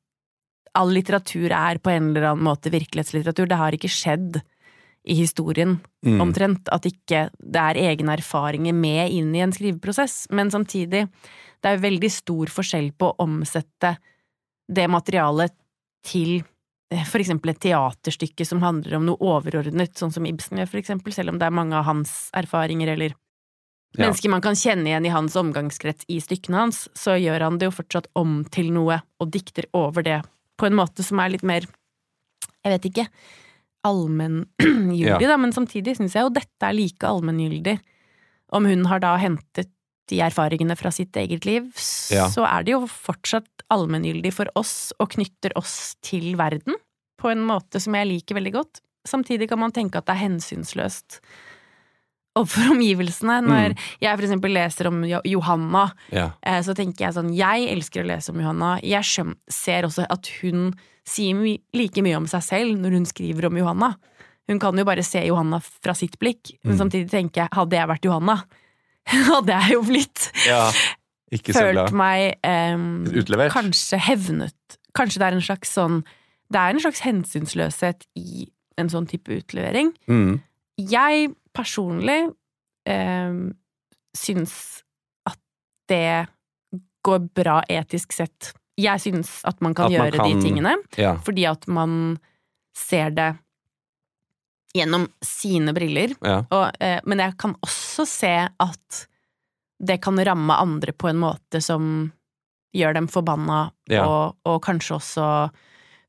all, 0.74 0.92
litteratur 0.94 1.52
er 1.52 1.80
på 1.82 1.92
en 1.92 2.10
eller 2.10 2.30
annen 2.30 2.46
måte 2.46 2.72
virkelighetslitteratur. 2.72 3.48
Det 3.50 3.60
har 3.60 3.76
ikke 3.76 3.92
skjedd 3.92 4.40
i 5.08 5.16
historien 5.16 5.78
mm, 6.04 6.20
omtrent 6.20 6.68
at 6.74 6.86
ikke 6.88 7.28
det 7.32 7.62
er 7.62 7.80
egne 7.88 8.18
erfaringer 8.18 8.76
med 8.76 9.14
inn 9.16 9.32
i 9.34 9.42
en 9.44 9.54
skriveprosess, 9.54 10.26
men 10.36 10.52
samtidig, 10.52 11.06
det 11.60 11.70
er 11.70 11.80
veldig 11.80 12.10
stor 12.12 12.52
forskjell 12.52 12.92
på 13.00 13.08
å 13.08 13.24
omsette 13.24 13.94
det 14.70 14.86
materialet 14.92 15.56
til 16.06 16.42
eh, 16.92 17.06
for 17.08 17.22
eksempel 17.22 17.54
et 17.54 17.62
teaterstykke 17.64 18.46
som 18.46 18.62
handler 18.64 18.98
om 18.98 19.08
noe 19.08 19.32
overordnet, 19.32 19.96
sånn 19.98 20.12
som 20.14 20.28
Ibsen 20.28 20.60
gjør, 20.60 20.70
for 20.74 20.82
eksempel, 20.82 21.16
selv 21.16 21.32
om 21.32 21.40
det 21.40 21.48
er 21.48 21.58
mange 21.58 21.76
av 21.76 21.88
hans 21.88 22.28
erfaringer 22.36 22.92
eller 22.94 23.16
Ja. 23.96 24.04
mennesker 24.06 24.30
man 24.30 24.40
kan 24.44 24.54
kjenne 24.54 24.86
igjen 24.86 25.06
i 25.06 25.10
hans 25.10 25.34
omgangskrets 25.36 26.04
i 26.08 26.20
stykkene 26.22 26.60
hans, 26.62 26.84
så 26.94 27.16
gjør 27.18 27.42
han 27.42 27.58
det 27.58 27.66
jo 27.66 27.74
fortsatt 27.74 28.06
om 28.14 28.44
til 28.54 28.68
noe, 28.72 29.00
og 29.20 29.30
dikter 29.34 29.66
over 29.74 30.02
det 30.06 30.20
på 30.60 30.66
en 30.68 30.76
måte 30.78 31.02
som 31.02 31.18
er 31.18 31.30
litt 31.32 31.42
mer, 31.42 31.66
jeg 32.64 32.70
vet 32.76 32.86
ikke, 32.90 33.06
allmenngyldig, 33.88 35.20
Ja. 35.24 35.28
da, 35.32 35.36
men 35.40 35.52
samtidig 35.52 35.96
syns 35.96 36.14
jeg 36.14 36.22
jo 36.26 36.30
dette 36.36 36.62
er 36.68 36.72
like 36.76 37.06
allmenngyldig. 37.06 37.78
Om 38.52 38.66
hun 38.66 38.84
har 38.90 39.00
da 39.00 39.16
hentet 39.16 39.70
de 40.10 40.18
erfaringene 40.20 40.76
fra 40.76 40.90
sitt 40.90 41.12
eget 41.16 41.44
liv, 41.46 41.70
Ja. 42.10 42.28
så 42.28 42.44
er 42.46 42.62
det 42.64 42.72
jo 42.72 42.86
fortsatt 42.86 43.62
allmenngyldig 43.70 44.32
for 44.34 44.46
oss 44.56 44.92
og 44.98 45.10
knytter 45.10 45.52
oss 45.56 45.96
til 46.02 46.36
verden 46.36 46.74
på 47.20 47.30
en 47.30 47.44
måte 47.46 47.80
som 47.80 47.94
jeg 47.94 48.08
liker 48.08 48.34
veldig 48.34 48.52
godt. 48.52 48.80
Samtidig 49.06 49.48
kan 49.48 49.58
man 49.58 49.72
tenke 49.72 49.96
at 49.98 50.06
det 50.06 50.16
er 50.16 50.28
hensynsløst 50.28 51.20
overfor 52.38 52.70
omgivelsene. 52.76 53.40
Når 53.46 53.74
jeg 54.00 54.16
for 54.16 54.26
eksempel 54.26 54.54
leser 54.54 54.86
om 54.90 55.00
Johanna, 55.26 55.88
ja. 56.14 56.28
eh, 56.46 56.60
så 56.62 56.74
tenker 56.78 57.06
jeg 57.08 57.16
sånn 57.16 57.32
Jeg 57.34 57.66
elsker 57.72 58.04
å 58.04 58.10
lese 58.12 58.30
om 58.34 58.38
Johanna. 58.40 58.76
Jeg 58.86 59.02
skjøn, 59.08 59.34
ser 59.50 59.88
også 59.88 60.06
at 60.10 60.30
hun 60.42 60.70
sier 61.10 61.34
my 61.34 61.56
like 61.74 62.02
mye 62.04 62.16
om 62.20 62.26
seg 62.30 62.42
selv 62.46 62.78
når 62.78 62.94
hun 62.98 63.06
skriver 63.08 63.48
om 63.48 63.56
Johanna. 63.58 63.94
Hun 64.50 64.58
kan 64.62 64.76
jo 64.78 64.84
bare 64.86 65.02
se 65.06 65.22
Johanna 65.26 65.58
fra 65.62 65.94
sitt 65.94 66.18
blikk, 66.18 66.54
men 66.64 66.74
Mm. 66.76 66.80
samtidig 66.84 67.10
tenker 67.10 67.42
jeg 67.44 67.48
hadde 67.54 67.76
jeg 67.76 67.88
vært 67.88 68.04
Johanna, 68.08 68.36
hadde 69.30 69.52
jeg 69.60 69.72
jo 69.76 69.82
blitt 69.86 70.30
ja. 70.46 70.70
Følt 71.30 71.76
glad. 71.76 71.92
meg 71.94 72.38
em, 72.42 73.04
Utlevert. 73.06 73.52
Kanskje 73.54 73.98
hevnet. 74.02 74.78
Kanskje 74.98 75.20
det 75.22 75.26
er 75.28 75.36
en 75.36 75.44
slags 75.46 75.70
sånn 75.76 76.00
Det 76.50 76.58
er 76.58 76.74
en 76.74 76.80
slags 76.82 77.00
hensynsløshet 77.06 78.06
i 78.18 78.48
en 78.80 78.88
sånn 78.90 79.06
type 79.06 79.30
utlevering. 79.30 79.92
Mm. 80.10 80.40
Jeg 80.80 81.28
personlig 81.56 82.30
eh, 82.86 83.34
syns 84.16 84.54
at 85.28 85.38
det 85.88 86.26
går 87.04 87.28
bra 87.34 87.60
etisk 87.68 88.12
sett. 88.12 88.52
Jeg 88.80 89.00
syns 89.00 89.40
at 89.48 89.60
man 89.60 89.74
kan 89.74 89.86
At 89.86 89.92
man 89.92 89.98
gjøre 90.10 90.16
kan- 90.16 90.30
de 90.40 90.42
tingene, 90.48 90.74
Ja. 90.96 91.14
fordi 91.16 91.44
at 91.50 91.66
man 91.68 92.18
ser 92.74 93.10
det 93.10 93.38
gjennom 94.74 95.08
sine 95.24 95.72
briller. 95.74 96.14
ja. 96.22 96.44
Og, 96.50 96.70
eh, 96.80 97.00
men 97.04 97.18
jeg 97.18 97.36
kan 97.38 97.54
også 97.62 98.06
se 98.06 98.48
at 98.60 99.06
det 99.82 100.00
kan 100.02 100.16
ramme 100.16 100.52
andre 100.52 100.92
på 100.92 101.08
en 101.10 101.16
måte 101.18 101.62
som 101.62 102.12
gjør 102.74 102.94
dem 102.94 103.08
forbanna, 103.08 103.72
Ja. 103.88 104.04
og, 104.06 104.36
og 104.46 104.62
kanskje 104.62 104.96
også 105.00 105.50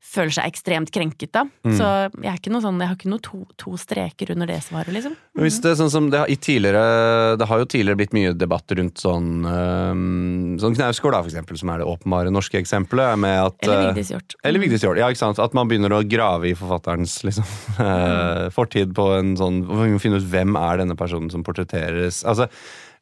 føler 0.02 0.34
seg 0.34 0.50
ekstremt 0.50 0.90
krenket, 0.92 1.30
da. 1.34 1.44
Mm. 1.64 1.74
Så 1.78 1.86
jeg, 1.86 2.26
er 2.26 2.38
ikke 2.38 2.52
noe 2.52 2.64
sånn, 2.64 2.80
jeg 2.82 2.90
har 2.90 2.98
ikke 2.98 3.12
noe 3.12 3.22
to, 3.24 3.42
to 3.60 3.74
streker 3.80 4.32
under 4.34 4.50
det 4.50 4.58
svaret, 4.66 4.90
liksom. 4.94 5.14
Men 5.36 5.46
Hvis 5.46 5.60
det 5.64 5.74
sånn 5.78 5.92
som 5.94 6.08
det, 6.12 6.24
i 6.32 6.36
tidligere, 6.42 7.36
det 7.40 7.48
har 7.48 7.62
jo 7.62 7.68
tidligere 7.70 8.00
blitt 8.00 8.16
mye 8.16 8.34
debatt 8.36 8.74
rundt 8.76 9.00
sånn 9.00 9.46
um, 9.46 10.58
Sånn 10.60 10.76
Knausgård, 10.76 11.14
da, 11.14 11.22
for 11.22 11.32
eksempel, 11.32 11.58
som 11.60 11.72
er 11.72 11.82
det 11.82 11.88
åpenbare 11.88 12.34
norske 12.34 12.60
eksempelet. 12.60 13.14
Med 13.22 13.38
at, 13.46 13.58
Eller 13.64 13.78
eh, 13.78 13.86
Vigdis 13.88 14.12
Hjorth. 14.12 14.38
Eller 14.42 14.64
Vigdis 14.64 14.84
Hjorth, 14.84 15.00
ja, 15.00 15.08
ikke 15.12 15.22
sant. 15.22 15.42
At 15.42 15.56
man 15.56 15.70
begynner 15.70 15.96
å 15.96 16.02
grave 16.04 16.50
i 16.50 16.56
forfatterens 16.58 17.20
liksom, 17.28 17.48
mm. 17.80 18.52
fortid 18.56 18.96
på 18.98 19.08
en 19.16 19.36
sånn 19.38 19.62
Finne 20.02 20.18
ut 20.18 20.30
hvem 20.32 20.56
er 20.58 20.82
denne 20.82 20.96
personen 20.98 21.30
som 21.32 21.44
portretteres. 21.46 22.22
Altså, 22.28 22.50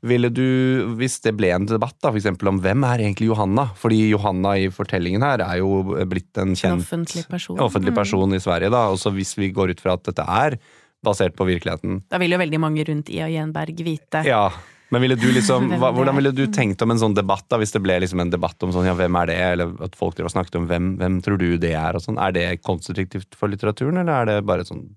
ville 0.03 0.31
du, 0.33 0.95
Hvis 0.97 1.19
det 1.21 1.35
ble 1.37 1.51
en 1.53 1.67
debatt 1.69 1.97
da, 2.01 2.09
for 2.11 2.17
eksempel, 2.19 2.49
om 2.49 2.61
hvem 2.61 2.85
er 2.89 3.03
egentlig 3.05 3.29
Johanna? 3.29 3.67
Fordi 3.77 3.99
Johanna 4.11 4.55
i 4.57 4.69
fortellingen 4.73 5.21
her 5.23 5.43
er 5.45 5.59
jo 5.61 5.83
blitt 6.09 6.37
en 6.41 6.51
En 6.51 6.55
kjent 6.57 6.81
offentlig 6.87 7.27
person. 7.29 7.59
offentlig 7.61 7.93
Mm. 7.93 8.01
person 8.01 8.33
i 8.35 8.39
Sverige. 8.41 8.71
da, 8.71 8.87
og 8.89 8.97
så 8.99 9.13
Hvis 9.13 9.37
vi 9.37 9.51
går 9.53 9.71
ut 9.71 9.81
fra 9.81 9.93
at 9.95 10.05
dette 10.05 10.25
er 10.27 10.59
basert 11.05 11.35
på 11.37 11.45
virkeligheten, 11.47 12.03
Da 12.09 12.19
vil 12.19 12.31
jo 12.31 12.39
veldig 12.39 12.61
mange 12.61 12.85
rundt 12.87 13.09
Ia 13.11 13.27
Jenberg 13.29 13.77
vite. 13.85 14.25
ja. 14.25 14.51
Men 14.93 15.03
ville 15.03 15.15
du 15.15 15.29
liksom, 15.31 15.69
hva, 15.79 15.93
hvordan 15.95 16.17
ville 16.17 16.33
du 16.35 16.47
tenkt 16.49 16.83
om 16.83 16.91
en 16.91 16.99
sånn 16.99 17.15
debatt, 17.15 17.45
da, 17.49 17.59
hvis 17.59 17.71
det 17.71 17.81
ble 17.81 18.01
liksom 18.01 18.21
en 18.23 18.31
debatt 18.31 18.61
om 18.65 18.73
sånn, 18.73 18.87
ja, 18.87 18.95
hvem 18.99 19.15
er 19.23 19.27
det, 19.27 19.37
eller 19.53 19.77
at 19.85 19.95
folk 19.95 20.17
drev 20.17 20.27
og 20.27 20.33
snakket 20.33 20.57
om 20.57 20.67
hvem, 20.67 20.97
hvem 20.99 21.21
tror 21.23 21.39
du 21.39 21.57
det 21.59 21.75
er, 21.79 21.95
og 21.95 22.03
sånn. 22.03 22.19
Er 22.19 22.33
det 22.33 22.63
konstruktivt 22.65 23.37
for 23.37 23.47
litteraturen, 23.49 24.01
eller 24.01 24.13
er 24.23 24.25
det 24.27 24.47
bare 24.47 24.65
sånn 24.67 24.97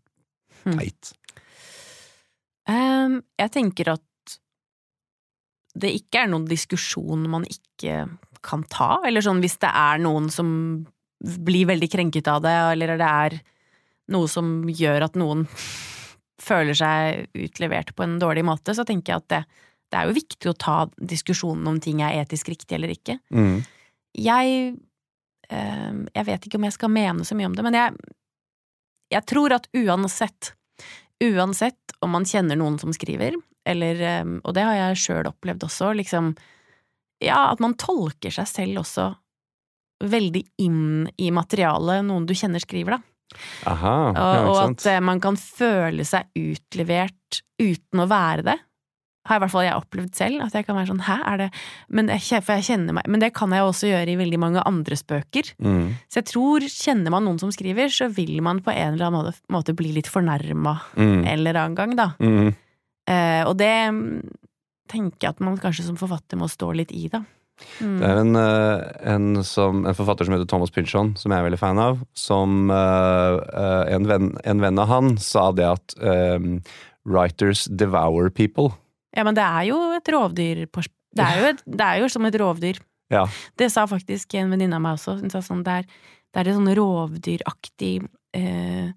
Hmm. 0.64 0.80
teit? 0.80 1.14
Ehm, 2.68 3.22
jeg 3.38 3.52
tenker 3.52 3.92
at 3.94 4.02
det 5.74 5.92
ikke 5.98 6.24
er 6.24 6.30
noen 6.32 6.46
diskusjon 6.50 7.26
man 7.32 7.48
ikke 7.50 8.06
kan 8.44 8.66
ta, 8.70 8.98
eller 9.08 9.24
sånn 9.24 9.42
hvis 9.44 9.58
det 9.64 9.72
er 9.72 10.02
noen 10.04 10.30
som 10.34 10.48
blir 11.24 11.70
veldig 11.70 11.90
krenket 11.92 12.28
av 12.28 12.44
det, 12.44 12.54
eller 12.76 12.98
det 13.00 13.10
er 13.10 13.38
noe 14.14 14.28
som 14.30 14.66
gjør 14.68 15.08
at 15.08 15.20
noen 15.20 15.46
føler 16.44 16.76
seg 16.76 17.30
utlevert 17.46 17.94
på 17.96 18.04
en 18.04 18.18
dårlig 18.20 18.44
måte, 18.46 18.76
så 18.76 18.84
tenker 18.88 19.14
jeg 19.14 19.24
at 19.24 19.30
det, 19.32 19.42
det 19.94 20.00
er 20.00 20.10
jo 20.10 20.18
viktig 20.18 20.52
å 20.52 20.58
ta 20.60 20.78
diskusjonen 20.98 21.70
om 21.72 21.80
ting 21.82 22.02
er 22.04 22.20
etisk 22.24 22.52
riktig 22.52 22.76
eller 22.76 22.92
ikke. 22.92 23.16
Mm. 23.32 23.62
Jeg 24.20 24.74
øh, 24.74 25.94
Jeg 26.14 26.26
vet 26.28 26.46
ikke 26.46 26.60
om 26.60 26.68
jeg 26.68 26.76
skal 26.76 26.92
mene 26.92 27.26
så 27.26 27.38
mye 27.40 27.48
om 27.48 27.56
det, 27.56 27.64
men 27.64 27.80
jeg, 27.80 27.96
jeg 29.16 29.26
tror 29.32 29.56
at 29.56 29.72
uansett 29.72 30.52
uansett 31.24 31.96
om 32.04 32.12
man 32.12 32.26
kjenner 32.28 32.58
noen 32.60 32.78
som 32.82 32.94
skriver, 32.96 33.38
eller 33.66 34.04
Og 34.44 34.54
det 34.54 34.64
har 34.68 34.76
jeg 34.76 35.02
sjøl 35.06 35.30
opplevd 35.30 35.64
også, 35.70 35.94
liksom 35.96 36.34
Ja, 37.24 37.52
at 37.52 37.62
man 37.64 37.76
tolker 37.80 38.34
seg 38.34 38.48
selv 38.50 38.82
også 38.84 39.14
veldig 40.04 40.42
inn 40.60 41.08
i 41.22 41.30
materialet 41.32 42.04
noen 42.04 42.26
du 42.28 42.34
kjenner 42.36 42.60
skriver, 42.60 42.98
da. 42.98 43.38
Aha, 43.72 43.94
ja, 44.12 44.24
og 44.44 44.50
og 44.52 44.58
at 44.66 44.86
eh, 44.92 45.00
man 45.00 45.22
kan 45.24 45.38
føle 45.40 46.04
seg 46.06 46.28
utlevert 46.36 47.40
uten 47.62 48.04
å 48.04 48.08
være 48.12 48.44
det. 48.50 48.58
Har 49.30 49.40
i 49.40 49.44
hvert 49.46 49.54
fall 49.54 49.64
jeg 49.64 49.80
opplevd 49.80 50.18
selv. 50.20 50.42
At 50.44 50.58
jeg 50.58 50.66
kan 50.68 50.76
være 50.76 50.90
sånn 50.92 51.06
hæ, 51.08 51.16
er 51.32 51.38
det 51.40 51.48
Men, 51.88 52.10
jeg, 52.12 52.44
for 52.44 52.60
jeg 52.60 52.68
kjenner 52.68 52.98
meg, 52.98 53.08
men 53.08 53.24
det 53.24 53.32
kan 53.38 53.54
jeg 53.56 53.64
også 53.64 53.88
gjøre 53.94 54.12
i 54.12 54.18
veldig 54.20 54.40
mange 54.44 54.66
andre 54.68 54.98
spøker. 55.00 55.54
Mm. 55.64 55.94
Så 56.12 56.20
jeg 56.20 56.28
tror, 56.34 56.68
kjenner 56.68 57.16
man 57.16 57.24
noen 57.24 57.40
som 57.40 57.54
skriver, 57.56 57.88
så 57.88 58.10
vil 58.12 58.42
man 58.44 58.60
på 58.66 58.74
en 58.76 58.98
eller 58.98 59.08
annen 59.08 59.22
måte, 59.24 59.40
måte 59.56 59.78
bli 59.78 59.94
litt 59.96 60.12
fornærma 60.12 60.76
Mm. 61.00 61.24
en 61.24 61.32
eller 61.38 61.62
annen 61.62 61.80
gang, 61.80 61.96
da. 61.96 62.10
Mm. 62.20 62.52
Eh, 63.10 63.44
og 63.44 63.58
det 63.60 63.72
mm, 63.92 64.20
tenker 64.92 65.28
jeg 65.28 65.36
at 65.36 65.44
man 65.44 65.60
kanskje 65.62 65.88
som 65.88 66.00
forfatter 66.00 66.40
må 66.40 66.50
stå 66.52 66.72
litt 66.78 66.94
i, 66.96 67.08
da. 67.12 67.24
Mm. 67.80 67.98
Det 68.00 68.08
er 68.08 68.20
en, 68.20 68.38
eh, 68.40 68.86
en, 69.14 69.28
som, 69.46 69.84
en 69.86 69.98
forfatter 69.98 70.28
som 70.28 70.36
heter 70.36 70.50
Thomas 70.50 70.74
Pynchon, 70.74 71.14
som 71.20 71.34
jeg 71.34 71.42
er 71.42 71.48
veldig 71.48 71.62
fan 71.62 71.82
av. 71.82 72.02
Som 72.18 72.72
eh, 72.74 73.38
eh, 73.64 73.84
en, 73.96 74.08
venn, 74.10 74.34
en 74.44 74.64
venn 74.64 74.82
av 74.82 74.90
han 74.92 75.14
sa 75.22 75.50
det 75.56 75.68
at 75.70 75.96
um, 76.00 76.58
writers 77.08 77.66
devour 77.70 78.32
people. 78.34 78.72
Ja, 79.14 79.26
men 79.28 79.38
det 79.38 79.46
er 79.46 79.70
jo 79.70 79.80
et 79.94 80.10
rovdyr 80.10 80.66
det 81.14 81.22
er, 81.22 81.38
jo 81.38 81.50
et, 81.52 81.62
det 81.70 81.86
er 81.86 82.02
jo 82.02 82.10
som 82.10 82.26
et 82.26 82.36
rovdyr. 82.42 82.80
Ja. 83.14 83.28
Det 83.60 83.68
sa 83.70 83.84
faktisk 83.90 84.34
en 84.40 84.50
venninne 84.54 84.80
av 84.80 84.82
meg 84.82 84.98
også. 84.98 85.20
Hun 85.20 85.30
sa 85.30 85.44
sånn, 85.46 85.62
det 85.66 85.84
er, 85.84 85.90
det 86.34 86.42
er 86.42 86.50
et 86.50 86.58
sånn 86.58 86.72
rovdyraktig 86.80 87.92
eh, 88.34 88.88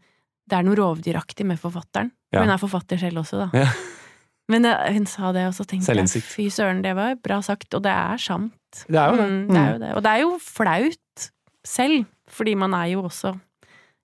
Det 0.46 0.56
er 0.56 0.64
noe 0.64 0.78
rovdyraktig 0.78 1.44
med 1.44 1.60
forfatteren. 1.60 2.08
Ja. 2.32 2.40
Hun 2.40 2.54
er 2.54 2.62
forfatter 2.62 3.00
selv 3.00 3.20
også, 3.20 3.44
da. 3.44 3.66
Ja. 3.66 3.68
Men 4.48 4.64
eh, 4.64 4.92
hun 4.94 5.06
sa 5.10 5.32
det, 5.34 5.46
og 5.48 5.54
så 5.56 5.64
tenkte 5.66 5.94
jeg 5.96 6.22
fy 6.22 6.48
søren, 6.54 6.82
det 6.84 6.94
var 6.94 7.16
bra 7.22 7.40
sagt, 7.42 7.72
og 7.74 7.82
det 7.82 7.90
er 7.92 8.16
sant. 8.22 8.52
Det 8.86 8.94
er 9.00 9.10
jo 9.10 9.16
det. 9.16 9.26
Mm, 9.30 9.48
det 9.50 9.58
er 9.62 9.72
jo 9.72 9.78
det. 9.82 9.94
Og 9.96 10.02
det 10.06 10.12
er 10.12 10.20
jo 10.22 10.36
flaut 10.38 11.30
selv, 11.66 12.04
fordi 12.30 12.54
man 12.54 12.74
er 12.74 12.92
jo 12.92 13.02
også 13.08 13.32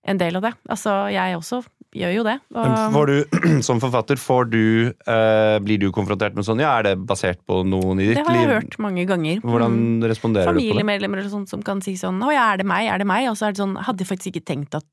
en 0.08 0.18
del 0.18 0.36
av 0.36 0.42
det. 0.42 0.52
Altså, 0.68 0.90
jeg 1.14 1.36
også 1.38 1.60
gjør 1.94 2.14
jo 2.16 2.22
det. 2.24 2.34
Og, 2.56 2.66
får 2.94 3.06
du, 3.06 3.16
som 3.68 3.78
forfatter, 3.78 4.16
får 4.18 4.48
du, 4.50 4.62
eh, 5.06 5.58
blir 5.62 5.78
du 5.78 5.90
konfrontert 5.94 6.34
med 6.34 6.46
sånn 6.48 6.58
Ja, 6.64 6.72
er 6.80 6.82
det 6.88 6.94
basert 7.06 7.38
på 7.46 7.60
noen 7.68 8.00
i 8.00 8.08
ditt 8.08 8.16
liv? 8.16 8.24
det 8.24 8.26
har 8.26 8.34
jeg 8.40 8.48
liv? 8.48 8.54
hørt 8.56 8.78
mange 8.82 9.04
ganger. 9.06 9.42
Hvordan 9.44 9.76
Mm. 9.78 10.02
responderer 10.10 10.46
du 10.48 10.58
på 10.58 10.58
det? 10.58 10.66
familiemedlemmer 10.72 11.18
eller 11.22 11.30
sånt 11.30 11.48
som 11.52 11.62
kan 11.62 11.80
si 11.84 11.92
sånn 11.94 12.18
'Å 12.18 12.32
ja, 12.32 12.52
er 12.54 12.56
det 12.56 12.66
meg? 12.66 12.88
Er 12.88 12.98
det 12.98 13.06
meg?' 13.06 13.28
Og 13.30 13.36
så 13.36 13.46
er 13.46 13.52
det 13.52 13.60
sånn 13.62 13.76
Hadde 13.78 13.98
jeg 14.02 14.08
faktisk 14.08 14.32
ikke 14.34 14.44
tenkt, 14.44 14.74
at, 14.74 14.84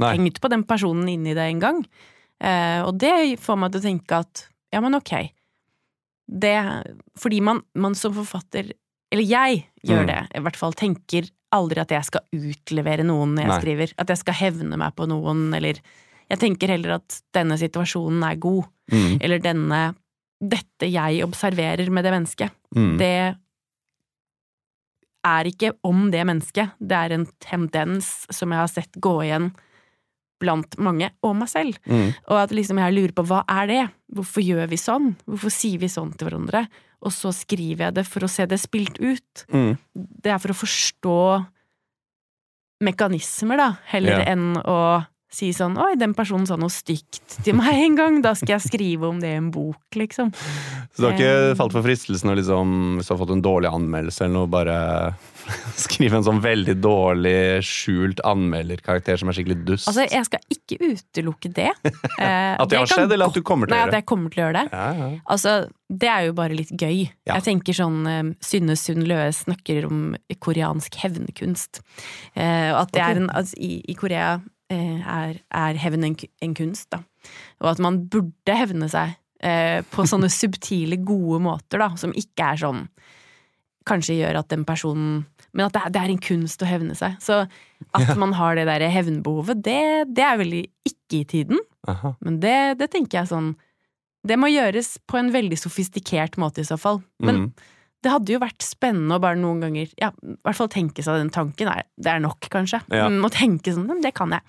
tenkt 0.00 0.40
på 0.40 0.48
den 0.50 0.64
personen 0.64 1.06
inni 1.08 1.34
det 1.34 1.46
engang. 1.54 1.84
Eh, 2.40 2.82
og 2.82 2.98
det 2.98 3.38
får 3.38 3.56
meg 3.58 3.70
til 3.72 3.80
å 3.80 3.84
tenke 3.84 4.12
at 4.18 4.48
ja, 4.76 4.82
men 4.84 4.94
ok. 4.98 5.12
Det 6.28 6.52
Fordi 7.22 7.38
man, 7.40 7.62
man 7.78 7.94
som 7.96 8.12
forfatter 8.16 8.72
Eller 9.14 9.22
jeg 9.24 9.60
gjør 9.86 10.02
Mm. 10.02 10.08
det, 10.10 10.20
i 10.34 10.40
hvert 10.42 10.56
fall. 10.58 10.72
Tenker 10.76 11.28
aldri 11.54 11.78
at 11.80 11.92
jeg 11.94 12.04
skal 12.08 12.24
utlevere 12.34 13.04
noen 13.06 13.36
når 13.36 13.44
jeg 13.44 13.48
Nei. 13.52 13.58
skriver. 13.62 13.92
At 14.02 14.10
jeg 14.10 14.18
skal 14.18 14.34
hevne 14.34 14.76
meg 14.76 14.96
på 14.98 15.06
noen, 15.08 15.48
eller 15.54 15.78
Jeg 16.28 16.38
tenker 16.42 16.68
heller 16.74 16.96
at 16.96 17.20
denne 17.32 17.54
situasjonen 17.56 18.24
er 18.26 18.34
god. 18.42 18.64
Mm. 18.92 19.18
Eller 19.22 19.38
denne 19.38 19.80
Dette 20.42 20.90
jeg 20.90 21.22
observerer 21.24 21.88
med 21.90 22.04
det 22.04 22.12
mennesket 22.12 22.50
Mm. 22.76 22.98
det 22.98 23.36
er 25.26 25.44
ikke 25.50 25.72
om 25.86 26.10
det 26.12 26.24
mennesket, 26.28 26.72
det 26.78 26.92
er 26.98 27.14
en 27.16 27.26
tendens 27.42 28.26
som 28.30 28.52
jeg 28.52 28.58
har 28.62 28.68
sett 28.70 28.92
gå 29.02 29.14
igjen 29.24 29.48
blant 30.40 30.76
mange, 30.78 31.10
og 31.22 31.36
meg 31.36 31.48
selv. 31.48 31.78
Mm. 31.86 32.14
Og 32.28 32.36
at 32.42 32.50
liksom 32.50 32.78
jeg 32.78 32.94
lurer 32.94 33.12
på 33.16 33.24
hva 33.26 33.42
er 33.48 33.66
det? 33.66 33.90
Hvorfor 34.14 34.42
gjør 34.44 34.68
vi 34.68 34.76
sånn? 34.76 35.14
Hvorfor 35.26 35.50
sier 35.50 35.78
vi 35.78 35.88
sånn 35.88 36.12
til 36.16 36.28
hverandre? 36.28 36.66
Og 37.02 37.12
så 37.12 37.32
skriver 37.34 37.86
jeg 37.88 37.94
det 37.94 38.06
for 38.06 38.20
å 38.26 38.28
se 38.30 38.46
det 38.46 38.58
spilt 38.60 38.98
ut. 39.00 39.44
Mm. 39.52 39.76
Det 39.94 40.32
er 40.32 40.38
for 40.38 40.54
å 40.54 40.60
forstå 40.62 41.18
mekanismer, 42.84 43.56
da, 43.56 43.68
heller 43.92 44.20
Ja. 44.20 44.24
enn 44.34 44.56
å 44.62 45.06
si 45.30 45.50
sånn 45.52 45.76
'oi, 45.76 45.96
den 45.98 46.14
personen 46.14 46.46
sa 46.46 46.56
noe 46.56 46.68
stygt 46.70 47.42
til 47.42 47.54
meg 47.54 47.74
en 47.74 47.96
gang', 47.96 48.22
da 48.22 48.32
skal 48.34 48.58
jeg 48.58 48.70
skrive 48.70 49.04
om 49.08 49.18
det 49.20 49.28
i 49.28 49.36
en 49.36 49.50
bok', 49.50 49.94
liksom. 49.94 50.32
Så 50.94 50.96
du 50.96 51.02
har 51.04 51.12
ikke 51.12 51.50
Eh. 51.50 51.54
falt 51.54 51.72
for 51.72 51.82
fristelsen 51.82 52.30
å 52.30 52.36
liksom, 52.36 52.96
hvis 52.96 53.08
du 53.08 53.14
har 53.14 53.26
fått 53.26 53.32
en 53.32 53.42
dårlig 53.42 53.70
anmeldelse 53.72 54.20
eller 54.24 54.34
noe, 54.34 54.46
bare 54.46 55.14
skrive 55.86 56.18
en 56.18 56.24
sånn 56.26 56.40
veldig 56.44 56.74
dårlig, 56.82 57.34
skjult 57.66 58.20
anmelderkarakter 58.26 59.18
som 59.20 59.30
er 59.30 59.36
skikkelig 59.38 59.56
dust? 59.68 59.88
Altså, 59.90 60.06
jeg 60.10 60.26
skal 60.28 60.56
ikke 60.56 60.78
utelukke 60.92 61.52
det. 61.56 61.70
Eh, 62.16 62.54
At 62.56 62.70
det 62.72 62.78
har 62.80 62.88
skjedd, 62.88 63.10
eller 63.12 63.28
at 63.28 63.36
du 63.36 63.42
kommer 63.44 63.68
til 63.68 63.74
å 63.74 63.76
Nei, 63.76 63.82
gjøre 63.84 63.92
at 63.92 63.98
jeg 64.00 64.06
kommer 64.08 64.32
til 64.32 64.40
å 64.40 64.44
gjøre 64.46 64.60
det. 64.62 64.68
ja, 64.72 64.86
ja. 64.96 65.08
Altså, 65.34 65.52
det 66.02 66.08
er 66.08 66.22
jo 66.26 66.32
bare 66.38 66.56
litt 66.56 66.70
gøy. 66.72 67.02
Ja. 67.28 67.34
Jeg 67.36 67.44
tenker 67.50 67.76
sånn 67.76 67.98
eh, 68.08 68.30
Synne 68.42 68.76
Sund 68.80 69.04
Løe 69.06 69.26
snakker 69.36 69.86
om 69.90 70.00
koreansk 70.42 70.96
hevnkunst. 71.02 71.82
Eh, 72.34 72.70
og 72.72 72.80
at 72.86 72.94
det 72.96 73.04
er 73.04 73.20
en 73.20 73.28
altså, 73.30 73.58
i, 73.60 73.82
I 73.92 73.96
Korea 74.00 74.30
eh, 74.72 75.04
er, 75.04 75.36
er 75.60 75.78
hevn 75.84 76.08
en, 76.08 76.16
en 76.48 76.56
kunst, 76.56 76.88
da. 76.96 77.02
Og 77.60 77.70
at 77.74 77.82
man 77.84 78.00
burde 78.10 78.56
hevne 78.56 78.88
seg 78.90 79.12
eh, 79.44 79.84
på 79.92 80.06
sånne 80.10 80.32
subtile, 80.32 80.98
gode 81.04 81.42
måter, 81.44 81.84
da, 81.84 81.92
som 82.00 82.16
ikke 82.16 82.54
er 82.54 82.64
sånn 82.64 82.86
Kanskje 83.86 84.16
gjør 84.18 84.40
at 84.40 84.48
den 84.50 84.64
personen 84.66 85.20
Men 85.56 85.66
at 85.70 85.72
det 85.76 85.82
er, 85.86 85.92
det 85.94 86.00
er 86.04 86.10
en 86.12 86.20
kunst 86.20 86.60
å 86.62 86.68
hevne 86.68 86.94
seg. 86.98 87.14
Så 87.24 87.38
at 87.96 88.10
man 88.20 88.34
har 88.36 88.58
det 88.58 88.66
derre 88.68 88.90
hevnbehovet, 88.92 89.62
det, 89.64 89.78
det 90.12 90.24
er 90.26 90.36
veldig 90.42 90.64
ikke 90.90 91.22
i 91.22 91.24
tiden. 91.30 91.62
Aha. 91.88 92.12
Men 92.20 92.36
det, 92.42 92.56
det 92.82 92.90
tenker 92.92 93.20
jeg 93.22 93.30
sånn 93.30 93.54
Det 94.26 94.34
må 94.42 94.48
gjøres 94.50 94.96
på 95.06 95.20
en 95.20 95.28
veldig 95.30 95.54
sofistikert 95.60 96.34
måte 96.42 96.60
i 96.64 96.68
så 96.68 96.76
fall. 96.82 97.00
Men 97.22 97.36
Mm. 97.46 97.52
det 98.02 98.10
hadde 98.12 98.32
jo 98.34 98.40
vært 98.42 98.62
spennende 98.66 99.16
å 99.16 99.22
bare 99.22 99.38
noen 99.38 99.60
ganger 99.64 99.88
Ja, 99.98 100.10
i 100.22 100.34
hvert 100.44 100.58
fall 100.58 100.68
tenke 100.70 101.02
seg 101.06 101.16
den 101.22 101.30
tanken. 101.34 101.70
Er, 101.72 101.86
det 101.96 102.10
er 102.12 102.20
nok, 102.22 102.50
kanskje. 102.52 102.82
Ja. 102.92 103.06
Mm, 103.10 103.22
Å 103.26 103.30
tenke 103.34 103.72
sånn, 103.74 103.86
«Men 103.88 104.02
det 104.04 104.12
kan 104.18 104.34
jeg. 104.34 104.42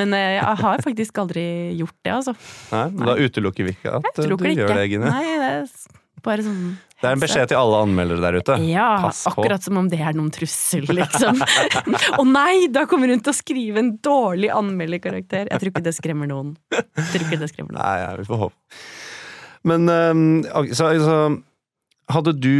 Men 0.00 0.12
eh, 0.16 0.34
jeg 0.40 0.58
har 0.64 0.82
faktisk 0.84 1.20
aldri 1.22 1.44
gjort 1.78 1.96
det, 2.04 2.12
altså. 2.16 2.34
Nei, 2.72 2.82
men 2.96 3.06
da 3.12 3.16
utelukker 3.20 3.68
vi 3.68 3.76
ikke 3.76 3.94
at 4.00 4.10
du 4.18 4.48
gjør 4.50 4.74
det, 4.74 4.88
Gine. 4.90 5.12
Nei, 5.12 5.24
det 5.44 5.52
er 5.54 5.70
bare 6.24 6.44
sånn 6.46 6.76
Det 6.98 7.06
er 7.06 7.14
en 7.14 7.22
beskjed 7.22 7.50
til 7.52 7.58
alle 7.60 7.80
anmeldere 7.86 8.22
der 8.24 8.38
ute. 8.40 8.56
Ja, 8.66 8.88
Pass 9.04 9.22
på. 9.28 9.34
akkurat 9.36 9.62
som 9.62 9.76
om 9.78 9.88
det 9.92 10.00
er 10.02 10.16
noen 10.18 10.32
trussel, 10.34 10.86
liksom. 10.98 11.38
Å 12.18 12.24
nei, 12.26 12.66
da 12.74 12.86
kommer 12.90 13.12
hun 13.12 13.22
til 13.22 13.30
å 13.34 13.38
skrive 13.38 13.78
en 13.84 13.92
dårlig 14.02 14.50
anmelderkarakter. 14.50 15.46
Jeg 15.52 15.62
tror 15.62 15.70
ikke 15.72 15.84
det 15.86 15.94
skremmer 15.94 16.30
noen. 16.30 16.56
Jeg 16.74 17.06
tror 17.12 17.26
ikke 17.28 17.40
det 17.44 17.50
skremmer 17.52 17.76
noen. 17.76 17.82
Nei, 17.84 17.96
ja, 18.02 18.10
vi 18.18 18.26
får 18.26 18.42
håpe. 18.42 18.82
Men 19.68 19.88
ehm, 19.90 20.26
så, 20.74 20.90
så 21.02 21.16
hadde 22.14 22.34
du 22.38 22.54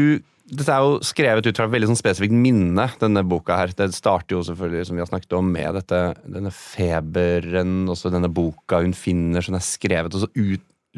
Dette 0.48 0.72
er 0.72 0.80
jo 0.80 0.94
skrevet 1.04 1.44
ut 1.44 1.58
fra 1.58 1.66
et 1.68 1.72
veldig 1.74 1.90
sånn 1.90 1.98
spesifikt 2.00 2.32
minne, 2.32 2.86
denne 3.02 3.20
boka 3.28 3.58
her. 3.58 3.74
Det 3.76 3.90
starter 3.92 4.38
jo 4.38 4.40
selvfølgelig, 4.46 4.86
som 4.88 4.96
vi 4.96 5.02
har 5.02 5.10
snakket 5.10 5.34
om, 5.36 5.50
med 5.52 5.76
dette, 5.76 5.98
denne 6.24 6.48
feberen, 6.56 7.82
og 7.92 7.98
så 8.00 8.08
denne 8.14 8.30
boka 8.32 8.80
hun 8.80 8.94
finner 8.96 9.44
som 9.44 9.58
er 9.58 9.66
skrevet, 9.66 10.16
og 10.16 10.24
så 10.24 10.30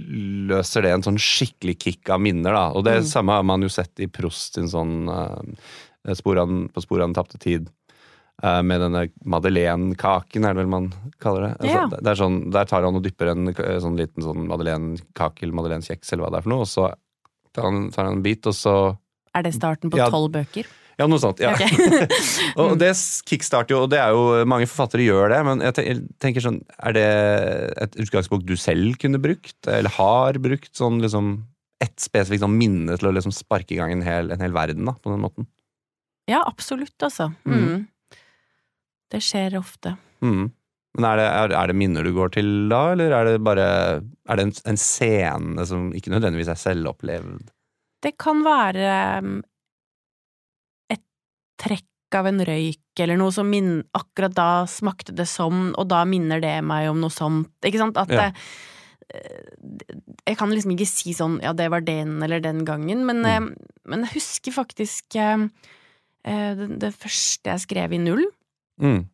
utløser 0.01 0.83
det 0.83 0.93
en 0.95 1.03
sånn 1.03 1.19
skikkelig 1.21 1.77
kick 1.83 2.11
av 2.11 2.21
minner, 2.21 2.53
da. 2.53 2.71
Og 2.73 2.85
det 2.85 2.99
Mm. 3.01 3.07
samme 3.07 3.33
har 3.33 3.43
man 3.43 3.63
jo 3.63 3.69
sett 3.69 3.99
i 4.01 4.07
Prost 4.07 4.55
sin 4.55 4.69
sånn 4.69 5.09
uh, 5.09 6.15
sporan, 6.15 6.69
På 6.73 6.81
sporet 6.83 7.03
av 7.03 7.09
den 7.13 7.15
tapte 7.15 7.39
tid. 7.39 7.69
Uh, 8.43 8.63
med 8.63 8.81
denne 8.81 9.11
Madeleine-kaken, 9.25 10.45
er 10.45 10.55
det 10.55 10.63
vel 10.63 10.67
man 10.73 10.93
kaller 11.21 11.41
det. 11.49 11.59
Altså, 11.61 11.75
Ja. 11.77 11.87
det 12.01 12.07
er 12.07 12.15
sånn, 12.17 12.51
der 12.51 12.65
tar 12.65 12.83
han 12.83 12.97
og 12.97 13.03
dypper 13.03 13.29
en 13.31 13.49
eh, 13.49 13.79
sånn 13.81 13.97
liten 13.99 14.23
sånn 14.23 14.47
Madeleine-kake 14.49 15.43
eller 15.43 15.53
Madeleine-kjeks, 15.55 16.13
eller 16.13 16.25
hva 16.25 16.31
det 16.31 16.39
er 16.39 16.43
for 16.43 16.51
noe, 16.51 16.61
og 16.61 16.67
så 16.67 16.95
tar 17.53 17.65
han, 17.65 17.91
tar 17.91 18.05
han 18.07 18.15
en 18.17 18.23
bit, 18.23 18.47
og 18.47 18.55
så 18.55 18.99
Er 19.35 19.43
det 19.43 19.53
starten 19.55 19.91
på 19.91 19.97
Ja. 19.99 20.09
tolv 20.11 20.33
bøker? 20.33 20.65
Ja, 21.01 21.07
noe 21.09 21.21
sånt. 21.23 21.41
Ja. 21.41 21.55
Okay. 21.55 22.07
og 22.61 22.75
det 22.81 22.93
kickstarter 23.29 23.75
jo, 23.75 23.85
og 23.87 23.93
det 23.93 24.01
er 24.03 24.13
jo 24.13 24.45
Mange 24.49 24.69
forfattere 24.69 25.07
gjør 25.07 25.33
det, 25.33 25.39
men 25.49 25.63
jeg 25.65 25.97
tenker 26.21 26.45
sånn 26.45 26.61
Er 26.77 26.97
det 26.97 27.07
et 27.87 27.97
utgangspunkt 28.05 28.45
du 28.49 28.57
selv 28.61 28.99
kunne 29.01 29.21
brukt, 29.23 29.57
eller 29.65 29.93
har 29.97 30.41
brukt? 30.43 30.75
Sånn 30.77 31.01
liksom 31.01 31.39
ett 31.81 31.97
spesifikt 32.03 32.45
sånn 32.45 32.59
minne 32.61 32.99
til 33.01 33.09
å 33.09 33.15
liksom 33.17 33.33
sparke 33.33 33.73
i 33.73 33.79
gang 33.81 33.95
en 33.95 34.05
hel, 34.05 34.29
en 34.35 34.43
hel 34.45 34.53
verden, 34.53 34.85
da, 34.85 34.93
på 35.01 35.15
den 35.15 35.23
måten? 35.23 35.49
Ja, 36.29 36.43
absolutt, 36.45 36.97
altså. 37.01 37.31
Mm. 37.49 37.87
Det 39.11 39.23
skjer 39.25 39.57
ofte. 39.59 39.95
Mm. 40.21 40.51
Men 40.99 41.07
er 41.07 41.21
det, 41.21 41.29
er, 41.31 41.55
er 41.57 41.71
det 41.71 41.79
minner 41.79 42.05
du 42.05 42.13
går 42.15 42.35
til 42.35 42.51
da, 42.71 42.83
eller 42.93 43.15
er 43.15 43.29
det 43.29 43.41
bare 43.47 43.65
Er 44.03 44.39
det 44.39 44.47
en, 44.49 44.53
en 44.73 44.81
scene 44.81 45.67
som 45.71 45.89
ikke 45.97 46.13
nødvendigvis 46.13 46.51
er 46.51 46.61
selvopplevd? 46.61 47.49
Det 48.01 48.15
kan 48.21 48.41
være 48.45 48.91
et 48.91 49.50
trekk 51.61 52.17
av 52.19 52.27
en 52.27 52.43
røyk 52.43 53.03
eller 53.05 53.19
noe 53.21 53.31
som 53.35 53.47
min, 53.51 53.85
akkurat 53.95 54.35
da 54.35 54.49
smakte 54.71 55.15
det 55.15 55.29
sånn, 55.31 55.71
og 55.79 55.87
da 55.93 56.03
minner 56.09 56.43
det 56.43 56.57
meg 56.67 56.89
om 56.91 56.99
noe 57.03 57.13
sånt. 57.15 57.53
Ikke 57.63 57.83
sant? 57.83 58.01
At 58.01 58.11
Ja. 58.11 58.31
det, 58.31 58.35
eh, 59.15 59.95
jeg 60.27 60.37
kan 60.37 60.51
liksom 60.51 60.75
ikke 60.75 60.89
si 60.89 61.15
sånn 61.15 61.41
ja, 61.43 61.53
det 61.53 61.71
var 61.71 61.81
den 61.87 62.23
eller 62.23 62.41
den 62.41 62.65
gangen, 62.65 63.05
men, 63.07 63.23
mm. 63.23 63.55
men 63.87 64.05
jeg 64.07 64.15
husker 64.19 64.53
faktisk 64.53 65.15
eh, 65.17 65.47
eh, 66.25 66.55
det, 66.59 66.81
det 66.83 66.95
første 66.95 67.51
jeg 67.55 67.67
skrev 67.69 67.93
i 67.93 68.03
null. 68.03 68.27
Mm. 68.81 69.07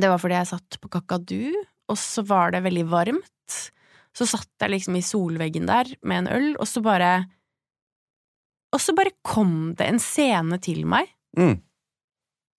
Det 0.00 0.08
var 0.08 0.18
fordi 0.18 0.38
jeg 0.40 0.52
satt 0.54 0.80
på 0.80 0.88
Kakadu, 0.88 1.52
og 1.88 1.98
så 2.00 2.24
var 2.24 2.52
det 2.52 2.64
veldig 2.64 2.86
varmt. 2.88 3.26
Så 4.16 4.26
satt 4.26 4.48
jeg 4.60 4.72
liksom 4.72 4.96
i 4.96 5.04
solveggen 5.04 5.68
der 5.68 5.90
med 6.02 6.24
en 6.24 6.32
øl, 6.32 6.48
og 6.58 6.66
så 6.66 6.80
bare 6.82 7.28
Og 8.72 8.80
så 8.80 8.92
bare 8.92 9.14
kom 9.24 9.74
det 9.78 9.86
en 9.86 9.98
scene 9.98 10.58
til 10.60 10.84
meg 10.84 11.08
Mm. 11.36 11.60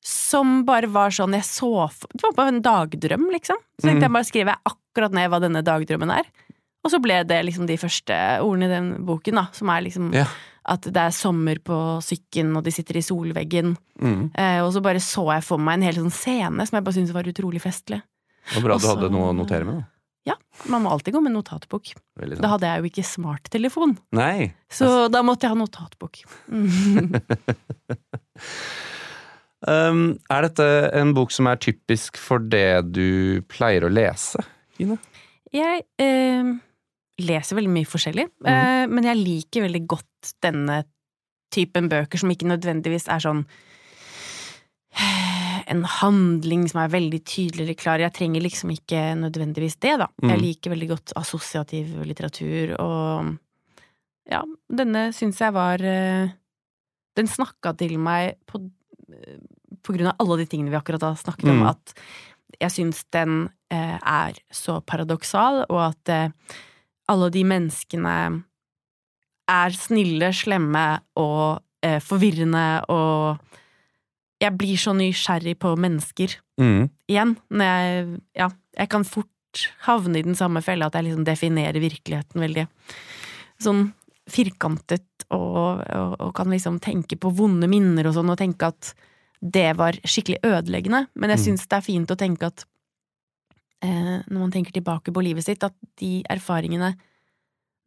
Som 0.06 0.62
bare 0.68 0.90
var 0.92 1.14
sånn 1.14 1.36
jeg 1.36 1.48
så 1.48 1.72
for 1.92 2.12
Det 2.14 2.24
var 2.24 2.36
bare 2.38 2.54
en 2.54 2.62
dagdrøm, 2.64 3.26
liksom. 3.34 3.60
Så 3.78 3.88
tenkte 3.88 4.00
mm. 4.00 4.06
jeg 4.08 4.16
bare 4.16 4.30
skrive 4.30 4.56
akkurat 4.72 5.16
ned 5.16 5.32
hva 5.32 5.42
denne 5.44 5.64
dagdrømmen 5.66 6.14
er. 6.16 6.30
Og 6.86 6.94
så 6.94 7.02
ble 7.04 7.20
det 7.28 7.42
liksom 7.44 7.68
de 7.68 7.76
første 7.80 8.16
ordene 8.40 8.70
i 8.70 8.72
den 8.72 8.90
boken, 9.08 9.42
da, 9.42 9.50
som 9.56 9.72
er 9.74 9.84
liksom 9.84 10.14
yeah. 10.16 10.32
at 10.72 10.88
det 10.88 11.04
er 11.04 11.16
sommer 11.16 11.60
på 11.60 11.76
sykken, 12.06 12.54
og 12.56 12.64
de 12.64 12.72
sitter 12.72 13.02
i 13.02 13.04
solveggen. 13.04 13.76
Mm. 14.00 14.30
Eh, 14.32 14.62
og 14.64 14.72
så 14.76 14.84
bare 14.84 15.04
så 15.04 15.28
jeg 15.34 15.46
for 15.46 15.62
meg 15.62 15.80
en 15.80 15.90
hel 15.90 16.00
sånn 16.00 16.16
scene 16.16 16.68
som 16.68 16.80
jeg 16.80 16.88
bare 16.88 17.02
syntes 17.02 17.16
var 17.16 17.28
utrolig 17.28 17.64
festlig. 17.64 18.00
Det 18.50 18.62
var 18.62 18.70
bra 18.70 18.80
du 18.80 18.92
hadde 18.94 19.14
noe 19.14 19.34
å 19.34 19.36
notere 19.36 19.68
med. 19.68 19.84
da. 19.84 19.90
Man 20.68 20.84
må 20.84 20.92
alltid 20.92 21.14
gå 21.14 21.22
med 21.24 21.32
notatbok. 21.32 21.94
Da 22.20 22.48
hadde 22.52 22.68
jeg 22.68 22.82
jo 22.82 22.90
ikke 22.90 23.04
smarttelefon, 23.08 23.94
så 24.72 25.08
da 25.12 25.22
måtte 25.24 25.48
jeg 25.48 25.54
ha 25.54 25.60
notatbok. 25.60 26.20
Mm. 29.60 29.70
Um, 29.70 30.04
er 30.32 30.46
dette 30.46 30.66
en 30.96 31.12
bok 31.18 31.34
som 31.36 31.50
er 31.52 31.60
typisk 31.60 32.18
for 32.20 32.40
det 32.40 32.94
du 32.96 33.42
pleier 33.52 33.84
å 33.84 33.92
lese, 33.92 34.40
Ine? 34.80 34.96
Jeg 35.52 35.82
eh, 36.00 36.52
leser 37.26 37.58
veldig 37.58 37.74
mye 37.74 37.90
forskjellig, 37.90 38.28
eh, 38.48 38.86
men 38.90 39.08
jeg 39.08 39.20
liker 39.20 39.66
veldig 39.66 39.82
godt 39.90 40.34
denne 40.46 40.84
typen 41.54 41.90
bøker 41.90 42.22
som 42.22 42.32
ikke 42.32 42.50
nødvendigvis 42.52 43.10
er 43.10 43.24
sånn 43.24 43.44
en 45.74 45.84
handling 46.00 46.68
som 46.70 46.84
er 46.84 46.94
veldig 46.94 47.22
tydelig 47.26 47.66
eller 47.66 47.80
klar. 47.80 48.02
Jeg 48.02 48.16
trenger 48.16 48.46
liksom 48.46 48.74
ikke 48.74 49.02
nødvendigvis 49.20 49.80
det, 49.82 49.96
da. 50.02 50.10
Mm. 50.22 50.34
Jeg 50.34 50.44
liker 50.44 50.76
veldig 50.76 50.90
godt 50.94 51.16
assosiativ 51.20 51.98
litteratur, 52.08 52.76
og 52.82 53.36
ja, 54.30 54.44
denne 54.70 55.10
syns 55.16 55.42
jeg 55.42 55.56
var 55.56 55.82
eh, 55.82 56.36
Den 57.18 57.28
snakka 57.28 57.74
til 57.76 57.98
meg 58.00 58.38
på, 58.48 58.59
på 59.90 59.96
grunn 59.98 60.12
av 60.12 60.20
alle 60.22 60.38
de 60.44 60.46
tingene 60.52 60.70
vi 60.70 60.78
akkurat 60.78 61.02
har 61.08 61.18
snakket 61.18 61.50
om, 61.50 61.64
Mm. 61.64 61.70
at 61.74 61.94
jeg 62.62 62.72
syns 62.76 63.04
den 63.14 63.50
eh, 63.72 63.98
er 64.02 64.38
så 64.54 64.80
paradoksal, 64.86 65.64
og 65.70 65.82
at 65.90 66.10
eh, 66.14 66.30
alle 67.10 67.30
de 67.34 67.44
menneskene 67.44 68.16
er 69.50 69.70
snille, 69.78 70.30
slemme 70.34 71.00
og 71.18 71.62
eh, 71.82 72.00
forvirrende, 72.04 72.84
og 72.90 73.40
jeg 74.42 74.56
blir 74.58 74.78
så 74.78 74.94
nysgjerrig 74.94 75.58
på 75.60 75.76
mennesker 75.78 76.38
Mm. 76.60 76.90
igjen. 77.08 77.38
Når 77.50 77.64
jeg 77.66 78.22
Ja, 78.36 78.50
jeg 78.78 78.90
kan 78.90 79.04
fort 79.08 79.70
havne 79.88 80.20
i 80.20 80.22
den 80.26 80.36
samme 80.36 80.62
fella 80.62 80.88
at 80.88 80.94
jeg 80.94 81.06
liksom 81.06 81.24
definerer 81.26 81.80
virkeligheten 81.80 82.42
veldig 82.42 82.68
sånn 83.60 83.94
firkantet, 84.30 85.06
og, 85.32 85.82
og, 85.90 86.16
og 86.20 86.34
kan 86.36 86.50
liksom 86.52 86.80
tenke 86.80 87.18
på 87.18 87.32
vonde 87.34 87.68
minner 87.70 88.08
og 88.08 88.14
sånn, 88.14 88.30
og 88.30 88.38
tenke 88.38 88.68
at 88.68 88.94
det 89.42 89.78
var 89.78 89.94
skikkelig 90.04 90.40
ødeleggende. 90.44 91.08
Men 91.16 91.30
jeg 91.30 91.40
Mm. 91.40 91.46
syns 91.46 91.68
det 91.68 91.78
er 91.78 91.82
fint 91.82 92.08
å 92.12 92.18
tenke 92.18 92.44
at 92.48 92.66
eh, 93.82 94.22
når 94.28 94.40
man 94.40 94.52
tenker 94.52 94.72
tilbake 94.74 95.14
på 95.14 95.24
livet 95.24 95.44
sitt, 95.46 95.64
at 95.64 95.74
de 95.98 96.22
erfaringene 96.30 96.96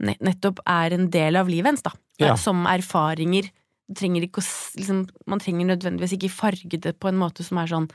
nettopp 0.00 0.59
er 0.66 0.92
en 0.96 1.11
del 1.11 1.36
av 1.36 1.48
livet 1.48 1.66
ens, 1.74 1.82
da. 1.82 1.92
Ja. 2.18 2.34
Som 2.36 2.64
erfaringer. 2.66 3.50
Trenger 3.94 4.22
ikke 4.22 4.40
å 4.40 4.46
liksom, 4.76 5.09
Man 5.26 5.38
trenger 5.38 5.66
nødvendigvis 5.76 6.14
ikke 6.16 6.30
farge 6.30 6.80
det 6.80 6.98
på 6.98 7.09
en 7.09 7.18
måte 7.18 7.44
som 7.44 7.59
er 7.59 7.66
sånn 7.66 7.90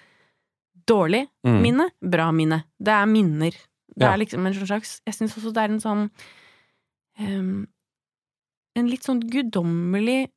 dårlig 0.87 1.27
Mm. 1.45 1.61
minne, 1.61 1.89
bra 2.01 2.31
minne. 2.31 2.63
Det 2.79 2.93
er 2.93 3.05
minner. 3.07 3.51
Det 3.51 4.05
Ja. 4.05 4.13
er 4.13 4.17
liksom 4.19 4.45
en 4.45 4.53
slags 4.53 5.01
Jeg 5.05 5.15
syns 5.15 5.35
også 5.35 5.53
det 5.53 5.57
er 5.57 5.73
en 5.73 5.79
sånn 5.79 6.11
um, 7.19 7.67
En 8.75 8.87
litt 8.87 9.01
sånn 9.03 9.19
guddommelig 9.21 10.29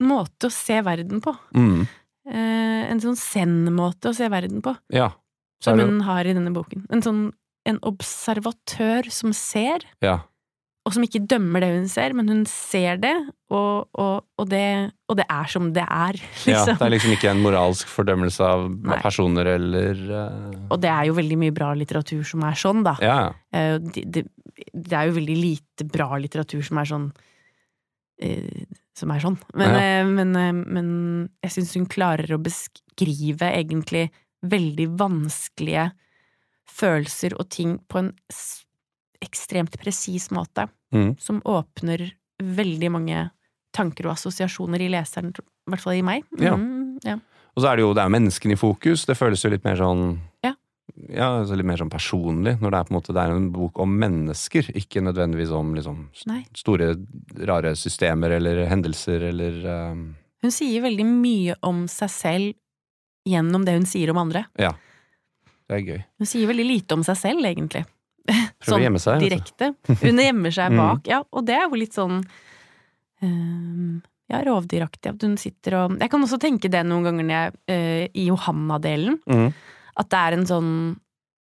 måte 0.00 0.48
å 0.48 0.54
se 0.54 0.80
verden 0.86 1.20
på. 1.24 1.34
Mm. 1.56 1.86
Eh, 2.28 2.82
en 2.92 3.00
sånn 3.02 3.16
zen-måte 3.18 4.10
å 4.12 4.16
se 4.16 4.28
verden 4.32 4.62
på, 4.64 4.76
Ja. 4.94 5.10
Som 5.60 5.80
hun 5.80 6.00
har 6.06 6.22
i 6.28 6.32
denne 6.36 6.52
boken. 6.54 6.84
En 6.94 7.00
sånn 7.02 7.32
en 7.66 7.78
observatør 7.82 9.10
som 9.10 9.32
ser, 9.32 9.82
Ja. 10.00 10.20
og 10.86 10.92
som 10.94 11.02
ikke 11.02 11.26
dømmer 11.26 11.60
det 11.60 11.68
hun 11.74 11.88
ser, 11.88 12.14
men 12.14 12.28
hun 12.28 12.44
ser 12.46 12.96
det, 12.96 13.12
og, 13.50 13.88
og, 13.92 14.24
og, 14.38 14.48
det, 14.48 14.92
og 15.08 15.16
det 15.18 15.26
er 15.28 15.44
som 15.50 15.72
det 15.74 15.82
er, 15.84 16.14
ja. 16.46 16.64
liksom. 16.64 16.78
Det 16.78 16.86
er 16.86 16.94
liksom 16.94 17.12
ikke 17.16 17.30
en 17.32 17.42
moralsk 17.42 17.88
fordømmelse 17.92 18.40
av 18.46 18.68
Nei. 18.70 19.00
personer 19.02 19.50
eller 19.56 19.94
uh... 20.08 20.66
Og 20.70 20.80
det 20.80 20.88
er 20.94 21.08
jo 21.10 21.14
veldig 21.18 21.38
mye 21.42 21.52
bra 21.52 21.72
litteratur 21.76 22.22
som 22.24 22.44
er 22.48 22.54
sånn, 22.56 22.84
da. 22.86 22.96
Ja. 23.02 23.18
Eh, 23.52 23.76
Det, 23.82 24.04
det, 24.06 24.24
det 24.72 24.94
er 24.96 25.08
jo 25.10 25.18
veldig 25.18 25.36
lite 25.42 25.84
bra 25.90 26.16
litteratur 26.16 26.62
som 26.64 26.78
er 26.78 26.88
sånn 26.88 27.10
Som 28.98 29.12
er 29.14 29.20
sånn. 29.22 29.38
Men, 29.54 29.70
Ja. 29.70 29.78
eh, 30.00 30.04
men, 30.06 30.34
eh, 30.36 30.52
men 30.52 31.30
jeg 31.42 31.52
syns 31.52 31.74
hun 31.74 31.86
klarer 31.86 32.26
å 32.34 32.42
beskrive 32.42 33.46
egentlig 33.54 34.10
veldig 34.44 34.88
vanskelige 34.98 35.92
følelser 36.68 37.34
og 37.38 37.48
ting 37.48 37.78
på 37.88 37.98
en 37.98 38.12
ekstremt 39.22 39.76
presis 39.78 40.28
måte, 40.30 40.68
Mm. 40.92 41.16
som 41.20 41.40
åpner 41.42 42.12
veldig 42.40 42.90
mange 42.90 43.30
tanker 43.72 44.06
og 44.06 44.12
assosiasjoner 44.16 44.80
i 44.80 44.88
leseren, 44.88 45.30
i 45.36 45.70
hvert 45.70 45.80
fall 45.80 45.92
i 45.94 46.02
meg. 46.02 46.24
Ja. 46.38 46.56
Mm, 46.56 46.98
ja. 47.04 47.14
Og 47.56 47.62
så 47.62 47.72
er 47.72 47.76
det 47.76 47.82
jo 47.82 47.94
det 47.94 48.02
er 48.04 48.08
menneskene 48.14 48.52
i 48.52 48.56
fokus. 48.56 49.04
Det 49.06 49.16
føles 49.18 49.42
jo 49.42 49.50
litt 49.50 49.64
mer 49.64 49.76
sånn 49.76 50.18
Ja. 50.44 50.54
Ja, 51.06 51.28
altså 51.40 51.54
litt 51.58 51.68
mer 51.68 51.78
sånn 51.80 51.92
personlig, 51.92 52.56
når 52.58 52.72
det 52.72 52.78
er 52.78 52.86
på 52.88 52.92
en 52.92 52.96
måte 52.98 53.14
Det 53.14 53.22
er 53.22 53.34
en 53.34 53.50
bok 53.54 53.78
om 53.82 53.92
mennesker, 54.00 54.70
ikke 54.76 55.02
nødvendigvis 55.06 55.52
om 55.54 55.74
liksom 55.76 56.00
store, 56.58 56.88
rare 57.48 57.74
systemer 57.78 58.34
eller 58.38 58.64
hendelser 58.70 59.28
eller 59.30 59.60
eh, 59.62 60.00
Hun 60.42 60.54
sier 60.54 60.82
veldig 60.82 61.06
mye 61.06 61.54
om 61.68 61.84
seg 61.92 62.10
selv 62.10 63.28
gjennom 63.28 63.64
det 63.66 63.74
hun 63.76 63.86
sier 63.86 64.10
om 64.10 64.18
andre. 64.22 64.46
Ja. 64.58 64.72
Det 65.68 65.76
er 65.76 65.82
gøy. 65.84 66.02
Hun 66.22 66.28
sier 66.30 66.48
veldig 66.48 66.64
lite 66.64 66.96
om 66.96 67.02
seg 67.04 67.18
selv, 67.20 67.44
egentlig. 67.44 67.82
Prøver 68.28 68.78
å 68.78 68.84
gjemme 68.86 69.00
seg. 69.02 69.20
direkte. 69.20 69.72
Hun 70.02 70.22
gjemmer 70.22 70.54
seg 70.54 70.72
Mm. 70.74 70.78
bak, 70.80 71.08
ja, 71.10 71.22
og 71.30 71.44
det 71.48 71.58
er 71.58 71.66
jo 71.68 71.80
litt 71.80 71.96
sånn 71.96 72.22
um 73.22 73.98
ja, 74.28 74.42
rovdyraktig. 74.44 75.08
At 75.14 75.22
hun 75.24 75.36
sitter 75.40 75.76
og 75.78 75.94
Jeg 76.02 76.10
kan 76.12 76.24
også 76.24 76.38
tenke 76.40 76.68
det 76.68 76.82
noen 76.84 77.06
ganger 77.06 77.24
når 77.24 77.36
jeg 77.38 77.54
uh, 77.72 78.02
I 78.12 78.26
Johanna-delen. 78.28 79.16
Mm. 79.24 79.46
At 79.98 80.08
det 80.10 80.18
er 80.18 80.32
en 80.38 80.46
sånn 80.46 80.70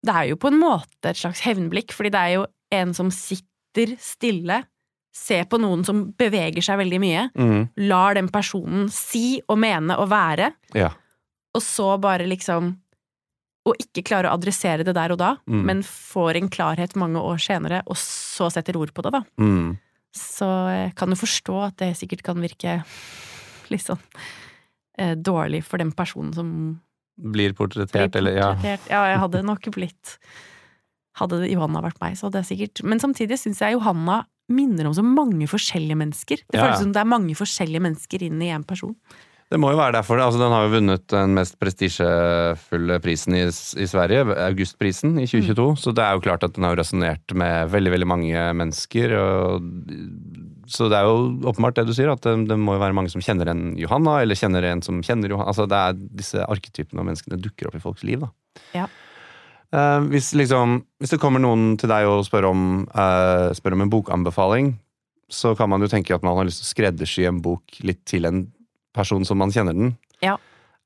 Det 0.05 0.13
er 0.13 0.27
jo 0.29 0.35
på 0.37 0.47
en 0.51 0.59
måte 0.61 1.09
et 1.09 1.17
slags 1.17 1.41
hevnblikk, 1.41 1.91
fordi 1.91 2.11
det 2.13 2.19
er 2.21 2.33
jo 2.37 2.45
en 2.71 2.93
som 2.93 3.09
sitter 3.11 3.95
stille, 3.99 4.59
ser 5.11 5.45
på 5.49 5.57
noen 5.59 5.83
som 5.83 6.11
beveger 6.13 6.61
seg 6.63 6.77
veldig 6.79 6.99
mye, 7.01 7.23
Mm. 7.35 7.69
lar 7.89 8.13
den 8.13 8.29
personen 8.29 8.89
si 8.93 9.41
og 9.49 9.57
mene 9.57 9.97
og 9.97 10.09
være, 10.09 10.53
Ja. 10.75 10.91
og 11.55 11.61
så 11.61 11.99
bare 11.99 12.27
liksom 12.27 12.77
Og 13.67 13.75
ikke 13.83 14.01
klare 14.05 14.29
å 14.29 14.37
adressere 14.39 14.85
det 14.85 14.93
der 14.95 15.11
og 15.11 15.17
da, 15.17 15.35
Mm. 15.45 15.65
men 15.65 15.81
får 15.83 16.37
en 16.37 16.47
klarhet 16.49 16.95
mange 16.95 17.19
år 17.19 17.35
senere, 17.37 17.81
og 17.85 17.97
så 17.97 18.49
setter 18.49 18.77
ord 18.77 18.93
på 18.93 19.01
det, 19.03 19.11
da. 19.11 19.23
Mm. 19.37 19.77
Så 20.15 20.47
jeg 20.71 20.95
kan 20.95 21.09
jo 21.09 21.15
forstå 21.15 21.67
at 21.67 21.75
det 21.77 21.97
sikkert 21.97 22.23
kan 22.23 22.37
virke 22.37 22.85
litt 23.69 23.81
sånn 23.81 23.99
eh, 24.97 25.15
dårlig 25.15 25.63
for 25.65 25.77
den 25.79 25.91
personen 25.91 26.33
som 26.33 26.79
Blir 27.17 27.49
blir 27.49 27.57
portrettert, 27.57 28.15
eller 28.15 28.37
ja. 28.37 28.51
Ja, 28.63 29.03
jeg 29.11 29.21
hadde 29.23 29.45
nok 29.45 29.65
blitt 29.73 30.17
Hadde 31.17 31.47
Johanna 31.49 31.81
vært 31.81 31.97
meg, 32.01 32.17
så 32.17 32.27
hadde 32.27 32.43
jeg 32.43 32.49
sikkert 32.51 32.83
Men 32.85 33.01
samtidig 33.01 33.39
syns 33.41 33.61
jeg 33.63 33.73
Johanna 33.73 34.23
minner 34.53 34.87
om 34.87 34.93
så 34.95 35.03
mange 35.03 35.43
forskjellige 35.51 35.97
mennesker. 35.99 36.43
Det 36.47 36.55
føles 36.55 36.77
ja. 36.77 36.83
som 36.83 36.93
det 36.95 37.01
er 37.01 37.09
mange 37.09 37.33
forskjellige 37.35 37.83
mennesker 37.83 38.21
inn 38.29 38.37
i 38.39 38.53
én 38.55 38.63
person. 38.63 38.93
Det 39.47 39.59
må 39.59 39.71
jo 39.71 39.79
være 39.79 39.95
derfor. 39.95 40.19
Altså, 40.19 40.39
den 40.41 40.51
har 40.51 40.65
jo 40.65 40.73
vunnet 40.73 41.03
den 41.11 41.35
mest 41.37 41.55
prestisjefulle 41.59 42.97
prisen 43.03 43.35
i, 43.37 43.45
i 43.47 43.87
Sverige, 43.87 44.25
Augustprisen 44.43 45.15
i 45.21 45.27
2022. 45.27 45.67
Så 45.83 45.93
det 45.95 46.03
er 46.03 46.17
jo 46.17 46.23
klart 46.25 46.43
at 46.43 46.55
den 46.57 46.67
har 46.67 46.75
resonnert 46.79 47.35
med 47.35 47.71
veldig, 47.71 47.93
veldig 47.95 48.09
mange 48.11 48.47
mennesker. 48.59 49.15
Og, 49.19 49.69
så 50.67 50.89
det 50.91 50.99
er 50.99 51.07
jo 51.07 51.49
åpenbart 51.49 51.77
det 51.79 51.87
du 51.87 51.93
sier, 51.95 52.11
at 52.11 52.23
det, 52.25 52.33
det 52.49 52.57
må 52.59 52.75
jo 52.75 52.81
være 52.83 52.95
mange 52.95 53.11
som 53.13 53.23
kjenner 53.23 53.49
en 53.51 53.69
Johanna, 53.79 54.19
eller 54.23 54.39
kjenner 54.39 54.65
en 54.67 54.83
som 54.85 54.99
kjenner 55.05 55.31
Johanna. 55.31 55.51
Altså 55.53 55.67
det 55.69 55.79
er 55.79 55.99
disse 56.19 56.43
arketypene 56.43 57.03
av 57.03 57.07
menneskene 57.07 57.39
dukker 57.41 57.69
opp 57.69 57.77
i 57.79 57.83
folks 57.83 58.03
liv, 58.07 58.25
da. 58.25 58.31
Ja. 58.75 58.87
Uh, 59.75 59.99
hvis, 60.11 60.31
liksom, 60.37 60.81
hvis 61.01 61.11
det 61.11 61.19
kommer 61.19 61.43
noen 61.43 61.73
til 61.79 61.91
deg 61.91 62.07
og 62.07 62.25
spør 62.27 62.49
om, 62.53 62.67
uh, 62.91 63.49
spør 63.55 63.75
om 63.75 63.83
en 63.83 63.91
bokanbefaling, 63.91 64.75
så 65.31 65.51
kan 65.59 65.71
man 65.71 65.83
jo 65.83 65.89
tenke 65.91 66.15
at 66.15 66.23
man 66.23 66.37
har 66.39 66.47
lyst 66.47 66.61
til 66.63 66.67
å 66.67 66.73
skreddersy 66.73 67.25
en 67.27 67.41
bok 67.43 67.81
litt 67.83 68.05
til 68.07 68.27
en 68.29 68.45
person 68.95 69.27
som 69.27 69.39
man 69.39 69.51
kjenner 69.51 69.75
den. 69.75 69.95
Ja. 70.23 70.37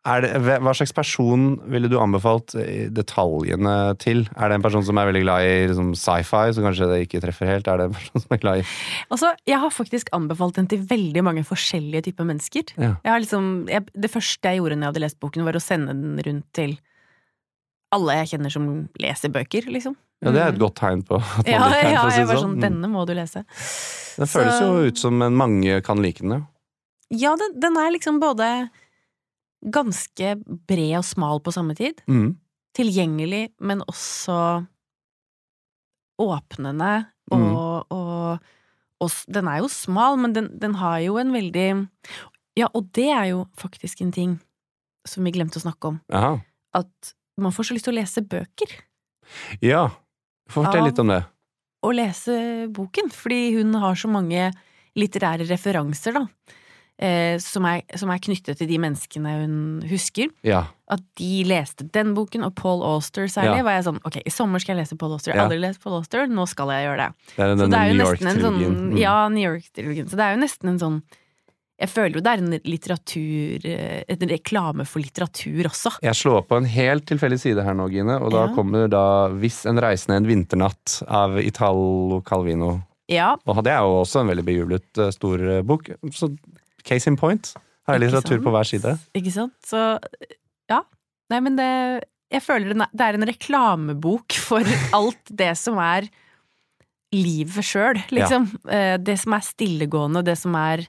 Det, 0.01 0.29
hva 0.65 0.71
slags 0.73 0.95
person 0.97 1.59
ville 1.69 1.85
du 1.91 1.93
anbefalt 2.01 2.55
detaljene 2.89 3.73
til? 4.01 4.23
Er 4.33 4.49
det 4.49 4.55
en 4.57 4.63
person 4.65 4.81
som 4.87 4.97
er 4.97 5.05
veldig 5.11 5.21
glad 5.21 5.45
i 5.45 5.51
liksom, 5.69 5.91
sci-fi, 5.93 6.47
som 6.57 6.65
kanskje 6.65 6.87
det 6.89 6.97
ikke 7.05 7.21
treffer 7.21 7.45
helt? 7.51 7.69
Er 7.69 7.77
det 7.77 7.85
en 7.91 7.93
person 7.93 8.23
som 8.23 8.33
er 8.33 8.41
glad 8.41 8.63
i 8.63 8.65
Altså, 9.13 9.29
jeg 9.45 9.59
har 9.61 9.69
faktisk 9.75 10.09
anbefalt 10.17 10.57
den 10.57 10.67
til 10.71 10.81
veldig 10.89 11.21
mange 11.27 11.43
forskjellige 11.45 12.07
typer 12.09 12.25
mennesker. 12.31 12.73
Ja. 12.81 12.95
Liksom, 13.05 13.51
jeg, 13.69 13.85
det 13.93 14.09
første 14.09 14.41
jeg 14.55 14.57
gjorde 14.63 14.79
når 14.79 14.87
jeg 14.87 14.93
hadde 14.95 15.05
lest 15.05 15.19
boken, 15.21 15.45
var 15.45 15.59
å 15.61 15.61
sende 15.61 15.93
den 15.93 16.17
rundt 16.25 16.49
til 16.57 16.75
alle 17.93 18.17
jeg 18.23 18.33
kjenner 18.33 18.53
som 18.57 18.67
leser 19.03 19.29
bøker, 19.37 19.69
liksom. 19.69 19.97
Ja, 20.25 20.31
det 20.33 20.41
er 20.41 20.51
et 20.53 20.59
godt 20.61 20.77
tegn 20.81 21.01
på 21.05 21.17
at 21.21 21.45
man 21.45 21.49
Ja, 21.49 21.63
liker 21.67 21.81
den, 21.81 21.93
ja, 21.93 22.03
jeg 22.15 22.27
var 22.29 22.37
sånn. 22.37 22.43
sånn, 22.55 22.61
denne 22.61 22.89
må 22.89 23.05
du 23.09 23.13
lese. 23.17 23.41
Den 24.17 24.29
føles 24.29 24.57
så- 24.57 24.67
jo 24.69 24.85
ut 24.89 24.97
som 24.97 25.21
en 25.21 25.35
mange 25.37 25.81
kan 25.85 26.01
like 26.01 26.21
den, 26.25 26.31
ja. 26.31 26.41
Ja, 27.11 27.35
den, 27.35 27.59
den 27.59 27.77
er 27.77 27.91
liksom 27.91 28.19
både 28.21 28.69
ganske 29.61 30.35
bred 30.67 30.97
og 30.97 31.05
smal 31.05 31.39
på 31.45 31.53
samme 31.53 31.75
tid. 31.77 32.01
Mm. 32.09 32.37
Tilgjengelig, 32.77 33.49
men 33.59 33.81
også 33.87 34.65
åpnende, 36.21 37.05
og, 37.31 37.39
Mm. 37.39 37.55
og, 37.91 38.39
og 39.01 39.09
Den 39.33 39.47
er 39.47 39.57
jo 39.61 39.67
smal, 39.71 40.17
men 40.17 40.33
den, 40.33 40.59
den 40.59 40.75
har 40.75 40.99
jo 40.99 41.17
en 41.17 41.31
veldig 41.33 41.87
Ja, 42.57 42.67
og 42.75 42.91
det 42.93 43.07
er 43.09 43.25
jo 43.31 43.45
faktisk 43.57 44.01
en 44.01 44.11
ting 44.11 44.39
som 45.07 45.23
vi 45.23 45.31
glemte 45.31 45.57
å 45.57 45.63
snakke 45.63 45.87
om. 45.87 46.01
Aha. 46.11 46.41
At 46.75 47.13
man 47.37 47.51
får 47.51 47.63
så 47.69 47.73
lyst 47.73 47.85
til 47.87 47.93
å 47.95 47.99
lese 48.01 48.21
bøker. 48.21 48.69
Ja. 49.63 49.89
Fortell 50.51 50.83
litt 50.83 50.99
om 50.99 51.07
det. 51.07 51.23
Å 51.81 51.93
lese 51.95 52.67
boken, 52.69 53.09
fordi 53.09 53.55
hun 53.55 53.73
har 53.73 53.95
så 53.95 54.11
mange 54.11 54.51
litterære 54.99 55.47
referanser, 55.49 56.13
da. 56.13 56.27
Eh, 57.01 57.39
som, 57.41 57.65
er, 57.65 57.81
som 57.97 58.11
er 58.13 58.19
knyttet 58.21 58.59
til 58.59 58.67
de 58.69 58.77
menneskene 58.77 59.31
hun 59.41 59.53
husker. 59.89 60.27
Ja. 60.45 60.67
At 60.87 61.01
de 61.17 61.43
leste 61.49 61.87
den 61.89 62.11
boken, 62.13 62.43
og 62.45 62.53
Paul 62.53 62.83
Auster 62.85 63.25
særlig. 63.25 63.57
Ja. 63.57 63.63
var 63.65 63.73
jeg 63.79 63.85
sånn, 63.87 63.97
ok, 64.05 64.19
i 64.21 64.29
sommer 64.29 64.61
skal 64.61 64.75
jeg 64.75 64.83
lese 64.83 64.97
Paul 65.01 65.15
Auster. 65.15 65.31
Jeg 65.33 65.39
har 65.39 65.47
aldri 65.49 65.57
lest 65.63 65.81
Paul 65.81 65.95
Auster, 65.97 66.27
nå 66.29 66.45
skal 66.51 66.69
jeg 66.75 66.85
gjøre 66.85 67.07
det. 67.07 67.09
Det 67.33 67.41
er 67.41 67.49
Så 67.49 67.57
denne 67.57 67.71
det 67.73 67.79
er 67.79 67.89
jo 67.89 67.97
New 67.97 68.05
nesten 68.05 68.27
en 68.27 68.37
sånn, 68.43 68.59
York-trilogien. 68.61 68.77
Mm. 68.91 68.99
ja, 69.01 69.15
New 69.33 69.45
York-trilogien. 69.47 70.09
Så 70.11 70.15
det 70.21 70.27
er 70.27 70.35
jo 70.37 70.41
nesten 70.43 70.69
en 70.75 70.79
sånn 70.85 71.01
Jeg 71.81 71.89
føler 71.89 72.13
jo 72.13 72.21
det 72.21 72.31
er 72.35 72.41
en 72.43 72.53
litteratur 72.69 73.65
eh, 73.65 74.03
En 74.13 74.29
reklame 74.29 74.85
for 74.85 75.01
litteratur 75.01 75.65
også. 75.71 75.95
Jeg 76.05 76.13
slår 76.21 76.43
på 76.45 76.59
en 76.61 76.65
helt 76.69 77.07
tilfeldig 77.09 77.39
side 77.41 77.63
her 77.65 77.73
nå, 77.73 77.89
Gine, 77.89 78.19
og 78.21 78.29
da 78.35 78.45
Ja. 78.45 78.53
kommer 78.53 78.87
da 78.87 79.29
'Hvis 79.33 79.65
en 79.65 79.81
reisende 79.81 80.17
en 80.21 80.27
vinternatt' 80.29 81.01
av 81.09 81.39
Italo 81.41 82.21
Calvino. 82.21 82.83
Ja, 83.09 83.35
Og 83.47 83.63
det 83.63 83.73
er 83.73 83.79
jo 83.81 84.03
også 84.05 84.21
en 84.21 84.27
veldig 84.27 84.45
bejublet 84.45 84.97
eh, 85.01 85.09
stor 85.09 85.63
bok. 85.63 85.89
Så 86.13 86.29
case 86.83 87.07
in 87.09 87.17
point. 87.17 87.53
Har 87.87 87.97
jeg 87.97 88.03
litteratur 88.07 88.37
sant? 88.37 88.43
på 88.45 88.51
hver 88.53 88.67
side. 88.69 88.95
ikke 89.17 89.31
sant? 89.33 89.53
Så 89.65 89.99
ja. 90.69 90.81
Nei, 91.31 91.39
men 91.39 91.55
det 91.59 91.69
Jeg 92.31 92.41
føler 92.45 92.71
er- 92.75 92.91
det 92.93 93.01
er 93.07 93.13
en 93.17 93.27
reklamebok 93.27 94.31
for 94.39 94.63
alt 94.97 95.25
det 95.29 95.53
som 95.57 95.77
er 95.83 96.07
livet 97.11 97.65
sjøl, 97.67 97.97
liksom. 98.09 98.45
Ja. 98.71 98.95
Det 98.97 99.17
som 99.19 99.33
er 99.35 99.41
stillegående, 99.43 100.21
det 100.23 100.37
som 100.39 100.55
er 100.55 100.85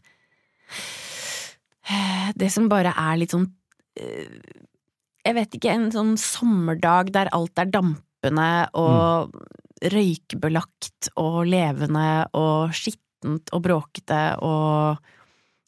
eh, 1.90 2.30
Det 2.36 2.50
som 2.52 2.68
bare 2.70 2.92
er 2.94 3.18
litt 3.20 3.34
sånn 3.34 3.48
eh, 3.98 4.28
Jeg 5.26 5.34
vet 5.38 5.56
ikke, 5.58 5.72
en 5.74 5.90
sånn 5.94 6.14
sommerdag 6.20 7.10
der 7.14 7.30
alt 7.34 7.58
er 7.58 7.70
dampende 7.74 8.48
og 8.78 9.34
røykbelagt 9.82 11.08
og 11.18 11.40
levende 11.50 12.06
og 12.38 12.70
skittent 12.76 13.50
og 13.54 13.64
bråkete 13.64 14.20
og 14.46 15.00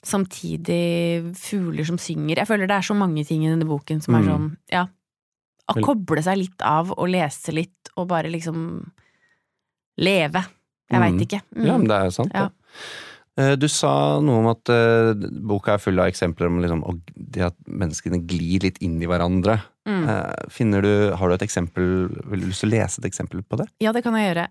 samtidig 0.05 1.35
fugler 1.37 1.85
som 1.89 1.99
synger. 1.99 2.37
Jeg 2.43 2.49
føler 2.51 2.69
det 2.71 2.77
er 2.79 2.87
så 2.89 2.97
mange 2.97 3.25
ting 3.27 3.45
i 3.45 3.51
denne 3.53 3.67
boken 3.69 4.03
som 4.05 4.15
er 4.15 4.23
Mm. 4.23 4.29
sånn, 4.29 4.57
ja 4.73 4.87
Å 5.67 5.81
koble 5.81 6.21
seg 6.23 6.37
litt 6.37 6.61
av 6.61 6.91
og 6.93 7.09
lese 7.09 7.51
litt 7.57 7.89
og 7.97 8.09
bare 8.09 8.29
liksom 8.29 8.91
leve. 9.97 10.45
Jeg 10.91 11.01
Mm. 11.01 11.05
veit 11.19 11.27
ikke. 11.27 11.41
Mm. 11.57 11.67
Ja, 11.67 11.79
men 11.79 11.87
det 11.89 11.97
er 11.97 12.05
jo 12.05 12.11
sant, 12.11 12.33
Ja. 12.35 12.49
det. 12.49 12.53
Eh, 13.37 13.57
Du 13.57 13.67
sa 13.67 14.21
noe 14.21 14.39
om 14.39 14.47
at 14.47 14.69
uh, 14.69 15.15
boka 15.15 15.73
er 15.75 15.79
full 15.79 15.99
av 15.99 16.07
eksempler 16.07 16.47
om 16.47 16.61
liksom, 16.61 16.85
at 17.41 17.55
menneskene 17.67 18.25
glir 18.27 18.61
litt 18.63 18.79
inn 18.81 19.01
i 19.03 19.07
hverandre. 19.07 19.61
Mm. 19.89 20.05
Uh, 20.09 20.35
Finner 20.51 20.83
du, 20.83 21.11
Har 21.17 21.29
du 21.29 21.35
et 21.35 21.43
eksempel 21.43 22.09
Vil 22.31 22.41
du 22.41 22.47
lyst 22.47 22.61
til 22.61 22.71
å 22.71 22.73
lese 22.81 22.99
et 23.01 23.11
eksempel 23.11 23.43
på 23.43 23.57
det? 23.59 23.67
Ja, 23.81 23.93
det 23.93 24.03
kan 24.05 24.15
jeg 24.15 24.35
gjøre. 24.35 24.49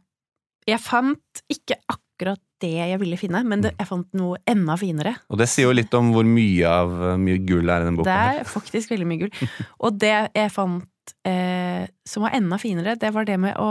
Jeg 0.68 0.80
fant 0.80 1.42
ikke 1.50 1.76
akkurat 1.90 2.40
det 2.64 2.72
jeg 2.78 3.00
ville 3.02 3.20
finne, 3.20 3.44
men 3.44 3.60
Mm. 3.60 3.68
det, 3.68 3.74
jeg 3.82 3.90
fant 3.92 4.08
noe 4.18 4.40
enda 4.50 4.78
finere. 4.80 5.14
Og 5.30 5.38
det 5.42 5.50
sier 5.52 5.68
jo 5.68 5.76
litt 5.76 5.94
om 6.00 6.10
hvor 6.16 6.26
mye 6.28 6.66
av 6.72 6.96
eh, 7.12 7.18
mye 7.22 7.44
gull 7.46 7.70
er 7.70 7.84
i 7.84 7.90
den 7.92 8.00
boka. 8.00 8.10
Det 8.10 8.40
er 8.42 8.50
faktisk 8.50 8.96
veldig 8.96 9.08
mye 9.12 9.22
gull. 9.26 9.54
Og 9.86 10.00
det 10.02 10.16
jeg 10.34 10.52
fant 10.56 11.14
eh, 11.28 11.86
som 12.08 12.24
var 12.26 12.36
enda 12.40 12.58
finere, 12.62 12.96
det 13.00 13.12
var 13.14 13.28
det 13.28 13.38
med 13.44 13.60
å 13.60 13.70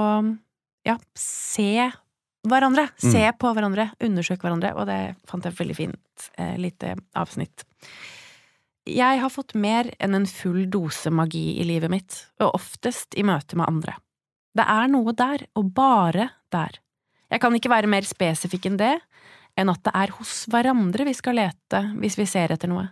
ja, 0.86 0.96
se 1.18 1.88
hverandre. 2.42 2.88
Se 2.98 3.22
på 3.38 3.52
hverandre, 3.54 3.84
undersøke 4.02 4.42
hverandre, 4.42 4.72
og 4.74 4.88
det 4.90 5.00
fant 5.30 5.44
jeg 5.46 5.54
veldig 5.54 5.76
fint. 5.78 6.24
Eh, 6.42 6.56
lite 6.58 6.96
avsnitt. 7.14 7.62
Jeg 8.82 9.20
har 9.22 9.30
fått 9.30 9.54
mer 9.54 9.92
enn 10.02 10.16
en 10.18 10.26
full 10.26 10.64
dose 10.66 11.10
magi 11.14 11.60
i 11.62 11.66
livet 11.68 11.92
mitt, 11.92 12.16
og 12.42 12.56
oftest 12.58 13.14
i 13.14 13.22
møte 13.22 13.54
med 13.60 13.70
andre. 13.70 13.94
Det 14.58 14.66
er 14.68 14.90
noe 14.90 15.14
der, 15.16 15.46
og 15.56 15.70
bare 15.76 16.26
der. 16.52 16.81
Jeg 17.32 17.40
kan 17.40 17.54
ikke 17.56 17.72
være 17.72 17.88
mer 17.88 18.04
spesifikk 18.04 18.68
enn 18.68 18.78
det, 18.80 18.94
enn 19.56 19.72
at 19.72 19.80
det 19.86 19.92
er 19.96 20.12
hos 20.18 20.42
hverandre 20.52 21.06
vi 21.08 21.14
skal 21.16 21.38
lete 21.40 21.80
hvis 22.00 22.18
vi 22.20 22.28
ser 22.28 22.52
etter 22.52 22.68
noe. 22.68 22.90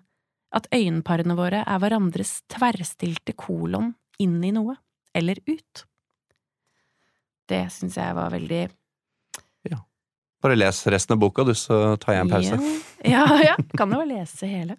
At 0.57 0.66
øyenparene 0.74 1.36
våre 1.38 1.61
er 1.62 1.80
hverandres 1.82 2.41
tverrstilte 2.51 3.36
kolon 3.38 3.93
inn 4.20 4.41
i 4.45 4.53
noe, 4.55 4.74
eller 5.16 5.38
ut. 5.47 5.84
Det 7.51 7.66
syns 7.74 7.99
jeg 7.99 8.16
var 8.16 8.32
veldig 8.32 8.64
Ja. 9.68 9.82
Bare 10.43 10.57
les 10.57 10.80
resten 10.88 11.14
av 11.14 11.20
boka, 11.20 11.45
du, 11.45 11.53
så 11.55 11.97
tar 12.01 12.16
jeg 12.16 12.24
en 12.24 12.32
pause. 12.32 12.59
Ja, 13.05 13.26
ja, 13.28 13.53
ja. 13.53 13.55
Kan 13.76 13.93
jo 13.93 14.01
lese 14.09 14.49
hele. 14.49 14.78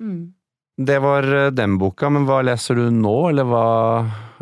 Mm. 0.00 0.34
Det 0.76 0.98
var 1.04 1.26
eh, 1.28 1.50
den 1.52 1.78
boka, 1.80 2.08
men 2.12 2.24
hva 2.28 2.40
leser 2.44 2.78
du 2.78 2.86
nå, 2.92 3.16
eller 3.30 3.48
hva 3.48 3.66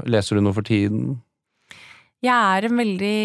leser 0.06 0.38
du 0.38 0.44
nå 0.46 0.52
for 0.56 0.66
tiden? 0.66 1.18
Jeg 2.22 2.34
er 2.34 2.68
en 2.68 2.78
veldig 2.78 3.18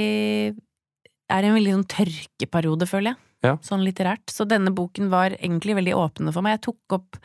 er 1.29 1.43
i 1.43 1.47
en 1.49 1.55
veldig 1.57 1.73
sånn 1.77 1.87
tørkeperiode, 1.95 2.87
føler 2.89 3.13
jeg. 3.13 3.21
Ja. 3.45 3.55
Sånn 3.61 3.83
litterært. 3.85 4.25
Så 4.33 4.45
denne 4.49 4.71
boken 4.73 5.09
var 5.11 5.35
egentlig 5.37 5.75
veldig 5.77 5.93
åpne 5.97 6.33
for 6.33 6.41
meg. 6.45 6.57
Jeg 6.57 6.65
tok 6.71 6.95
opp 6.99 7.17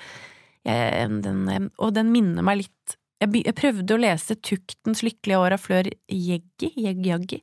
jeg, 0.64 1.22
den, 1.24 1.70
Og 1.80 1.94
den 1.96 2.10
minner 2.12 2.44
meg 2.44 2.58
litt 2.64 2.96
jeg, 3.20 3.42
jeg 3.44 3.54
prøvde 3.56 3.92
å 3.96 4.00
lese 4.00 4.34
Tuktens 4.40 5.02
lykkelige 5.04 5.36
år 5.40 5.52
av 5.52 5.60
Flør 5.60 5.90
Jeggi, 6.08 6.70
Jeg- 6.80 7.04
Jaggi, 7.04 7.42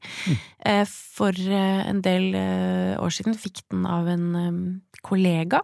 eh, 0.66 0.86
for 0.90 1.30
eh, 1.38 1.84
en 1.90 2.02
del 2.02 2.34
eh, 2.34 2.96
år 2.98 3.14
siden. 3.14 3.36
Fikk 3.38 3.62
den 3.70 3.86
av 3.86 4.08
en 4.10 4.36
eh, 4.36 5.02
kollega. 5.06 5.62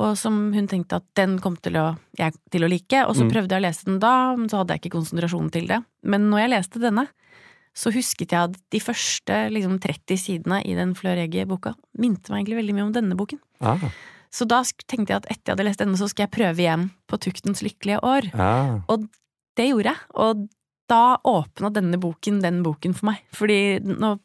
Og 0.00 0.16
som 0.16 0.52
hun 0.54 0.66
tenkte 0.66 0.96
at 0.96 1.04
den 1.14 1.38
kom 1.44 1.58
til 1.60 1.76
å, 1.76 1.98
jeg 2.16 2.32
til 2.50 2.64
å 2.64 2.70
like, 2.72 3.02
og 3.04 3.12
så 3.14 3.26
Mm. 3.26 3.32
prøvde 3.34 3.52
jeg 3.52 3.60
å 3.60 3.66
lese 3.68 3.84
den 3.84 3.98
da, 4.00 4.34
men 4.34 4.48
så 4.48 4.56
hadde 4.62 4.72
jeg 4.72 4.80
ikke 4.80 4.96
konsentrasjon 4.96 5.52
til 5.52 5.66
det. 5.68 5.82
Men 6.02 6.30
når 6.30 6.38
jeg 6.46 6.50
leste 6.54 6.80
denne, 6.80 7.08
så 7.74 7.90
husket 7.94 8.32
jeg 8.34 8.50
at 8.50 8.56
de 8.70 8.80
første 8.80 9.36
liksom, 9.52 9.78
30 9.80 10.18
sidene 10.20 10.58
i 10.68 10.74
den 10.76 10.94
Fleur 10.98 11.16
Egge-boka 11.16 11.74
minte 11.98 12.28
meg 12.32 12.42
egentlig 12.42 12.58
veldig 12.60 12.74
mye 12.76 12.86
om 12.88 12.92
denne 12.92 13.16
boken. 13.16 13.40
Ah, 13.60 13.78
Så 14.32 14.46
da 14.48 14.62
tenkte 14.88 15.12
jeg 15.12 15.22
at 15.22 15.26
etter 15.30 15.52
jeg 15.52 15.56
hadde 15.56 15.64
lest 15.68 15.80
denne, 15.80 15.96
så 16.00 16.08
skal 16.08 16.26
jeg 16.26 16.34
prøve 16.36 16.60
igjen 16.64 16.90
på 17.08 17.18
Tuktens 17.20 17.62
lykkelige 17.64 18.00
år. 18.04 18.28
ah. 18.34 18.80
Og 18.88 19.08
det 19.56 19.68
gjorde 19.70 19.92
jeg, 19.92 20.00
og 20.14 20.46
da 20.88 21.16
åpna 21.24 21.70
denne 21.72 21.98
boken 22.00 22.40
den 22.42 22.62
boken 22.64 22.94
for 22.94 23.06
meg. 23.12 23.22
Fordi 23.32 23.80
nå 23.84 24.18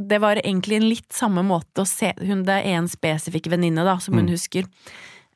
Det 0.00 0.20
var 0.22 0.36
egentlig 0.38 0.76
en 0.76 0.88
litt 0.88 1.12
samme 1.12 1.42
måte 1.42 1.82
å 1.82 1.86
se 1.86 2.12
hun, 2.22 2.44
Det 2.44 2.54
er 2.64 2.76
en 2.78 2.86
spesifikk 2.86 3.48
venninne, 3.50 3.82
da, 3.84 3.96
som 3.98 4.14
hun 4.14 4.26
Mm. 4.26 4.30
husker. 4.30 4.64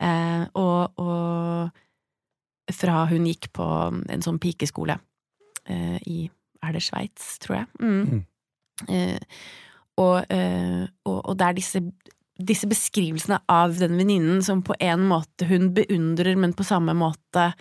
Eh, 0.00 0.46
og, 0.54 0.92
og 0.98 1.70
fra 2.72 3.06
hun 3.06 3.26
gikk 3.26 3.52
på 3.52 3.66
en 4.08 4.22
sånn 4.22 4.38
pikeskole 4.38 4.98
eh, 5.66 5.98
i 6.06 6.30
Er 6.62 6.72
det 6.76 6.82
Sveits, 6.86 7.38
tror 7.42 7.56
jeg? 7.62 7.66
Mm. 7.80 8.02
Mm. 8.12 8.24
Eh, 8.88 9.20
og, 9.98 10.24
eh, 10.32 10.86
og, 11.04 11.18
og 11.28 11.36
det 11.38 11.46
er 11.48 11.58
disse 11.60 11.82
disse 12.42 12.66
beskrivelsene 12.66 13.36
av 13.52 13.76
den 13.78 13.92
venninnen 14.00 14.40
som 14.42 14.62
på 14.66 14.74
en 14.82 15.04
måte 15.06 15.46
hun 15.46 15.68
beundrer, 15.76 16.34
men 16.40 16.54
på 16.56 16.64
samme 16.66 16.94
måte 16.96 17.52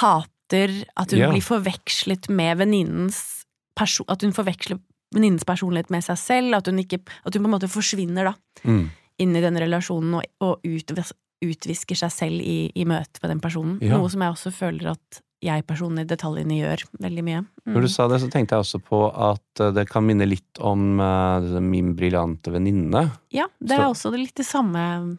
hater 0.00 0.84
at 0.96 1.10
hun 1.10 1.18
Ja. 1.18 1.30
blir 1.32 1.42
forvekslet 1.42 2.28
med 2.30 2.58
venninnens 2.58 3.44
perso 3.74 4.04
At 4.08 4.22
hun 4.22 4.32
forveksler 4.32 4.78
venninnens 5.14 5.44
personlighet 5.44 5.90
med 5.90 6.04
seg 6.04 6.18
selv, 6.18 6.54
at 6.54 6.66
hun, 6.66 6.78
ikke, 6.78 7.00
at 7.24 7.34
hun 7.34 7.42
på 7.42 7.48
en 7.48 7.54
måte 7.58 7.68
forsvinner 7.72 8.24
da 8.24 8.34
Mm. 8.64 8.90
inn 9.18 9.36
i 9.36 9.40
den 9.40 9.56
relasjonen 9.56 10.14
og, 10.14 10.24
og 10.40 10.60
utvis, 10.62 11.12
utvisker 11.42 11.96
seg 11.96 12.12
selv 12.12 12.40
i, 12.40 12.70
i 12.76 12.84
møte 12.84 13.18
med 13.22 13.30
den 13.30 13.40
personen. 13.40 13.78
Ja. 13.82 13.96
Noe 13.96 14.08
som 14.10 14.20
jeg 14.20 14.30
også 14.30 14.52
føler 14.52 14.90
at 14.92 15.22
jeg 15.42 15.64
personlig 15.66 16.06
detaljene 16.06 16.58
gjør 16.58 16.82
veldig 17.00 17.22
mye. 17.24 17.40
Mm. 17.64 17.72
Når 17.74 17.80
du 17.86 17.88
sa 17.88 18.06
det, 18.08 18.18
så 18.20 18.28
tenkte 18.30 18.56
jeg 18.58 18.64
også 18.66 18.80
på 18.84 18.98
at 19.16 19.60
eh, 19.64 19.70
det 19.72 19.86
kan 19.88 20.04
minne 20.04 20.26
litt 20.28 20.60
om 20.60 21.00
uh, 21.00 21.60
Min 21.64 21.94
briljante 21.96 22.52
venninne. 22.52 23.06
Ja, 23.32 23.46
det 23.60 23.78
er 23.78 23.86
Så- 23.88 24.10
også 24.10 24.12
litt 24.18 24.34
det 24.36 24.44
samme 24.46 25.18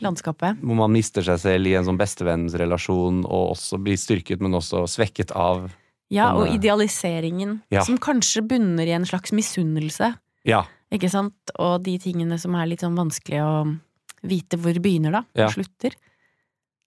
landskapet. 0.00 0.60
Hvor 0.62 0.76
man 0.78 0.92
mister 0.94 1.22
seg 1.26 1.40
selv 1.42 1.66
i 1.66 1.74
en 1.74 1.84
sånn 1.84 1.98
bestevennsrelasjon, 1.98 3.24
og 3.26 3.52
også 3.56 3.80
blir 3.82 3.98
styrket, 3.98 4.40
men 4.40 4.54
også 4.54 4.84
svekket 4.88 5.32
av 5.36 5.68
Ja, 6.10 6.30
og 6.32 6.46
Sånn, 6.46 6.48
eh, 6.48 6.56
idealiseringen, 6.56 7.50
ja. 7.70 7.82
som 7.84 7.98
kanskje 7.98 8.40
bunner 8.48 8.86
i 8.88 8.94
en 8.96 9.04
slags 9.04 9.30
misunnelse, 9.36 10.14
Ja. 10.44 10.62
ikke 10.90 11.10
sant? 11.10 11.34
Og 11.58 11.82
de 11.84 11.98
tingene 11.98 12.38
som 12.40 12.54
er 12.54 12.64
litt 12.66 12.80
sånn 12.80 12.96
vanskelig 12.96 13.42
å 13.44 13.78
vite 14.24 14.56
hvor 14.56 14.72
begynner, 14.80 15.12
da, 15.12 15.24
Ja. 15.34 15.46
og 15.46 15.52
slutter. 15.52 15.92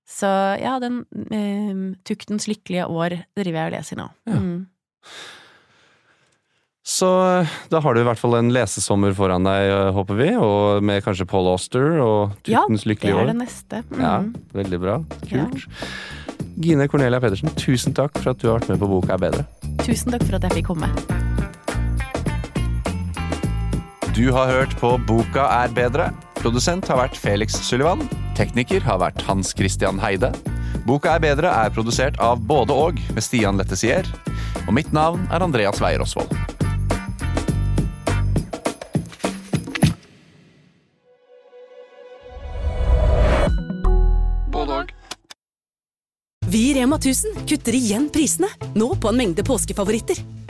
Så 0.07 0.29
ja, 0.61 0.77
den 0.83 1.03
eh, 1.31 1.83
Tuktens 2.07 2.47
lykkelige 2.49 2.87
år 2.89 3.21
driver 3.37 3.61
jeg 3.61 3.69
og 3.69 3.77
leser 3.77 4.01
nå. 4.01 4.09
Ja. 4.29 4.39
Mm. 4.41 4.67
så 6.91 7.07
da 7.71 7.79
har 7.81 7.95
du 7.95 8.01
i 8.01 8.05
hvert 8.05 8.19
fall 8.19 8.35
en 8.39 8.51
lesesommer 8.53 9.13
foran 9.15 9.47
deg, 9.47 9.69
eh, 9.71 9.91
håper 9.95 10.19
vi. 10.19 10.29
Og 10.35 10.83
med 10.83 11.03
kanskje 11.05 11.27
Paul 11.29 11.47
Auster 11.53 12.01
og 12.03 12.49
Ja, 12.49 12.65
Tuttens 12.65 12.83
det 12.89 13.13
er 13.13 13.31
det 13.31 13.37
neste. 13.39 13.83
Mm. 13.91 14.01
Ja, 14.01 14.17
veldig 14.57 14.81
bra. 14.83 14.97
Kult. 15.29 15.69
Gine 16.61 16.87
Cornelia 16.91 17.21
Pedersen, 17.23 17.49
tusen 17.55 17.95
takk 17.95 18.17
for 18.19 18.33
at 18.33 18.41
du 18.41 18.49
har 18.49 18.59
vært 18.59 18.73
med 18.73 18.81
på 18.81 18.89
Boka 18.91 19.15
er 19.15 19.23
bedre. 19.29 19.45
Tusen 19.85 20.11
takk 20.11 20.25
for 20.27 20.37
at 20.37 20.49
jeg 20.49 20.59
fikk 20.59 20.73
komme. 20.73 20.89
Du 24.11 24.27
har 24.35 24.51
hørt 24.51 24.75
på 24.81 24.97
Boka 25.07 25.47
er 25.63 25.71
bedre. 25.73 26.09
Produsent 26.41 26.89
har 26.91 26.99
vært 26.99 27.15
Felix 27.17 27.55
Sullivan. 27.63 28.03
Tekniker 28.41 28.81
har 28.81 28.97
vært 28.97 29.21
Hans 29.27 29.51
Christian 29.53 29.99
Heide. 30.01 30.31
Boka 30.87 31.11
er 31.13 31.21
bedre 31.21 31.51
er 31.53 31.69
produsert 31.73 32.15
av 32.17 32.39
Både 32.49 32.73
og 32.73 32.97
med 33.13 33.21
Stian 33.21 33.59
Lettesier. 33.59 34.07
Og 34.65 34.73
mitt 34.73 34.89
navn 34.95 35.27
er 35.29 35.45
Andreas 35.45 35.77
Weier 35.83 36.01
Osvold. 36.01 36.33
Vi 46.51 46.65
i 46.67 46.73
Rema 46.75 46.97
1000 46.97 47.45
kutter 47.47 47.77
igjen 47.77 48.09
prisene, 48.11 48.49
nå 48.75 48.89
på 48.99 49.07
en 49.13 49.21
mengde 49.21 49.45
påskefavoritter. 49.47 50.17